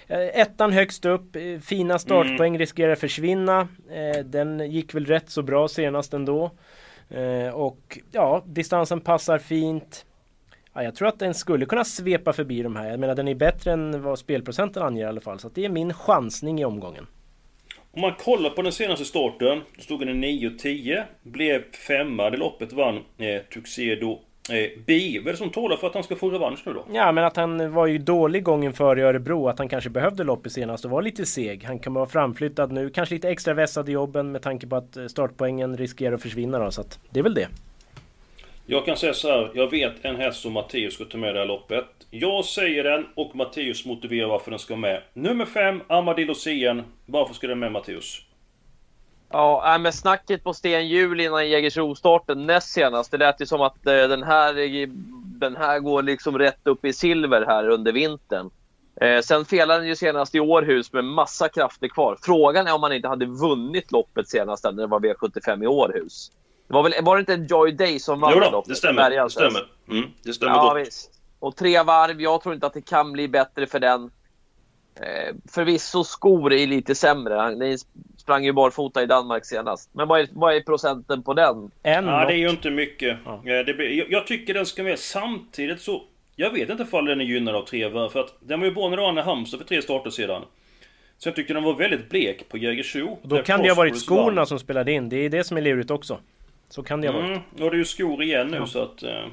Eh, 0.07 0.41
ettan 0.41 0.71
högst 0.71 1.05
upp, 1.05 1.35
eh, 1.35 1.59
fina 1.59 1.99
startpoäng 1.99 2.51
mm. 2.51 2.59
riskerar 2.59 2.95
försvinna. 2.95 3.67
Den 4.25 4.71
gick 4.71 4.95
väl 4.95 5.05
rätt 5.05 5.29
så 5.29 5.41
bra 5.41 5.67
senast 5.67 6.13
ändå. 6.13 6.51
Och 7.53 7.99
ja, 8.11 8.43
distansen 8.45 9.01
passar 9.01 9.37
fint. 9.37 10.05
Ja, 10.73 10.83
jag 10.83 10.95
tror 10.95 11.07
att 11.07 11.19
den 11.19 11.33
skulle 11.33 11.65
kunna 11.65 11.83
svepa 11.83 12.33
förbi 12.33 12.61
de 12.61 12.75
här. 12.75 12.89
Jag 12.89 12.99
menar 12.99 13.15
den 13.15 13.27
är 13.27 13.35
bättre 13.35 13.71
än 13.71 14.01
vad 14.01 14.19
spelprocenten 14.19 14.83
anger 14.83 15.05
i 15.05 15.07
alla 15.07 15.21
fall. 15.21 15.39
Så 15.39 15.49
det 15.49 15.65
är 15.65 15.69
min 15.69 15.93
chansning 15.93 16.59
i 16.59 16.65
omgången. 16.65 17.07
Om 17.91 18.01
man 18.01 18.13
kollar 18.13 18.49
på 18.49 18.61
den 18.61 18.71
senaste 18.71 19.05
starten, 19.05 19.61
då 19.75 19.81
stod 19.81 19.99
den 19.99 20.23
9-10. 20.23 21.03
Blev 21.23 21.71
femma, 21.71 22.29
det 22.29 22.37
loppet 22.37 22.73
vann 22.73 22.95
eh, 23.17 23.41
Tuxedo 23.53 24.19
eh, 24.49 24.79
B. 24.85 25.19
Vad 25.19 25.27
är 25.27 25.31
det 25.31 25.37
som 25.37 25.49
talar 25.49 25.77
för 25.77 25.87
att 25.87 25.93
han 25.93 26.03
ska 26.03 26.15
få 26.15 26.29
revansch 26.29 26.59
nu 26.65 26.73
då? 26.73 26.85
Ja 26.93 27.11
men 27.11 27.23
att 27.23 27.35
han 27.35 27.73
var 27.73 27.87
ju 27.87 27.97
dålig 27.97 28.43
gången 28.43 28.73
före 28.73 28.99
i 28.99 29.03
Örebro. 29.03 29.47
Att 29.47 29.59
han 29.59 29.69
kanske 29.69 29.89
behövde 29.89 30.23
loppet 30.23 30.51
senast 30.51 30.85
och 30.85 30.91
var 30.91 31.01
lite 31.01 31.25
seg. 31.25 31.63
Han 31.63 31.79
kan 31.79 31.93
vara 31.93 32.05
framflyttad 32.05 32.71
nu. 32.71 32.89
Kanske 32.89 33.15
lite 33.15 33.29
extra 33.29 33.53
vässad 33.53 33.89
i 33.89 33.91
jobben 33.91 34.31
med 34.31 34.41
tanke 34.41 34.67
på 34.67 34.75
att 34.75 34.97
eh, 34.97 35.05
startpoängen 35.05 35.77
riskerar 35.77 36.15
att 36.15 36.21
försvinna 36.21 36.59
då. 36.59 36.71
Så 36.71 36.81
att 36.81 36.99
det 37.09 37.19
är 37.19 37.23
väl 37.23 37.33
det. 37.33 37.47
Jag 38.65 38.85
kan 38.85 38.97
säga 38.97 39.13
så 39.13 39.27
här, 39.27 39.51
jag 39.53 39.71
vet 39.71 39.93
en 40.01 40.15
häst 40.15 40.41
som 40.41 40.53
Matteus 40.53 40.93
ska 40.93 41.05
ta 41.05 41.17
med 41.17 41.29
i 41.29 41.33
det 41.33 41.39
här 41.39 41.45
loppet. 41.45 41.85
Jag 42.11 42.45
säger 42.45 42.83
den 42.83 43.05
och 43.15 43.35
Matteus 43.35 43.85
motiverar 43.85 44.27
varför 44.27 44.51
den 44.51 44.59
ska 44.59 44.75
med. 44.75 45.01
Nummer 45.13 45.45
5, 45.45 45.81
Amadillo 45.87 46.35
Sien. 46.35 46.83
Varför 47.05 47.33
ska 47.33 47.47
den 47.47 47.59
med 47.59 47.71
Matteus? 47.71 48.21
Ja, 49.33 49.77
men 49.79 49.93
snacket 49.93 50.43
på 50.43 50.53
Sten 50.53 50.87
Hjul 50.87 51.21
innan 51.21 51.49
Jägersro-starten 51.49 52.45
näst 52.45 52.69
senast, 52.73 53.11
det 53.11 53.17
lät 53.17 53.41
ju 53.41 53.45
som 53.45 53.61
att 53.61 53.87
eh, 53.87 53.93
den, 53.93 54.23
här, 54.23 54.53
den 55.39 55.55
här 55.55 55.79
går 55.79 56.03
liksom 56.03 56.37
rätt 56.39 56.67
upp 56.67 56.85
i 56.85 56.93
silver 56.93 57.45
här 57.47 57.69
under 57.69 57.91
vintern. 57.91 58.49
Eh, 59.01 59.21
sen 59.21 59.45
felade 59.45 59.79
den 59.79 59.87
ju 59.87 59.95
senast 59.95 60.35
i 60.35 60.39
Århus 60.39 60.93
med 60.93 61.05
massa 61.05 61.49
krafter 61.49 61.87
kvar. 61.87 62.17
Frågan 62.21 62.67
är 62.67 62.73
om 62.73 62.81
man 62.81 62.93
inte 62.93 63.07
hade 63.07 63.25
vunnit 63.25 63.91
loppet 63.91 64.29
senast 64.29 64.63
när 64.63 64.71
det 64.71 64.87
var 64.87 64.99
V75 64.99 65.63
i 65.63 65.67
Århus. 65.67 66.31
Det 66.67 66.73
var, 66.73 66.83
väl, 66.83 66.93
var 67.01 67.15
det 67.17 67.19
inte 67.33 67.53
Joy 67.53 67.71
Day 67.71 67.99
som 67.99 68.19
vann 68.19 68.31
Jo 68.35 68.39
då, 68.39 68.51
loppet? 68.51 68.69
det 68.69 68.75
stämmer. 68.75 69.09
Det 69.09 69.29
stämmer. 69.29 69.67
Mm, 69.89 70.09
det 70.23 70.33
stämmer 70.33 70.53
Ja, 70.55 70.73
gott. 70.73 70.87
visst. 70.87 71.11
Och 71.39 71.55
tre 71.55 71.83
varv, 71.83 72.21
jag 72.21 72.41
tror 72.41 72.55
inte 72.55 72.67
att 72.67 72.73
det 72.73 72.81
kan 72.81 73.11
bli 73.11 73.27
bättre 73.27 73.67
för 73.67 73.79
den. 73.79 74.11
Eh, 74.95 75.35
förvisso 75.51 76.03
skor 76.03 76.53
är 76.53 76.67
lite 76.67 76.95
sämre. 76.95 77.33
Han 77.33 77.59
den 77.59 77.77
sprang 78.17 78.45
ju 78.45 78.51
barfota 78.53 79.03
i 79.03 79.05
Danmark 79.05 79.45
senast. 79.45 79.89
Men 79.93 80.07
vad 80.07 80.19
är, 80.19 80.27
vad 80.31 80.55
är 80.55 80.61
procenten 80.61 81.23
på 81.23 81.33
den? 81.33 81.71
En 81.83 82.05
Ja, 82.05 82.25
det 82.25 82.33
är 82.33 82.37
ju 82.37 82.49
inte 82.49 82.69
mycket. 82.69 83.17
Eh, 83.25 83.41
Det 83.43 83.83
jag, 83.83 84.11
jag 84.11 84.27
tycker 84.27 84.53
den 84.53 84.65
ska 84.65 84.83
med 84.83 84.99
samtidigt 84.99 85.81
så... 85.81 86.03
Jag 86.35 86.49
vet 86.49 86.69
inte 86.69 86.83
ifall 86.83 87.05
den 87.05 87.21
är 87.21 87.25
gynnad 87.25 87.55
av 87.55 87.65
tre 87.65 87.87
varv, 87.87 88.09
för 88.09 88.19
att 88.19 88.35
den 88.39 88.59
var 88.59 88.67
ju 88.67 88.73
bra 88.73 88.89
när 88.89 88.97
det 88.97 89.03
var 89.03 89.19
i 89.19 89.21
Halmstad 89.21 89.59
för 89.59 89.67
tre 89.67 89.81
starter 89.81 90.09
sedan. 90.09 90.41
Så 91.17 91.29
jag 91.29 91.35
tycker 91.35 91.53
den 91.53 91.63
var 91.63 91.73
väldigt 91.73 92.09
blek 92.09 92.49
på 92.49 92.57
Jägersro. 92.57 93.19
Och 93.21 93.27
då 93.27 93.43
kan 93.43 93.59
det 93.59 93.65
ju 93.65 93.71
ha 93.71 93.75
varit 93.75 93.97
skorna 94.05 94.45
som 94.45 94.59
spelade 94.59 94.91
in. 94.91 95.09
Det 95.09 95.17
är 95.17 95.29
det 95.29 95.43
som 95.43 95.57
är 95.57 95.61
lurigt 95.61 95.91
också. 95.91 96.19
Så 96.69 96.83
kan 96.83 97.01
det 97.01 97.07
ha 97.07 97.13
varit. 97.13 97.27
Mm, 97.27 97.41
och 97.51 97.71
det 97.71 97.75
är 97.75 97.79
ju 97.79 97.85
skor 97.85 98.23
igen 98.23 98.47
nu 98.47 98.65
så 98.67 98.81
att... 98.81 99.03
Eh, 99.03 99.25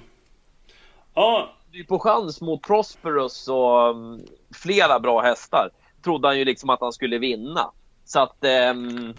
ja, 1.14 1.50
Det 1.72 1.78
är 1.78 1.84
på 1.84 1.98
chans 1.98 2.40
mot 2.40 2.62
Prosperous 2.62 3.48
och 3.48 3.90
um, 3.90 4.26
flera 4.54 5.00
bra 5.00 5.20
hästar. 5.20 5.70
Trodde 6.04 6.28
han 6.28 6.38
ju 6.38 6.44
liksom 6.44 6.70
att 6.70 6.80
han 6.80 6.92
skulle 6.92 7.18
vinna. 7.18 7.70
Så 8.04 8.20
att... 8.20 8.44
Um, 8.74 9.14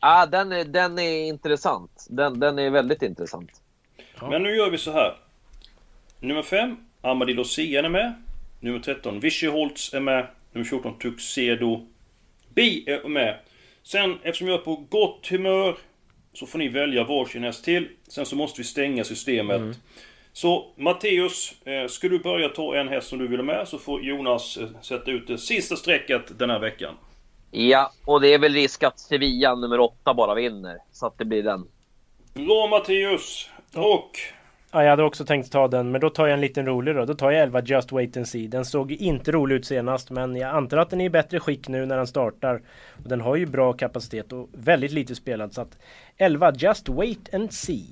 ja, 0.00 0.26
den, 0.26 0.52
är, 0.52 0.64
den 0.64 0.98
är 0.98 1.28
intressant. 1.28 2.06
Den, 2.10 2.40
den 2.40 2.58
är 2.58 2.70
väldigt 2.70 3.02
intressant. 3.02 3.62
Men 4.20 4.42
nu 4.42 4.56
gör 4.56 4.70
vi 4.70 4.78
så 4.78 4.92
här. 4.92 5.16
Nummer 6.20 6.42
5, 6.42 6.76
Amadillo 7.00 7.44
Sien 7.44 7.84
är 7.84 7.88
med. 7.88 8.14
Nummer 8.60 8.78
13, 8.78 9.20
Vichy 9.20 9.48
Holtz 9.48 9.94
är 9.94 10.00
med. 10.00 10.26
Nummer 10.52 10.64
14, 10.64 10.98
Tuxedo 10.98 11.86
Bi 12.54 12.84
är 12.86 13.08
med. 13.08 13.38
Sen, 13.82 14.18
eftersom 14.22 14.48
jag 14.48 14.60
är 14.60 14.64
på 14.64 14.76
gott 14.88 15.26
humör, 15.26 15.76
så 16.32 16.46
får 16.46 16.58
ni 16.58 16.68
välja 16.68 17.04
varsin 17.04 17.44
häst 17.44 17.64
till. 17.64 17.88
Sen 18.08 18.26
så 18.26 18.36
måste 18.36 18.60
vi 18.60 18.64
stänga 18.64 19.04
systemet. 19.04 19.78
Så 20.32 20.72
Matteus, 20.76 21.54
eh, 21.64 21.88
ska 21.88 22.08
du 22.08 22.18
börja 22.18 22.48
ta 22.48 22.76
en 22.76 22.88
häst 22.88 23.08
som 23.08 23.18
du 23.18 23.28
vill 23.28 23.38
ha 23.38 23.44
med 23.44 23.68
så 23.68 23.78
får 23.78 24.02
Jonas 24.02 24.56
eh, 24.56 24.68
sätta 24.80 25.10
ut 25.10 25.26
det 25.26 25.38
sista 25.38 25.76
strecket 25.76 26.38
den 26.38 26.50
här 26.50 26.58
veckan. 26.58 26.94
Ja, 27.50 27.92
och 28.04 28.20
det 28.20 28.34
är 28.34 28.38
väl 28.38 28.52
risk 28.52 28.82
att 28.82 28.98
Sevilla 28.98 29.54
nummer 29.54 29.80
åtta 29.80 30.14
bara 30.14 30.34
vinner. 30.34 30.78
Så 30.92 31.06
att 31.06 31.18
det 31.18 31.24
blir 31.24 31.42
den. 31.42 31.66
Bra 32.34 32.66
Matteus! 32.66 33.50
Och... 33.74 34.10
Ja, 34.74 34.82
jag 34.82 34.90
hade 34.90 35.02
också 35.02 35.24
tänkt 35.24 35.52
ta 35.52 35.68
den, 35.68 35.90
men 35.90 36.00
då 36.00 36.10
tar 36.10 36.26
jag 36.26 36.34
en 36.34 36.40
liten 36.40 36.66
rolig 36.66 36.94
då. 36.94 37.04
Då 37.04 37.14
tar 37.14 37.30
jag 37.30 37.42
11 37.42 37.62
Just 37.62 37.92
Wait 37.92 38.16
and 38.16 38.28
See. 38.28 38.46
Den 38.46 38.64
såg 38.64 38.92
inte 38.92 39.32
rolig 39.32 39.54
ut 39.54 39.66
senast, 39.66 40.10
men 40.10 40.36
jag 40.36 40.50
antar 40.50 40.76
att 40.76 40.90
den 40.90 41.00
är 41.00 41.04
i 41.04 41.10
bättre 41.10 41.40
skick 41.40 41.68
nu 41.68 41.86
när 41.86 41.96
den 41.96 42.06
startar. 42.06 42.62
Och 43.02 43.08
den 43.08 43.20
har 43.20 43.36
ju 43.36 43.46
bra 43.46 43.72
kapacitet 43.72 44.32
och 44.32 44.48
väldigt 44.52 44.92
lite 44.92 45.14
spelad, 45.14 45.54
så 45.54 45.60
att 45.60 45.78
11 46.16 46.52
Just 46.56 46.88
Wait 46.88 47.34
and 47.34 47.52
See. 47.52 47.86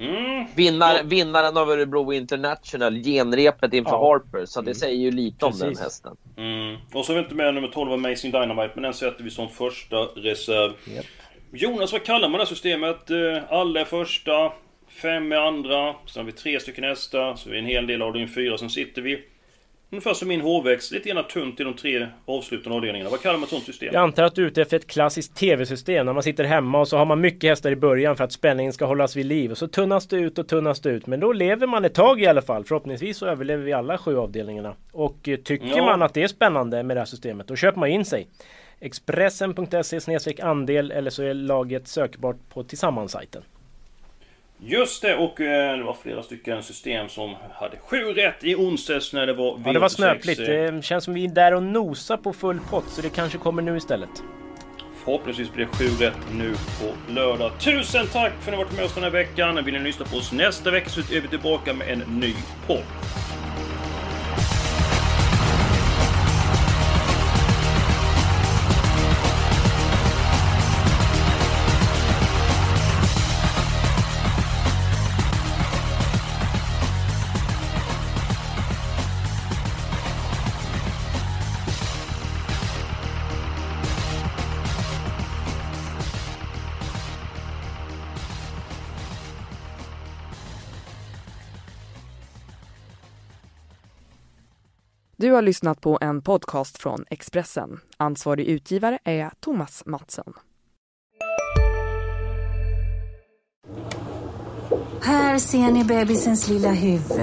Mm, 0.00 0.44
Vinnar, 0.56 1.02
Vinnaren 1.04 1.56
av 1.56 1.70
Örebro 1.70 2.12
International, 2.12 2.94
genrepet 3.02 3.72
inför 3.74 3.90
Ja. 3.92 4.08
Harper. 4.12 4.46
Så 4.46 4.60
det 4.60 4.74
säger 4.74 4.96
ju 4.96 5.10
lite 5.10 5.44
om 5.44 5.52
den 5.52 5.68
Precis. 5.68 5.84
hästen. 5.84 6.16
Mm. 6.36 6.76
Och 6.92 7.04
så 7.06 7.12
har 7.12 7.18
vi 7.18 7.22
inte 7.22 7.34
med 7.34 7.54
nummer 7.54 7.68
12 7.68 7.92
Amazing 7.92 8.32
Dynamite, 8.32 8.70
men 8.74 8.82
den 8.82 8.94
sätter 8.94 9.24
vi 9.24 9.30
som 9.30 9.48
första 9.48 9.96
reserv. 9.96 10.72
Japp. 10.96 11.04
Jonas, 11.52 11.92
vad 11.92 12.04
kallar 12.04 12.28
man 12.28 12.32
det 12.32 12.38
här 12.38 12.44
systemet? 12.46 13.10
Eh, 13.10 13.42
Alla 13.48 13.80
är 13.80 13.84
första, 13.84 14.52
fem 15.02 15.32
är 15.32 15.36
andra, 15.36 15.94
sen 16.06 16.20
har 16.20 16.24
vi 16.24 16.32
tre 16.32 16.60
stycken 16.60 16.84
hästar, 16.84 17.34
så 17.34 17.48
är 17.48 17.52
vi 17.52 17.58
en 17.58 17.66
hel 17.66 17.86
del 17.86 18.02
avdelning 18.02 18.28
fyra, 18.34 18.58
sen 18.58 18.70
sitter 18.70 19.02
vi 19.02 19.24
ungefär 19.90 20.14
som 20.14 20.28
min 20.28 20.40
H-växt, 20.40 20.92
lite 20.92 21.08
grann 21.08 21.24
tunt 21.24 21.60
i 21.60 21.64
de 21.64 21.74
tre 21.74 22.06
avslutande 22.26 22.76
avdelningarna. 22.76 23.10
Vad 23.10 23.20
kallar 23.22 23.34
man 23.36 23.42
ett 23.44 23.50
sånt 23.50 23.64
system? 23.64 23.88
Jag 23.94 24.02
antar 24.02 24.22
att 24.24 24.34
du 24.34 24.42
är 24.42 24.46
ute 24.46 24.62
efter 24.62 24.76
ett 24.76 24.86
klassiskt 24.86 25.36
tv-system 25.36 26.06
när 26.06 26.12
man 26.12 26.22
sitter 26.22 26.44
hemma 26.44 26.80
och 26.80 26.88
så 26.88 26.96
har 26.96 27.04
man 27.06 27.20
mycket 27.20 27.50
hästar 27.50 27.70
i 27.70 27.76
början 27.76 28.16
för 28.16 28.24
att 28.24 28.32
spänningen 28.32 28.72
ska 28.72 28.84
hållas 28.84 29.16
vid 29.16 29.26
liv. 29.26 29.50
Och 29.50 29.58
så 29.58 29.68
tunnas 29.68 30.06
det 30.06 30.16
ut 30.16 30.38
och 30.38 30.48
tunnas 30.48 30.80
det 30.80 30.90
ut. 30.90 31.06
Men 31.06 31.20
då 31.20 31.32
lever 31.32 31.66
man 31.66 31.84
ett 31.84 31.94
tag 31.94 32.20
i 32.20 32.26
alla 32.26 32.42
fall. 32.42 32.64
Förhoppningsvis 32.64 33.16
så 33.16 33.26
överlever 33.26 33.64
vi 33.64 33.72
alla 33.72 33.98
sju 33.98 34.16
avdelningarna. 34.18 34.74
Och 34.92 35.28
eh, 35.28 35.36
tycker 35.36 35.66
Ja. 35.76 35.84
man 35.84 36.02
att 36.02 36.14
det 36.14 36.22
är 36.22 36.28
spännande 36.28 36.82
med 36.82 36.96
det 36.96 37.00
här 37.00 37.06
systemet, 37.06 37.46
då 37.46 37.56
köper 37.56 37.80
man 37.80 37.88
in 37.88 38.04
sig. 38.04 38.26
Expressen.se 38.80 40.42
andel 40.42 40.90
eller 40.90 41.10
så 41.10 41.22
är 41.22 41.34
laget 41.34 41.88
sökbart 41.88 42.36
på 42.48 42.62
Tillsammans-sajten. 42.62 43.42
Just 44.62 45.02
det, 45.02 45.16
och 45.16 45.40
eh, 45.40 45.76
det 45.76 45.84
var 45.84 45.96
flera 46.02 46.22
stycken 46.22 46.62
system 46.62 47.08
som 47.08 47.34
hade 47.52 47.76
sju 47.78 47.96
rätt 47.96 48.44
i 48.44 48.54
onsdags 48.54 49.12
när 49.12 49.26
det 49.26 49.32
var 49.32 49.60
Ja, 49.64 49.72
det 49.72 49.78
var 49.78 49.88
V86. 49.88 49.92
snöpligt. 49.94 50.38
Det 50.46 50.84
känns 50.84 51.04
som 51.04 51.14
vi 51.14 51.24
är 51.24 51.28
där 51.28 51.54
och 51.54 51.62
nosar 51.62 52.16
på 52.16 52.32
full 52.32 52.60
pott, 52.70 52.88
så 52.88 53.02
det 53.02 53.08
kanske 53.08 53.38
kommer 53.38 53.62
nu 53.62 53.76
istället. 53.76 54.10
Förhoppningsvis 55.04 55.52
blir 55.52 55.64
det 55.64 55.70
sju 55.76 56.04
rätt 56.04 56.16
nu 56.32 56.50
på 56.54 57.12
lördag. 57.12 57.50
Tusen 57.60 58.06
tack 58.06 58.32
för 58.40 58.52
att 58.52 58.58
ni 58.58 58.64
varit 58.64 58.76
med 58.76 58.84
oss 58.84 58.94
den 58.94 59.02
här 59.02 59.10
veckan. 59.10 59.64
Vill 59.64 59.74
ni 59.74 59.80
lyssna 59.80 60.06
på 60.06 60.16
oss 60.16 60.32
nästa 60.32 60.70
vecka 60.70 60.88
så 60.90 61.00
är 61.00 61.20
vi 61.20 61.28
tillbaka 61.28 61.74
med 61.74 61.88
en 61.88 61.98
ny 62.20 62.34
podd. 62.66 62.82
Du 95.30 95.34
har 95.34 95.42
lyssnat 95.42 95.80
på 95.80 95.98
en 96.00 96.22
podcast 96.22 96.78
från 96.78 97.04
Expressen. 97.10 97.80
Ansvarig 97.96 98.46
utgivare 98.46 98.98
är 99.04 99.30
Thomas 99.40 99.82
Mattsson. 99.86 100.32
Här 105.02 105.38
ser 105.38 105.70
ni 105.70 105.84
bebisens 105.84 106.48
lilla 106.48 106.72
huvud. 106.72 107.20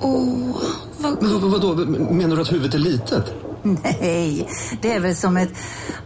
Åh, 0.00 0.62
vad... 0.98 1.22
Men 1.22 1.40
vad, 1.40 1.50
vadå, 1.50 1.74
menar 2.12 2.36
du 2.36 2.42
att 2.42 2.52
huvudet 2.52 2.74
är 2.74 2.78
litet? 2.78 3.34
Nej, 3.62 4.48
det 4.82 4.92
är 4.92 5.00
väl 5.00 5.16
som 5.16 5.36
ett 5.36 5.52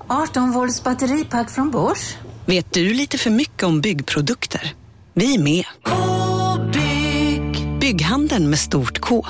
18 0.07 0.53
volts 0.53 0.85
batteripack 0.85 1.51
från 1.51 1.71
Bosch. 1.71 2.17
Vet 2.47 2.73
du 2.73 2.95
lite 2.95 3.19
för 3.19 3.31
mycket 3.31 3.63
om 3.63 3.81
byggprodukter? 3.81 4.75
Vi 5.15 5.35
är 5.35 5.43
med. 5.43 5.65
K-bygg. 5.83 7.79
Bygghandeln 7.81 8.51
med 8.51 8.59
stort 8.59 8.99
K. 8.99 9.27